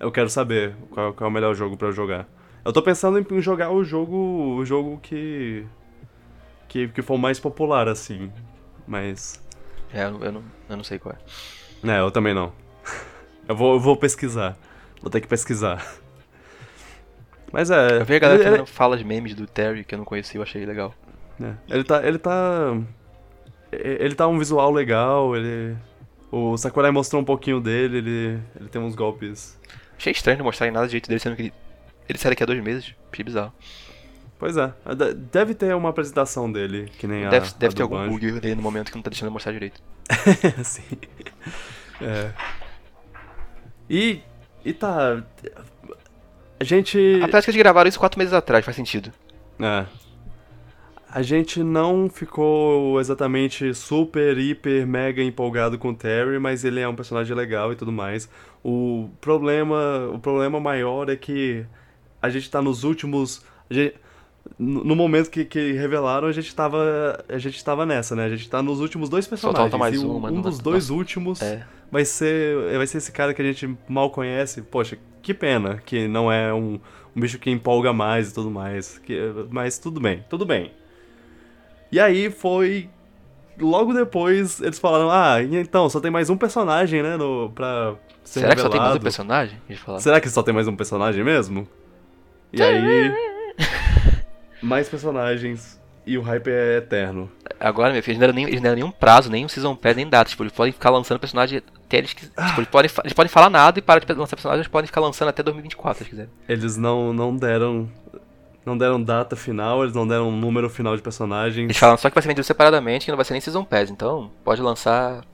[0.00, 2.28] Eu quero saber qual, qual é o melhor jogo para eu jogar.
[2.64, 4.56] Eu tô pensando em jogar o jogo.
[4.56, 5.64] O jogo que.
[6.68, 8.30] Que, que for mais popular, assim.
[8.86, 9.42] Mas.
[9.92, 11.90] É, eu não, eu não sei qual é.
[11.90, 12.52] É, eu também não.
[13.48, 14.56] Eu vou, eu vou pesquisar.
[15.00, 15.84] Vou ter que pesquisar.
[17.52, 18.00] Mas é.
[18.00, 20.42] Eu vi a galera ele, fazendo falas memes do Terry que eu não conhecia, eu
[20.42, 20.94] achei legal.
[21.40, 22.06] É, ele tá.
[22.06, 22.76] Ele tá.
[23.70, 25.76] Ele tá um visual legal, ele.
[26.30, 28.40] O Sakurai mostrou um pouquinho dele, ele.
[28.58, 29.58] Ele tem uns golpes.
[29.96, 31.52] Achei estranho não mostrarem nada do jeito dele, sendo que ele.
[32.08, 32.94] Ele sai daqui a dois meses.
[33.12, 33.52] Achei bizarro.
[34.38, 34.72] Pois é.
[35.32, 37.50] Deve ter uma apresentação dele, que nem deve, a.
[37.58, 39.82] Deve a ter algum bug ali no momento que não tá deixando mostrar direito.
[40.62, 40.98] Sim.
[42.00, 42.32] É.
[43.90, 44.20] E.
[44.64, 45.22] E tá.
[46.60, 47.20] A gente.
[47.22, 49.12] Apesar que eles gravaram isso quatro meses atrás, faz sentido.
[49.60, 49.86] É.
[51.10, 56.88] A gente não ficou exatamente super, hiper, mega empolgado com o Terry, mas ele é
[56.88, 58.28] um personagem legal e tudo mais.
[58.62, 61.64] O problema, o problema maior é que
[62.20, 63.42] a gente tá nos últimos.
[63.70, 63.94] Gente,
[64.58, 67.24] no momento que, que revelaram, a gente tava.
[67.28, 68.24] A gente tava nessa, né?
[68.24, 69.70] A gente tá nos últimos dois personagens.
[69.70, 71.66] Só mais e um, um dos dois últimos é.
[71.90, 72.76] vai ser.
[72.76, 74.60] Vai ser esse cara que a gente mal conhece.
[74.62, 76.78] Poxa, que pena que não é um,
[77.16, 78.98] um bicho que empolga mais e tudo mais.
[78.98, 79.18] Que,
[79.50, 80.72] mas tudo bem, tudo bem.
[81.90, 82.88] E aí foi.
[83.58, 87.16] Logo depois eles falaram: Ah, então, só tem mais um personagem, né?
[87.16, 88.54] No, pra ser Será revelado.
[88.54, 89.62] que só tem mais um personagem?
[89.98, 91.68] Será que só tem mais um personagem mesmo?
[92.52, 93.12] E aí.
[94.62, 95.78] mais personagens
[96.08, 97.30] e o hype é eterno.
[97.60, 99.76] Agora, meu filho, eles não deram, nem, eles não deram nenhum prazo, nem um season
[99.76, 100.30] pass, nem data.
[100.30, 102.26] Tipo, eles podem ficar lançando personagem até eles que.
[102.34, 102.46] Ah.
[102.46, 105.02] Tipo, eles podem, eles podem falar nada e parar de lançar personagens, eles podem ficar
[105.02, 106.30] lançando até 2024, se quiserem.
[106.48, 107.90] Eles não, não deram
[108.64, 111.64] não deram data final, eles não deram número final de personagens.
[111.64, 113.90] Eles falam só que vai ser vendido separadamente, que não vai ser nem Season Pass,
[113.90, 115.24] então pode lançar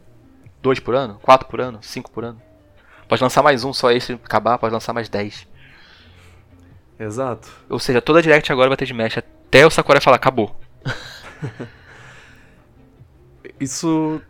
[0.62, 2.40] dois por ano, quatro por ano, cinco por ano.
[3.08, 5.46] Pode lançar mais um só esse acabar, pode lançar mais dez.
[6.98, 7.50] Exato.
[7.68, 10.58] Ou seja, toda a Direct agora vai ter de mesh até o Sakurai falar, acabou.
[13.60, 14.20] Isso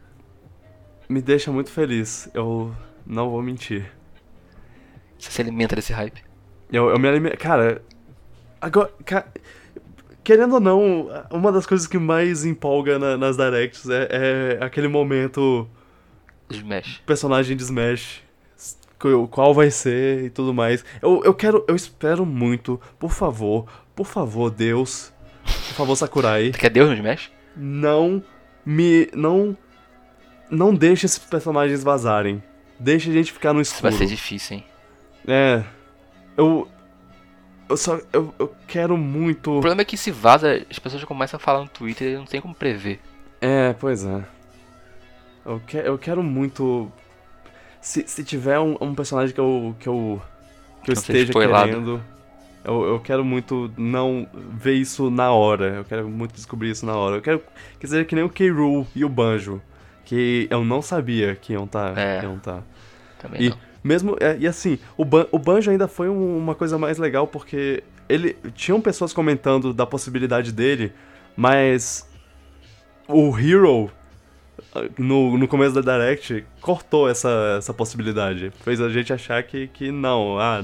[1.09, 2.75] me deixa muito feliz, eu
[3.07, 3.91] não vou mentir.
[5.19, 6.23] Você se alimenta desse hype.
[6.71, 7.39] Eu, eu me alimento.
[7.39, 7.83] Cara,
[8.65, 8.91] Agora,
[10.25, 14.89] querendo ou não, uma das coisas que mais empolga na, nas directs é, é, aquele
[14.89, 15.69] momento.
[16.49, 17.03] Smash.
[17.05, 18.23] Personagem de Smash.
[19.31, 20.83] Qual vai ser e tudo mais.
[21.03, 21.63] Eu, eu quero.
[21.69, 25.13] Eu espero muito, por favor, por favor, Deus.
[25.45, 26.51] Por favor, Sakurai.
[26.51, 27.31] Tu quer Deus no Smash?
[27.55, 28.25] Não
[28.65, 29.11] me.
[29.13, 29.55] Não.
[30.51, 32.43] Não deixe esses personagens vazarem.
[32.81, 33.91] Deixe a gente ficar no escuro.
[33.91, 34.65] Isso vai ser difícil, hein?
[35.29, 35.63] É.
[36.35, 36.67] Eu,
[37.69, 37.99] eu só.
[38.13, 39.51] Eu, eu quero muito.
[39.51, 42.17] O problema é que se vaza, as pessoas já começam a falar no Twitter e
[42.17, 43.01] não tem como prever.
[43.41, 44.25] É, pois é.
[45.45, 46.91] Eu, que, eu quero muito.
[47.81, 49.75] Se, se tiver um, um personagem que eu.
[49.79, 50.23] que eu.
[50.83, 52.03] que eu esteja querendo.
[52.65, 55.67] Eu, eu quero muito não ver isso na hora.
[55.77, 57.17] Eu quero muito descobrir isso na hora.
[57.17, 57.43] Eu quero
[57.79, 58.45] que seja que nem o K.
[58.95, 59.61] e o Banjo.
[60.05, 61.95] Que eu não sabia que iam estar.
[61.95, 62.21] Tá, é.
[62.43, 62.63] Tá.
[63.19, 63.59] Também e, não.
[63.85, 67.27] Mesmo, é, e assim, o, ban o Banjo ainda foi um, uma coisa mais legal
[67.27, 70.91] porque ele tinham pessoas comentando da possibilidade dele,
[71.37, 72.09] mas
[73.07, 73.91] o Hero
[74.99, 78.51] no, no começo da Direct cortou essa, essa possibilidade.
[78.63, 80.61] Fez a gente achar que, que não, ah,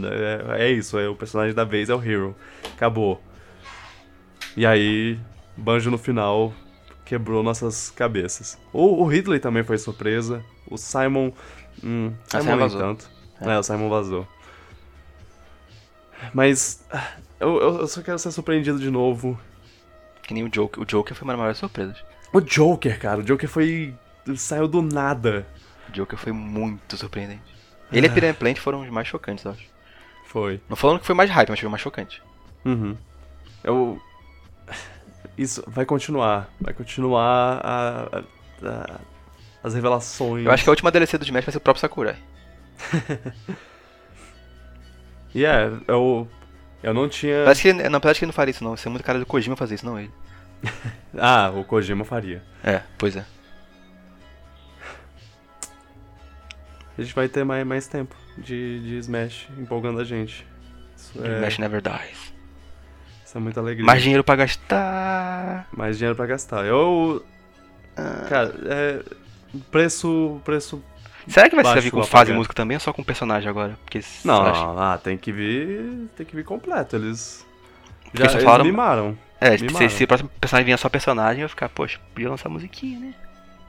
[0.57, 2.35] é, é isso, é o personagem da vez é o Hero.
[2.75, 3.21] Acabou.
[4.57, 5.19] E aí,
[5.57, 6.53] Banjo no final
[7.05, 8.59] quebrou nossas cabeças.
[8.73, 10.45] O, o Ridley também foi surpresa.
[10.69, 11.33] O Simon
[11.83, 12.81] Hum, a Simon vazou.
[12.81, 13.11] tanto.
[13.41, 13.51] É.
[13.51, 13.59] é.
[13.59, 14.29] o Simon vazou.
[16.35, 16.85] Mas.
[17.39, 19.39] Eu, eu, só quero ser surpreendido de novo.
[20.23, 20.83] Que nem o Joker.
[20.83, 21.97] O Joker foi uma das maiores surpresas.
[22.33, 23.95] O Joker, cara, o Joker foi.
[24.37, 25.47] saiu do nada.
[25.89, 27.43] O Joker foi muito surpreendente.
[27.91, 29.67] Ele e a Piranha Plant foram os mais chocantes, eu acho.
[30.27, 30.61] Foi.
[30.69, 32.23] Não falando que foi mais hype, mas foi mais chocante.
[32.65, 32.97] Uhum.
[33.65, 34.01] Eu.
[35.37, 36.49] Isso vai continuar.
[36.61, 39.01] Vai continuar a, a- a-
[39.63, 40.45] as revelações.
[40.47, 42.17] Eu acho que a última DLC do Smash vai ser o próprio Sakurai.
[45.33, 46.27] E é, eu.
[46.83, 47.45] Eu não tinha.
[47.45, 48.75] Parece que, ele- não, parece que ele não faria isso, não.
[48.75, 50.11] Isso é muito cara do Kojima fazer isso, não ele.
[51.17, 52.43] Ah, o Kojima faria.
[52.65, 53.25] É, pois é.
[56.99, 60.47] A gente vai ter mais, mais tempo de, de Smash empolgando a gente.
[60.97, 62.33] Isso é, Smash Never Dies.
[63.25, 63.87] isso é muita alegria.
[63.87, 65.69] Mais dinheiro pra gastar.
[65.73, 66.65] Mais dinheiro pra gastar.
[66.67, 67.25] Eu.
[68.29, 69.03] Cara, é.
[69.71, 70.41] Preço.
[70.45, 70.83] Preço.
[71.29, 72.37] Será que vai Baixo servir com fase e pagar.
[72.39, 73.79] música também ou só com personagem agora?
[73.85, 74.43] Porque Não,
[74.79, 76.09] ah, tem que vir.
[76.17, 76.97] Tem que vir completo.
[76.97, 77.47] Eles.
[78.15, 79.19] Já eles falaram- mimaram.
[79.41, 79.89] É, se, Mimaram.
[79.89, 83.15] se o próximo personagem vier só personagem, eu vou ficar, poxa, podia lançar musiquinha, né?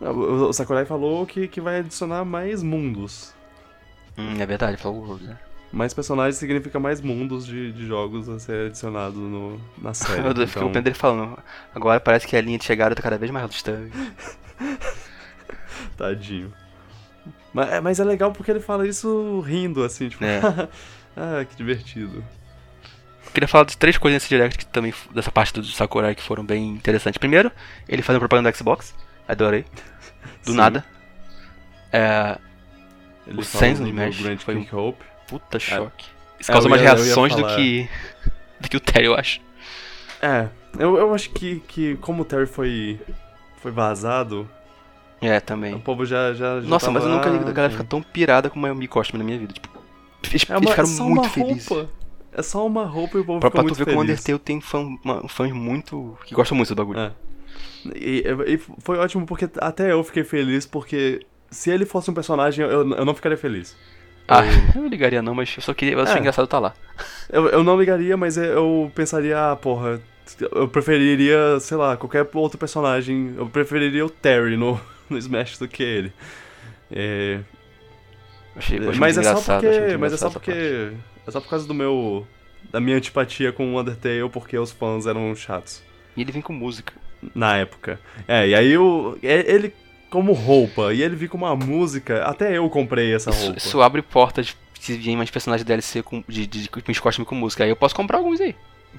[0.01, 3.33] O, o Sakurai falou que, que vai adicionar mais mundos.
[4.17, 5.37] Hum, é verdade, falou World, né?
[5.71, 10.19] Mais personagens significa mais mundos de, de jogos a ser adicionado no, na série.
[10.27, 11.37] Eu fiquei com Então, pena dele falando.
[11.73, 13.91] Agora parece que a linha de chegada tá cada vez mais distante.
[15.97, 16.53] Tadinho.
[17.53, 20.23] Mas, é- mas é legal porque ele fala isso rindo, assim, tipo.
[20.23, 20.39] É.
[21.15, 22.23] ah, que divertido.
[23.25, 26.21] Eu queria falar de três coisas nesse direct que também, dessa parte do Sakurai que
[26.21, 27.17] foram bem interessantes.
[27.17, 27.51] Primeiro,
[27.87, 28.93] ele fazendo propaganda do Xbox.
[29.27, 29.65] Adorei.
[30.45, 30.57] Do Sim.
[30.57, 30.83] nada.
[31.91, 32.37] É.
[33.27, 35.03] Ele O do Smash Grand foi um- Hope.
[35.27, 36.05] Puta choque.
[36.39, 37.89] Isso É, causa eu umas ia- eu ia reações do que.
[38.59, 39.39] do que o Terry, eu acho.
[40.21, 40.47] É,
[40.77, 42.99] eu, eu acho que, que como o Terry foi,
[43.57, 44.49] foi vazado,
[45.21, 45.77] É, o também.
[45.79, 46.33] povo já.
[46.33, 48.87] já, já Nossa, mas eu nunca vi a galera ficar tão pirada com uma Mayumi
[48.87, 49.53] Costume na minha vida.
[49.53, 49.69] Tipo,
[50.23, 51.67] eles, É, eles uma, ficaram é só muito uma felizes.
[51.67, 51.89] roupa.
[52.33, 54.01] É só uma roupa e o povo Pra, ficou pra tu muito ver como o
[54.01, 54.19] feliz.
[54.21, 54.87] Undertale tem fã,
[55.27, 56.17] fãs muito.
[56.25, 56.99] que gostam muito do bagulho.
[56.99, 57.11] É.
[57.95, 61.19] E, e foi ótimo porque até eu fiquei feliz, porque
[61.49, 63.75] se ele fosse um personagem, eu, eu não ficaria feliz.
[64.27, 65.95] Ah, eu não ligaria não, mas eu só queria.
[65.95, 66.19] Eu achei É.
[66.19, 66.73] engraçado estar lá.
[67.29, 69.99] Eu, eu não ligaria, mas eu pensaria, ah, porra,
[70.53, 73.33] eu preferiria, sei lá, qualquer outro personagem.
[73.37, 74.79] Eu preferiria o Terry no,
[75.11, 76.13] no Smash do que ele.
[76.91, 77.39] É,
[78.55, 79.97] Achei, mas é só porque.
[79.97, 80.91] Mas é só porque.
[81.27, 82.27] É só por causa do meu.
[82.71, 85.81] Da minha antipatia com o Undertale, porque os fãs eram chatos.
[86.15, 86.93] E ele vem com música.
[87.35, 87.99] Na época.
[88.27, 89.17] É, e aí o.
[89.21, 89.73] é- Ele
[90.09, 93.57] como roupa, e ele vir com uma música, até eu comprei essa Isso, roupa.
[93.57, 97.63] isso abre portas se virem mais personagens DLC com, de, de, de, costume com música.
[97.63, 98.53] Aí eu posso comprar alguns aí.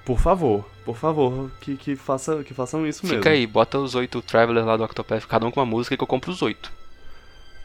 [0.05, 3.19] Por favor, por favor, que, que, faça, que façam isso mesmo.
[3.19, 6.03] Fica aí, bota os oito Travelers lá do Octopath, cada um com uma música que
[6.03, 6.73] eu compro os oito.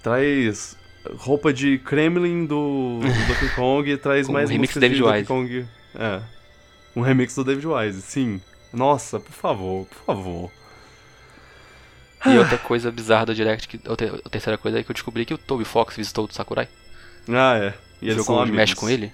[0.04, 0.78] Traz
[1.16, 4.98] roupa de Kremlin do, do Donkey Kong e traz Com mais um remix do David
[4.98, 5.28] de Donkey Wise.
[5.28, 5.68] Kong.
[5.96, 6.22] É.
[6.96, 8.42] Um remix do David Wise, sim.
[8.74, 10.52] Nossa, por favor, por favor.
[12.26, 15.34] E outra coisa bizarra do Direct, que, a terceira coisa é que eu descobri que
[15.34, 16.68] o Toby Fox visitou o Sakurai.
[17.30, 17.74] Ah, é.
[18.02, 18.74] E eles jogou são Smash amigos.
[18.74, 19.12] com ele.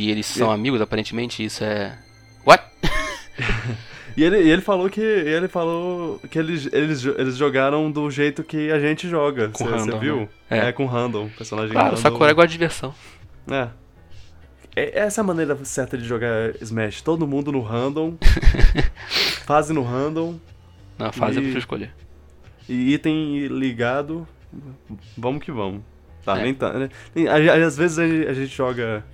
[0.00, 1.98] E eles são E- amigos, aparentemente, isso é.
[2.46, 2.62] What?
[4.16, 8.68] E ele, ele falou que ele falou que eles, eles, eles jogaram do jeito que
[8.72, 9.48] a gente joga.
[9.54, 10.22] Você viu?
[10.22, 10.28] né?
[10.50, 10.58] É.
[10.68, 10.72] É.
[10.72, 12.02] com random, personagem Claro, o random.
[12.02, 12.92] Sakurai gosta de diversão.
[13.48, 13.68] É.
[14.74, 17.00] É- Essa é a maneira certa de jogar Smash.
[17.00, 18.16] Todo mundo no random.
[19.46, 20.34] fase no random.
[20.98, 21.90] Na fase eu E- prefiro escolher.
[22.68, 24.26] E item ligado.
[25.16, 25.82] Vamos que vamos.
[26.24, 26.42] Tá, É.
[26.42, 26.72] nem tá.
[26.72, 26.88] né?
[27.64, 29.04] Às vezes a gente joga.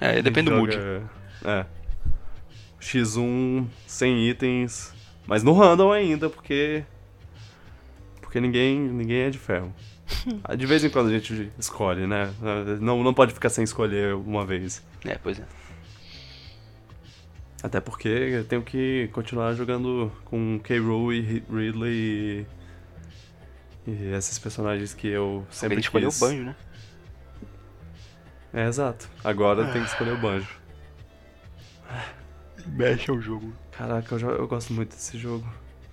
[0.00, 0.72] É, depende do mood.
[0.72, 1.02] joga-
[1.44, 1.66] É.
[2.80, 4.94] X1 sem itens.
[5.26, 6.82] Mas no random ainda, porque.
[8.20, 9.72] Porque ninguém, ninguém é de ferro.
[10.56, 12.32] De vez em quando a gente escolhe, né?
[12.80, 14.82] Não, não pode ficar sem escolher uma vez.
[15.04, 15.44] É, pois é.
[17.62, 20.74] Até porque eu tenho que continuar jogando com K.
[20.76, 21.92] E Ri- Ridley
[23.86, 26.56] e, e esses personagens que eu sempre Ele escolheu o banjo, né?
[28.52, 29.08] É, exato.
[29.22, 30.48] Agora tem que escolher o banjo.
[32.66, 33.52] Mexe o jogo.
[33.72, 35.46] Caraca, eu, jo- eu gosto muito desse jogo.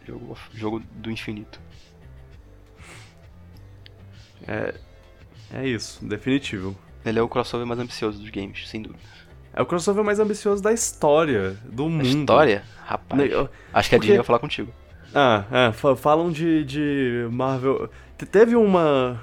[0.06, 1.60] Jogo, jogo do infinito.
[4.48, 4.74] É,
[5.54, 6.76] é isso, definitivo.
[7.06, 9.02] Ele é o crossover mais ambicioso dos games, sem dúvida.
[9.54, 12.06] É o crossover mais ambicioso da história, do mundo.
[12.06, 12.64] história?
[12.86, 13.22] Rapaz.
[13.22, 14.72] Ne- eu- Acho que a porque- Disney vai falar contigo.
[15.16, 17.90] Ah, é, fa- falam de, de Marvel.
[18.18, 19.22] Te- Teve uma.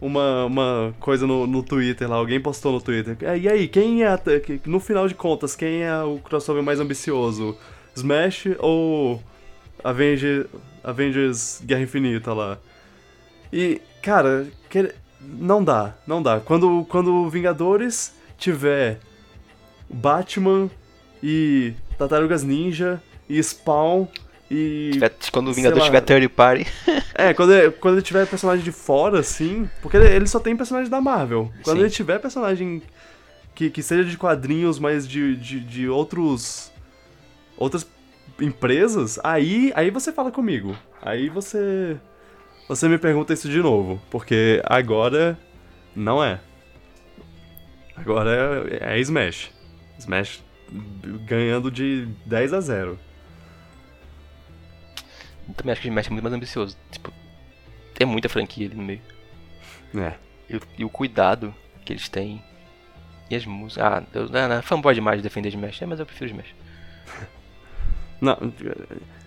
[0.00, 3.16] Uma, uma coisa no, no Twitter lá, alguém postou no Twitter.
[3.20, 4.18] É, E aí, quem é.
[4.64, 7.56] No final de contas, quem é o crossover mais ambicioso?
[7.96, 9.22] Smash ou.
[9.82, 10.46] Avenger,
[10.82, 12.58] Avengers Guerra Infinita lá?
[13.52, 16.40] E, cara, que- não dá, não dá.
[16.40, 18.98] Quando, quando Vingadores tiver
[19.88, 20.68] Batman
[21.22, 24.06] e Tartarugas Ninja e Spawn
[24.50, 24.90] e.
[24.92, 26.66] Tiver, quando o Vingador tiver third party.
[27.20, 29.68] É, quando ele, quando ele tiver personagem de fora, assim.
[29.82, 31.50] Porque ele, ele só tem personagem da Marvel.
[31.64, 31.82] Quando Sim.
[31.82, 32.80] ele tiver personagem
[33.56, 36.70] que, que seja de quadrinhos, mas de, de, de outros.
[37.56, 37.84] outras
[38.40, 40.76] empresas, aí, aí você fala comigo.
[41.02, 41.96] Aí você.
[42.68, 44.00] Você me pergunta isso de novo.
[44.10, 45.36] Porque agora.
[45.96, 46.38] Não é.
[47.96, 49.50] Agora é, é Smash.
[49.98, 50.40] Smash
[51.26, 53.07] ganhando de 10 a 0.
[55.48, 56.76] Eu também acho que o Smash é muito mais ambicioso.
[56.90, 57.12] Tipo,
[57.94, 59.00] tem muita franquia ali no meio.
[59.96, 60.14] É.
[60.48, 61.54] E, e o cuidado
[61.84, 62.42] que eles têm.
[63.30, 63.84] E as músicas.
[63.84, 66.54] Ah, eu, não, não, fanboy demais de defender Smash, é, mas eu prefiro Smash.
[68.20, 68.36] Não,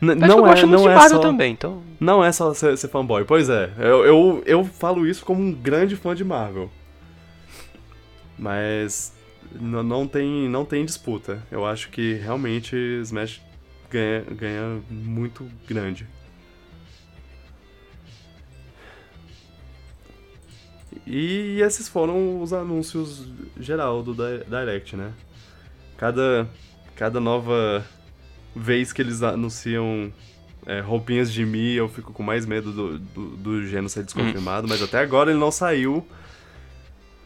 [0.01, 1.81] não eu é, não é só, também, então.
[1.97, 3.23] Não é só ser, ser fanboy.
[3.23, 6.69] Pois é, eu, eu, eu falo isso como um grande fã de Marvel.
[8.37, 9.13] Mas
[9.57, 11.41] não tem, não tem disputa.
[11.49, 13.41] Eu acho que realmente Smash
[13.91, 16.07] ganha, ganha muito grande.
[21.05, 23.27] E esses foram os anúncios
[23.59, 25.13] geral do Direct, né?
[25.97, 26.49] Cada,
[26.95, 27.85] cada nova
[28.55, 30.11] vez que eles anunciam
[30.65, 34.67] é, roupinhas de Mi, eu fico com mais medo do, do, do Geno ser desconfirmado,
[34.67, 34.69] hum.
[34.69, 36.07] mas até agora ele não saiu.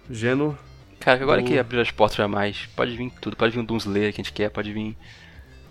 [0.09, 0.57] Geno
[0.99, 4.11] Cara, agora que abriu as portas já mais, pode vir tudo, pode vir um Doomslayer
[4.11, 4.97] que a gente quer, pode vir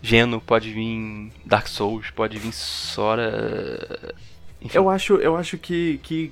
[0.05, 4.15] Geno, pode vir Dark Souls, pode vir Sora.
[4.61, 4.77] Enfim.
[4.77, 6.31] Eu acho, eu acho que, que.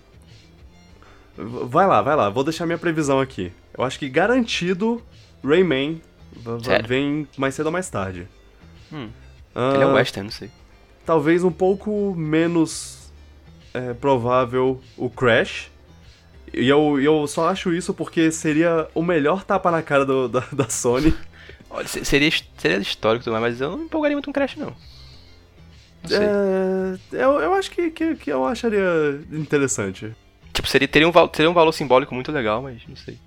[1.35, 3.51] Vai lá, vai lá, vou deixar minha previsão aqui.
[3.73, 5.03] Eu acho que garantido
[5.43, 6.03] Rayman
[6.63, 6.87] Sério?
[6.87, 8.29] vem mais cedo ou mais tarde.
[8.93, 9.09] Hum.
[9.57, 10.51] Uh, Ele é western, não sei.
[11.07, 13.11] Talvez um pouco menos
[13.73, 15.71] é, provável o Crash.
[16.53, 20.41] E eu, eu só acho isso porque seria o melhor tapa na cara do, da,
[20.53, 21.15] da Sony.
[21.73, 24.75] Olha, seria, seria histórico também, mas eu não me empolgaria muito com Crash, não.
[26.11, 30.15] é, eu, eu acho que, que, que, eu acharia interessante.
[30.53, 33.19] Tipo, seria, teria, um, teria um valor simbólico muito legal, mas não sei.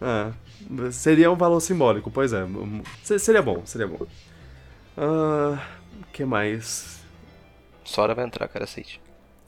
[0.00, 2.46] É, seria um valor simbólico, pois é.
[3.18, 4.06] Seria bom, seria bom.
[4.96, 5.02] O
[5.54, 5.58] uh,
[6.12, 7.02] que mais?
[7.84, 9.00] Sora vai entrar, cara, aceite.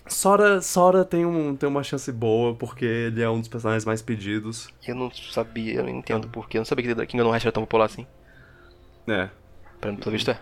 [0.08, 4.02] Sora, Sora tem, um, tem uma chance boa, porque ele é um dos personagens mais
[4.02, 4.68] pedidos.
[4.86, 6.30] Eu não sabia, eu não entendo ah.
[6.32, 6.58] porquê.
[6.58, 8.04] Eu não sabia que Kingdom Hearts era tão popular assim.
[9.06, 9.28] É.
[9.80, 10.40] Pelo visto é.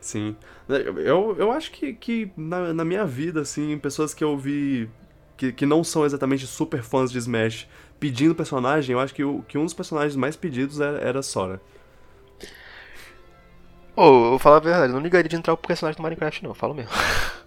[0.00, 0.36] Sim.
[0.68, 4.90] Eu, eu acho que, que na, na minha vida, assim, pessoas que eu vi
[5.36, 7.68] que, que não são exatamente super fãs de Smash
[7.98, 11.60] pedindo personagem, eu acho que, o, que um dos personagens mais pedidos era, era Sora.
[13.94, 16.02] Ô, oh, eu vou falar a verdade, eu não ligaria de entrar pro personagem do
[16.02, 16.90] Minecraft, não, eu falo mesmo.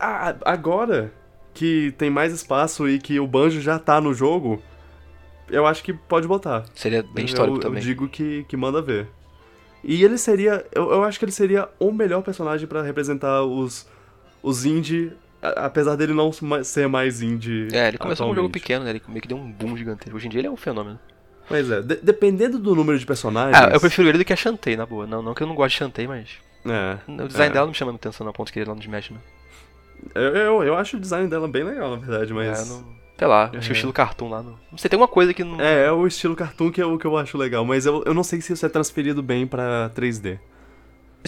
[0.00, 1.12] Ah, agora
[1.52, 4.62] que tem mais espaço e que o Banjo já tá no jogo,
[5.50, 6.64] eu acho que pode botar.
[6.74, 7.80] Seria bem histórico eu, também.
[7.80, 9.06] Eu digo que, que manda ver.
[9.84, 10.64] E ele seria.
[10.72, 13.88] Eu, eu acho que ele seria o melhor personagem para representar os,
[14.42, 16.30] os indie, apesar dele não
[16.62, 17.68] ser mais indie.
[17.72, 18.90] É, ele começou com um jogo pequeno, né?
[18.90, 20.16] Ele meio que deu um boom gigantesco.
[20.16, 20.98] Hoje em dia ele é um fenômeno.
[21.48, 23.56] Pois é, de dependendo do número de personagens.
[23.56, 25.06] Ah, eu prefiro ele do que a Shantae, na boa.
[25.06, 26.30] Não, não que eu não goste de Shantae, mas.
[26.64, 26.98] É.
[27.10, 27.52] O design é.
[27.52, 29.18] dela não me chama atenção na ponto que ele lá no Smash, né?
[30.14, 32.70] Eu, eu, eu, acho o design dela bem legal, na verdade, mas.
[32.70, 33.01] É, não...
[33.18, 33.58] Sei lá, é.
[33.58, 34.42] acho que o estilo cartoon lá.
[34.42, 34.58] No...
[34.70, 35.60] Não sei, tem uma coisa que não.
[35.60, 38.24] É, é o estilo cartoon que eu, que eu acho legal, mas eu, eu não
[38.24, 40.38] sei se isso é transferido bem pra 3D.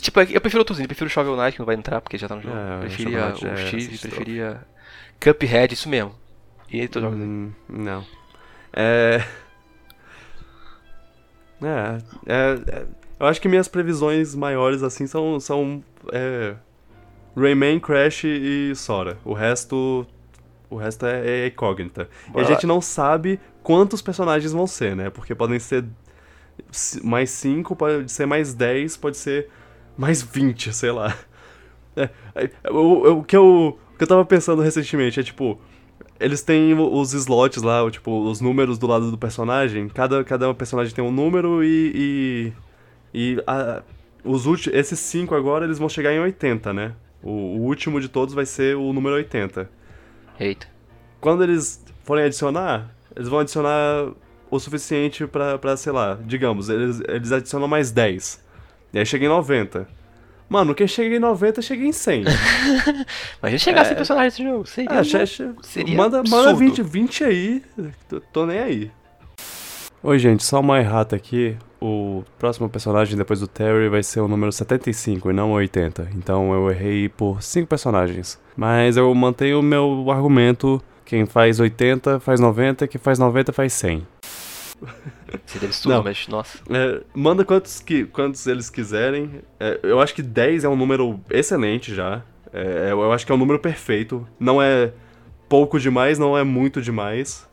[0.01, 2.27] Tipo, eu prefiro outros eu prefiro o Shovel Knight, que não vai entrar porque já
[2.27, 2.57] tá no jogo.
[2.57, 4.67] É, preferia o, o Steve, preferia
[5.21, 6.13] Cuphead, isso mesmo.
[6.71, 8.05] E aí, todos hum, Não.
[8.73, 9.23] É...
[11.63, 11.99] é...
[12.27, 12.87] É, é...
[13.19, 15.83] Eu acho que minhas previsões maiores, assim, são, são
[16.13, 16.55] é,
[17.37, 19.19] Rayman, Crash e Sora.
[19.25, 20.07] O resto.
[20.71, 22.09] O resto é, é incógnita.
[22.35, 25.11] E a gente não sabe quantos personagens vão ser, né?
[25.11, 25.85] Porque podem ser
[27.03, 29.49] mais 5, pode ser mais 10, pode ser
[29.97, 31.17] mais 20, sei lá.
[31.97, 35.61] É, o, o, que eu, o que eu tava pensando recentemente é tipo.
[36.19, 39.89] Eles têm os slots lá, tipo, os números do lado do personagem.
[39.89, 42.53] Cada, cada personagem tem um número e.
[43.15, 43.85] E, e a,
[44.25, 46.95] os últimos, esses 5 agora eles vão chegar em 80, né?
[47.23, 49.71] O, o, último de todos vai ser o número 80.
[50.39, 50.67] Eita.
[51.21, 54.13] Quando eles forem adicionar, eles vão adicionar
[54.51, 58.43] o suficiente pra, sei lá, digamos, eles, eles adicionam mais 10.
[58.93, 59.89] E aí chega em 90.
[60.49, 62.25] Mano, quem chega em 90 chega em 100.
[63.43, 63.85] Imagina chegar é...
[63.85, 64.67] sem personagem desse jogo.
[64.67, 65.05] Seria, ah,
[65.63, 67.63] seria manda, manda 20, 20 aí.
[68.09, 68.91] Tô, tô nem aí.
[70.07, 74.29] Oi, gente, só uma errata aqui o próximo personagem depois do Terry vai ser o
[74.29, 76.11] número 75 e não 80.
[76.15, 78.39] Então eu errei por 5 personagens.
[78.55, 83.73] Mas eu mantenho o meu argumento: quem faz 80 faz 90, quem faz 90 faz
[83.73, 84.07] 100.
[85.47, 86.59] Seria absurdo, mas nossa.
[86.69, 89.41] É, manda quantos, que, quantos eles quiserem.
[89.59, 92.21] É, eu acho que 10 é um número excelente já.
[92.53, 94.29] É, eu acho que é um número perfeito.
[94.39, 94.93] Não é
[95.49, 97.49] pouco demais, não é muito demais.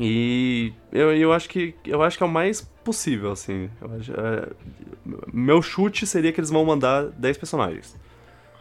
[0.00, 3.68] E eu, eu acho que eu acho que é o mais possível, assim.
[3.98, 4.48] Acho, é,
[5.32, 7.96] meu chute seria que eles vão mandar 10 personagens.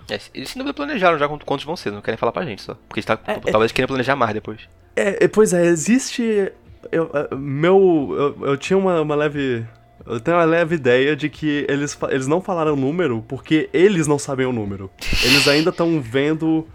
[0.10, 2.76] É, eles sem dúvida planejaram já quantos vão ser, não querem falar pra gente só.
[2.88, 4.68] Porque eles tá, é, talvez é, queiram planejar mais depois.
[4.96, 6.52] É, pois é, existe.
[6.92, 8.36] Eu, meu.
[8.42, 9.66] Eu, eu tinha uma, uma leve.
[10.06, 14.08] Eu tenho uma leve ideia de que eles, eles não falaram o número porque eles
[14.08, 14.90] não sabem o número.
[15.24, 16.68] Eles ainda estão vendo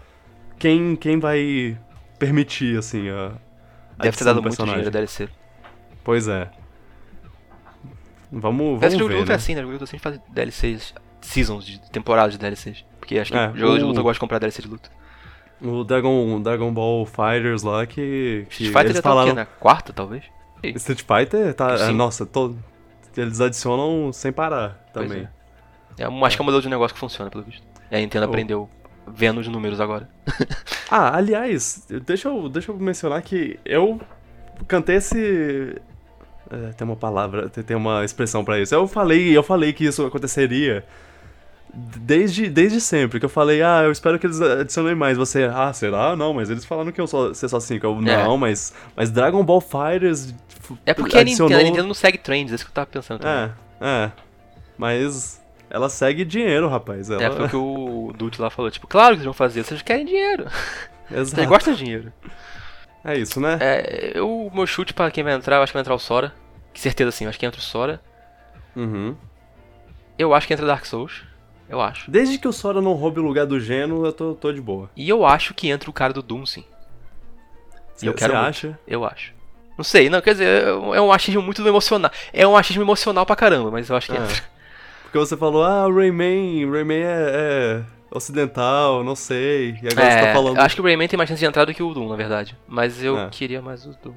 [0.57, 1.77] quem, quem vai
[2.17, 3.33] permitir, assim, a.
[3.97, 5.29] Deve ter dado muito dinheiro a DLC.
[6.03, 6.49] Pois é.
[8.31, 9.25] Vamos, vamos ver, jogo né?
[9.29, 9.61] é assim, né?
[9.61, 12.85] Jogo sempre faz DLCs, seasons, de temporadas de DLCs.
[12.99, 13.77] Porque acho que é, jogador o...
[13.77, 14.89] de luta gosta de comprar DLC de luta.
[15.61, 18.45] O Dragon, Dragon Ball Fighters lá que.
[18.49, 19.33] que Street Fighter já falaram...
[19.35, 19.51] tá o quê?
[19.51, 20.23] Na quarta, talvez?
[20.63, 21.75] Street Fighter tá.
[21.75, 22.55] É, nossa, tô...
[23.15, 25.27] eles adicionam sem parar também.
[25.97, 26.03] É.
[26.03, 26.05] é.
[26.05, 27.63] acho que é um modelo de negócio que funciona, pelo visto.
[27.89, 28.29] E a Nintendo oh.
[28.29, 28.69] aprendeu
[29.07, 30.09] vendo os números agora.
[30.89, 33.99] ah, aliás, deixa eu, deixa eu mencionar que eu
[34.67, 35.75] cantei esse.
[36.49, 38.73] É, tem uma palavra, tem uma expressão para isso.
[38.73, 40.85] Eu falei, eu falei que isso aconteceria
[41.73, 43.19] desde, desde sempre.
[43.19, 45.17] Que eu falei, ah, eu espero que eles adicionem mais.
[45.17, 46.15] Você, ah, será?
[46.15, 47.85] Não, mas eles falaram que eu ser só 5.
[47.85, 48.37] Eu, não, é.
[48.37, 50.33] mas, mas Dragon Ball Fighters.
[50.85, 51.47] É porque adicionou...
[51.47, 53.51] a, Nintendo, a Nintendo não segue trends, é isso que eu tava pensando também.
[53.81, 54.11] É, é.
[54.77, 57.09] Mas ela segue dinheiro, rapaz.
[57.09, 57.23] Ela...
[57.23, 58.71] É, foi o que o Dutch lá falou.
[58.71, 60.45] Tipo, claro que eles vão fazer, vocês querem dinheiro.
[61.11, 61.35] Exato.
[61.35, 62.13] Vocês gostam de dinheiro.
[63.03, 63.57] É isso, né?
[63.61, 66.33] É, o meu chute pra quem vai entrar, eu acho que vai entrar o Sora.
[66.73, 68.01] Que certeza sim, eu acho que entra o Sora.
[68.75, 69.15] Uhum.
[70.17, 71.23] Eu acho que entra Dark Souls.
[71.69, 72.09] Eu acho.
[72.09, 74.89] Desde que o Sora não roube o lugar do Geno, eu tô, tô de boa.
[74.95, 76.63] E eu acho que entra o cara do Doom, sim.
[77.95, 78.79] Você acha?
[78.87, 79.33] Eu acho.
[79.77, 82.11] Não sei, não, quer dizer, é um achismo muito emocional.
[82.33, 84.21] É um achismo emocional pra caramba, mas eu acho que ah.
[84.21, 84.43] entra.
[85.07, 89.79] Porque você falou, ah, o Rayman, Rayman é, é ocidental, não sei.
[89.81, 90.57] E agora é, você tá falando.
[90.57, 92.17] Eu acho que o Rayman tem mais chance de entrar do que o Doom, na
[92.17, 92.57] verdade.
[92.67, 93.29] Mas eu é.
[93.29, 94.13] queria mais o Doom.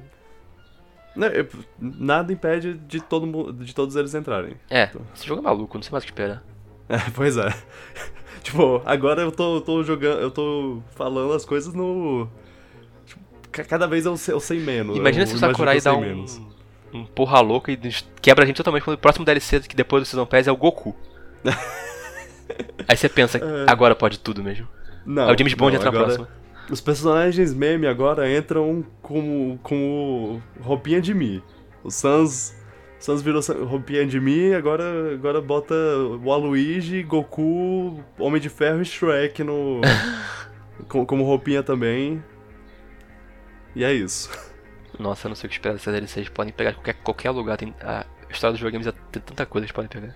[1.15, 1.47] Não, eu,
[1.79, 4.55] nada impede de, todo, de todos eles entrarem.
[4.69, 5.01] É, então.
[5.15, 6.43] esse jogo é maluco, não sei mais o que esperar.
[6.89, 7.47] É, pois é.
[8.43, 12.27] tipo, agora eu tô, tô jogando, eu tô falando as coisas no.
[13.05, 13.23] Tipo,
[13.65, 14.97] cada vez eu sei, eu sei menos.
[14.97, 16.41] Imagina se o Sakurai dá um, menos.
[16.93, 17.77] Um porra louca e
[18.21, 20.57] quebra a gente totalmente quando o próximo DLC que depois do Season Pass é o
[20.57, 20.95] Goku.
[22.87, 23.71] Aí você pensa, é.
[23.71, 24.67] agora pode tudo mesmo.
[25.05, 25.27] Não.
[25.27, 26.07] Aí o James Bond não, entra agora...
[26.07, 26.41] na próxima.
[26.69, 31.41] Os personagens meme agora entram como, como roupinha de mim.
[31.83, 32.55] O Sans
[33.01, 35.73] Sans virou roupinha de mim, agora, agora bota
[36.23, 39.81] o Aluigi, Goku, Homem de Ferro e Shrek no,
[40.87, 42.23] como, como roupinha também.
[43.75, 44.29] E é isso.
[44.99, 46.19] Nossa, eu não sei o que esperar dessa DLC.
[46.19, 47.57] Eles podem pegar qualquer, qualquer lugar.
[47.57, 50.15] Tem, a história dos videogames tem tanta coisa que eles podem pegar.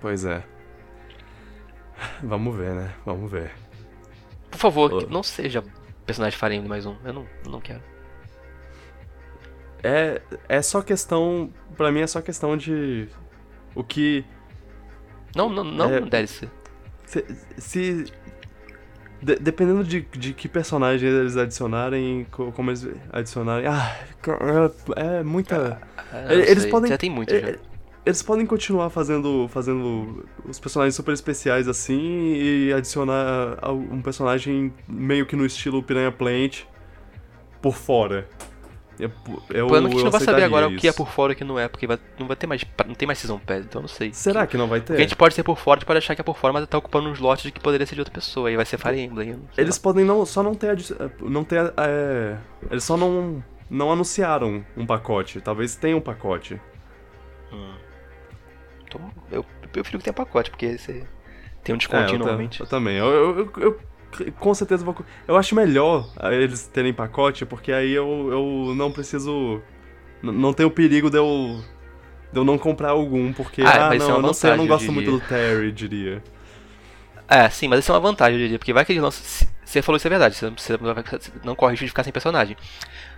[0.00, 0.44] Pois é.
[2.22, 2.94] Vamos ver, né?
[3.04, 3.52] Vamos ver.
[4.50, 5.10] Por favor, oh.
[5.10, 5.62] não seja
[6.06, 6.96] personagem Emblem mais um.
[7.04, 7.82] Eu não, não quero.
[9.82, 11.52] É, é só questão.
[11.76, 13.08] Pra mim é só questão de.
[13.74, 14.24] O que.
[15.36, 16.48] Não, não, não é, DLC.
[17.04, 17.24] Se.
[17.58, 18.12] se
[19.20, 23.66] de, dependendo de, de que personagem eles adicionarem, como eles adicionarem.
[23.66, 23.96] Ah,
[24.96, 25.80] é, é muita.
[26.12, 26.70] Ah, eles sei.
[26.70, 26.90] podem.
[26.90, 27.58] Já tem muito, é, já.
[28.06, 35.26] Eles podem continuar fazendo, fazendo os personagens super especiais assim e adicionar um personagem meio
[35.26, 36.62] que no estilo Piranha Plant
[37.60, 38.26] por fora.
[38.98, 39.12] Eu,
[39.50, 40.76] eu, o plano é que a gente não vai saber agora isso.
[40.76, 42.46] o que é por fora e o que não é, porque vai, não vai ter
[42.48, 42.64] mais.
[42.86, 44.12] Não tem mais Season Pass, então eu não sei.
[44.12, 44.86] Será que, que não vai ter?
[44.86, 46.52] Porque a gente pode ser por fora, a gente pode achar que é por fora,
[46.52, 48.76] mas tá ocupando uns lotes de que poderia ser de outra pessoa, e vai ser
[48.76, 49.40] Fire Emblem.
[49.56, 49.82] Eles lá.
[49.82, 50.76] podem não, só não ter.
[51.20, 52.38] Não ter é,
[52.70, 55.40] eles só não, não anunciaram um pacote.
[55.40, 56.60] Talvez tenha um pacote.
[57.52, 57.74] Hum.
[58.84, 59.00] Então,
[59.30, 61.06] eu, eu prefiro que tenha pacote, porque você
[61.62, 62.60] tem um desconto é, eu normalmente.
[62.60, 62.96] Eu também.
[62.96, 63.80] Eu, eu, eu,
[64.38, 64.96] com certeza vou.
[65.26, 69.60] Eu acho melhor eles terem pacote, porque aí eu, eu não preciso.
[70.22, 71.60] Não tem o perigo de eu.
[72.32, 73.62] De eu não comprar algum, porque.
[73.62, 76.22] Ah, ah não, é não sei, eu não gosto muito do Terry, diria.
[77.28, 79.10] É, sim, mas isso é uma vantagem, eu diria, porque vai que eles não.
[79.10, 80.78] Você falou isso é verdade, você
[81.44, 82.56] não corre risco de ficar sem personagem.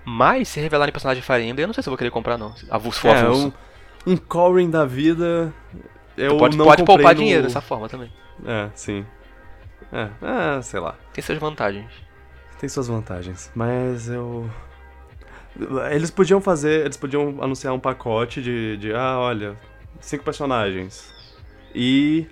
[0.05, 2.53] Mas se revelarem personagem Fire Emblem, eu não sei se eu vou querer comprar, não.
[2.69, 3.55] Avulso for é, avulso.
[4.05, 5.53] Um, um Corin da vida.
[6.17, 7.21] Eu pode, não pode poupar no...
[7.21, 8.11] dinheiro dessa forma também.
[8.45, 9.07] É, sim.
[9.93, 10.97] É, é, sei lá.
[11.13, 11.91] Tem suas vantagens.
[12.59, 14.49] Tem suas vantagens, mas eu.
[15.91, 16.85] Eles podiam fazer.
[16.85, 18.77] Eles podiam anunciar um pacote de.
[18.77, 19.57] de ah, olha,
[20.01, 21.13] cinco personagens.
[21.75, 22.27] E.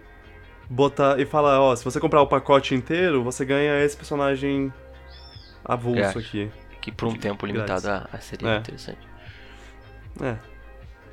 [0.69, 1.19] botar.
[1.19, 4.73] E falar, ó, se você comprar o pacote inteiro, você ganha esse personagem
[5.65, 6.51] avulso aqui.
[6.81, 8.57] Que por um tempo limitado ah, seria é.
[8.59, 9.09] interessante.
[10.20, 10.37] É.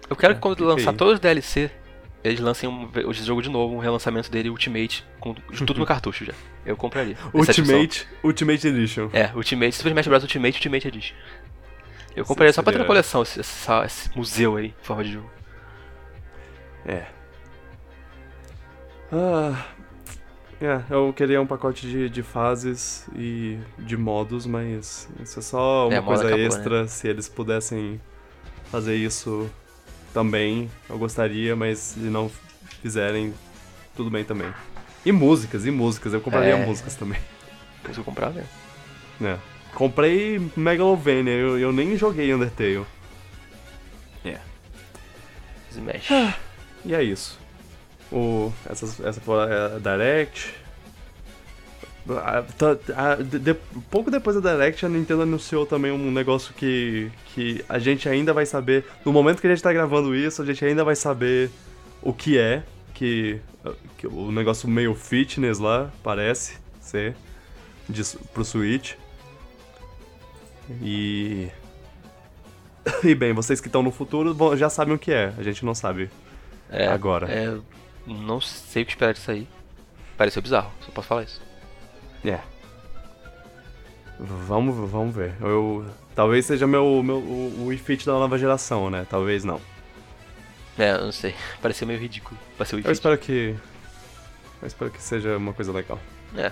[0.09, 0.97] Eu quero que quando lançar aí.
[0.97, 1.71] todos os DLC,
[2.27, 6.25] eles lancem um, o jogo de novo, um relançamento dele, Ultimate, com tudo no cartucho
[6.25, 6.33] já.
[6.65, 7.15] Eu compraria.
[7.33, 9.09] Ultimate, Ultimate Edition.
[9.13, 10.23] É, Ultimate, Super Smash Bros.
[10.23, 11.15] Ultimate, Ultimate Edition.
[12.15, 15.29] Eu compraria só pra ter na coleção esse, essa- esse museu aí, forma de jogo.
[16.85, 17.05] É.
[19.11, 19.65] Ah.
[20.61, 25.87] É, eu queria um pacote de, de fases e de modos, mas isso é só
[25.87, 26.87] uma É, a moda coisa acabou, extra.
[26.87, 27.99] Se eles pudessem
[28.71, 29.49] fazer isso
[30.15, 32.31] também, eu gostaria, mas se não
[32.81, 33.33] fizerem,
[33.97, 34.49] tudo bem também.
[35.05, 36.65] E músicas, e músicas, eu compraria É.
[36.65, 37.19] músicas também.
[37.83, 38.49] Eu comprar mesmo.
[39.21, 39.37] É.
[39.73, 42.85] Comprei Megalovania, eu, eu nem joguei Undertale.
[45.69, 46.07] Smash.
[46.85, 47.37] E é isso.
[48.09, 50.53] O, essas, essa foi a Direct.
[52.07, 53.55] Ah, tá- ah, de-
[53.89, 58.31] pouco depois da Direct, a Nintendo anunciou também um negócio que, que a gente ainda
[58.33, 58.85] vai saber.
[59.03, 61.49] No momento que a gente tá gravando isso, a gente ainda vai saber
[62.01, 62.63] o que é.
[62.93, 63.41] Que,
[63.97, 67.15] que o negócio meio fitness lá, parece ser.
[67.89, 68.03] De,
[68.33, 68.93] pro Switch.
[70.81, 71.49] E.
[73.03, 75.33] E bem, vocês que estão no futuro já sabem o que é.
[75.39, 76.07] A gente não sabe
[76.69, 77.27] É, agora.
[77.31, 77.57] É,
[78.05, 79.47] não sei o que esperar disso aí.
[80.15, 81.41] Pareceu bizarro, só posso falar isso.
[82.25, 82.39] É.
[84.19, 85.33] Vamos, vamos ver.
[85.41, 85.85] Eu,
[86.15, 89.05] talvez seja meu, meu, o, o da nova geração, né?
[89.09, 89.59] Talvez não.
[90.77, 91.35] É, eu não sei.
[91.61, 92.37] Pareceu meio ridículo.
[92.59, 93.55] O Eu espero que.
[94.61, 95.99] Eu espero que seja uma coisa legal.
[96.37, 96.51] É,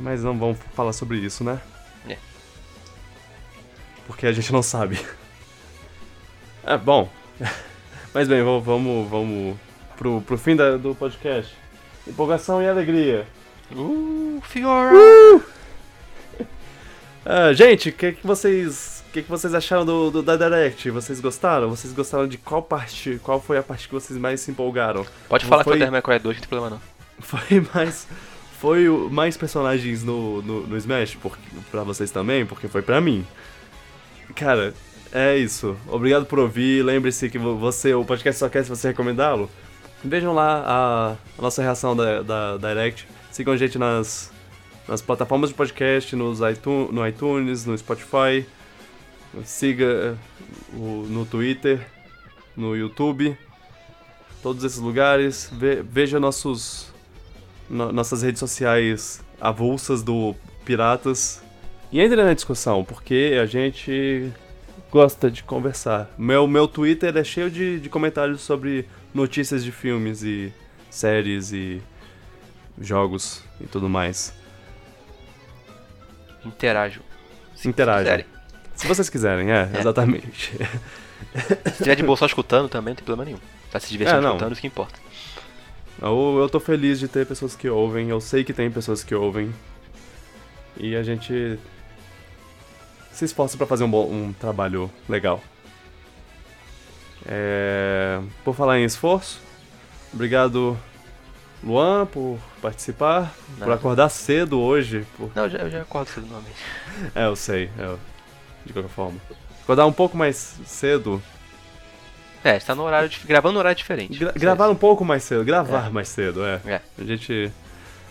[0.00, 1.60] Mas não vamos falar sobre isso, né?
[2.08, 2.18] É.
[4.06, 4.98] Porque a gente não sabe.
[6.66, 7.10] É, bom.
[8.14, 9.56] Mas bem, vamos, vamos, vamos
[9.98, 11.54] pro, pro fim da- do podcast.
[12.06, 13.26] Empolgação e alegria.
[13.74, 14.92] Uh, Fiora!
[17.26, 19.02] Ah, gente, o que, que vocês.
[19.08, 20.90] O que, que vocês acharam do, do- da Direct?
[20.90, 21.70] Vocês gostaram?
[21.70, 23.18] Vocês gostaram de qual parte?
[23.22, 25.06] Qual foi a parte que vocês mais se empolgaram?
[25.26, 26.80] Pode falar foi- que foi o May Cry 2, não tem problema não.
[27.20, 28.06] Foi mais.
[28.60, 31.40] Foi mais personagens no, no, no Smash porque,
[31.70, 33.24] pra vocês também, porque foi pra mim.
[34.34, 34.74] Cara,
[35.12, 35.76] é isso.
[35.88, 36.82] Obrigado por ouvir.
[36.84, 39.48] Lembre-se que vo- você, o podcast só quer se você recomendá-lo.
[40.04, 43.06] Vejam lá a, a nossa reação da, da Direct.
[43.34, 44.30] Sigam a gente nas,
[44.86, 48.46] nas plataformas de podcast, nos iTunes, no iTunes, no Spotify.
[49.44, 50.14] Siga eh,
[50.72, 51.84] o, no Twitter,
[52.56, 53.36] no YouTube.
[54.40, 55.50] Todos esses lugares.
[55.52, 56.92] Ve- veja nossos
[57.68, 61.42] no- nossas redes sociais avulsas do Piratas.
[61.90, 64.30] E entre na discussão, porque a gente
[64.92, 66.08] gosta de conversar.
[66.16, 70.52] Meu, meu Twitter é cheio de, de comentários sobre notícias de filmes e
[70.88, 71.82] séries e
[72.80, 74.34] jogos e tudo mais.
[76.44, 77.02] Interajam.
[77.54, 78.24] Se Interajam.
[78.74, 79.80] Se vocês quiserem, é, É.
[79.80, 80.52] exatamente.
[81.72, 83.40] Se tiver de boa só escutando também, não tem problema nenhum.
[83.70, 84.98] Tá se divertindo É, escutando, isso que importa.
[86.02, 89.14] Eu, eu tô feliz de ter pessoas que ouvem, eu sei que tem pessoas que
[89.14, 89.54] ouvem.
[90.76, 91.58] E a gente
[93.12, 95.40] se esforça pra fazer um, bom, um trabalho legal.
[97.26, 99.40] É, por falar em esforço,
[100.12, 100.76] obrigado
[101.64, 103.74] Luan por participar, por Nada.
[103.74, 105.06] acordar cedo hoje.
[105.16, 106.56] por- Não, eu já, eu já acordo cedo normalmente.
[107.14, 107.96] É, eu sei, é,
[108.66, 109.18] de qualquer forma.
[109.62, 111.22] Acordar um pouco mais cedo,
[112.44, 114.18] É, está no horário, dif- gravando no horário diferente.
[114.18, 115.90] gra- gravar um pouco mais cedo, gravar É.
[115.90, 116.60] mais cedo, é.
[116.66, 116.80] É.
[116.98, 117.50] A gente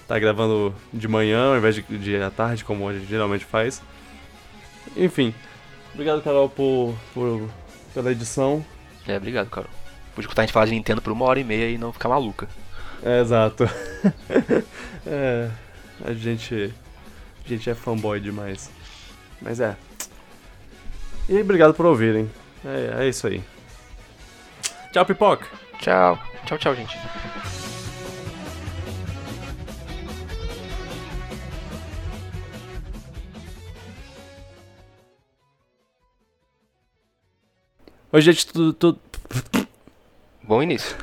[0.08, 3.82] tá gravando de manhã ao invés de, de à tarde, como a gente geralmente faz.
[4.98, 5.34] Enfim,
[5.94, 7.48] obrigado, Carol, por, por-
[7.94, 8.66] pela edição.
[9.08, 9.70] É, obrigado, Carol.
[10.16, 12.10] Pude escutar a gente falar de Nintendo por uma hora e meia e não ficar
[12.10, 12.48] maluca.
[13.06, 13.66] É, exato.
[15.06, 15.50] é,
[16.06, 16.74] a gente,
[17.46, 18.72] a gente é fanboy demais.
[19.42, 19.76] Mas é.
[21.28, 22.30] E obrigado por ouvirem.
[22.64, 23.44] É, é isso aí.
[24.94, 25.46] Tchau, pipoca!
[25.80, 26.18] Tchau.
[26.46, 26.98] Tchau, tchau, gente.
[38.14, 38.74] Oi, gente, tudo.
[38.74, 39.00] tudo...
[40.44, 40.96] Bom início.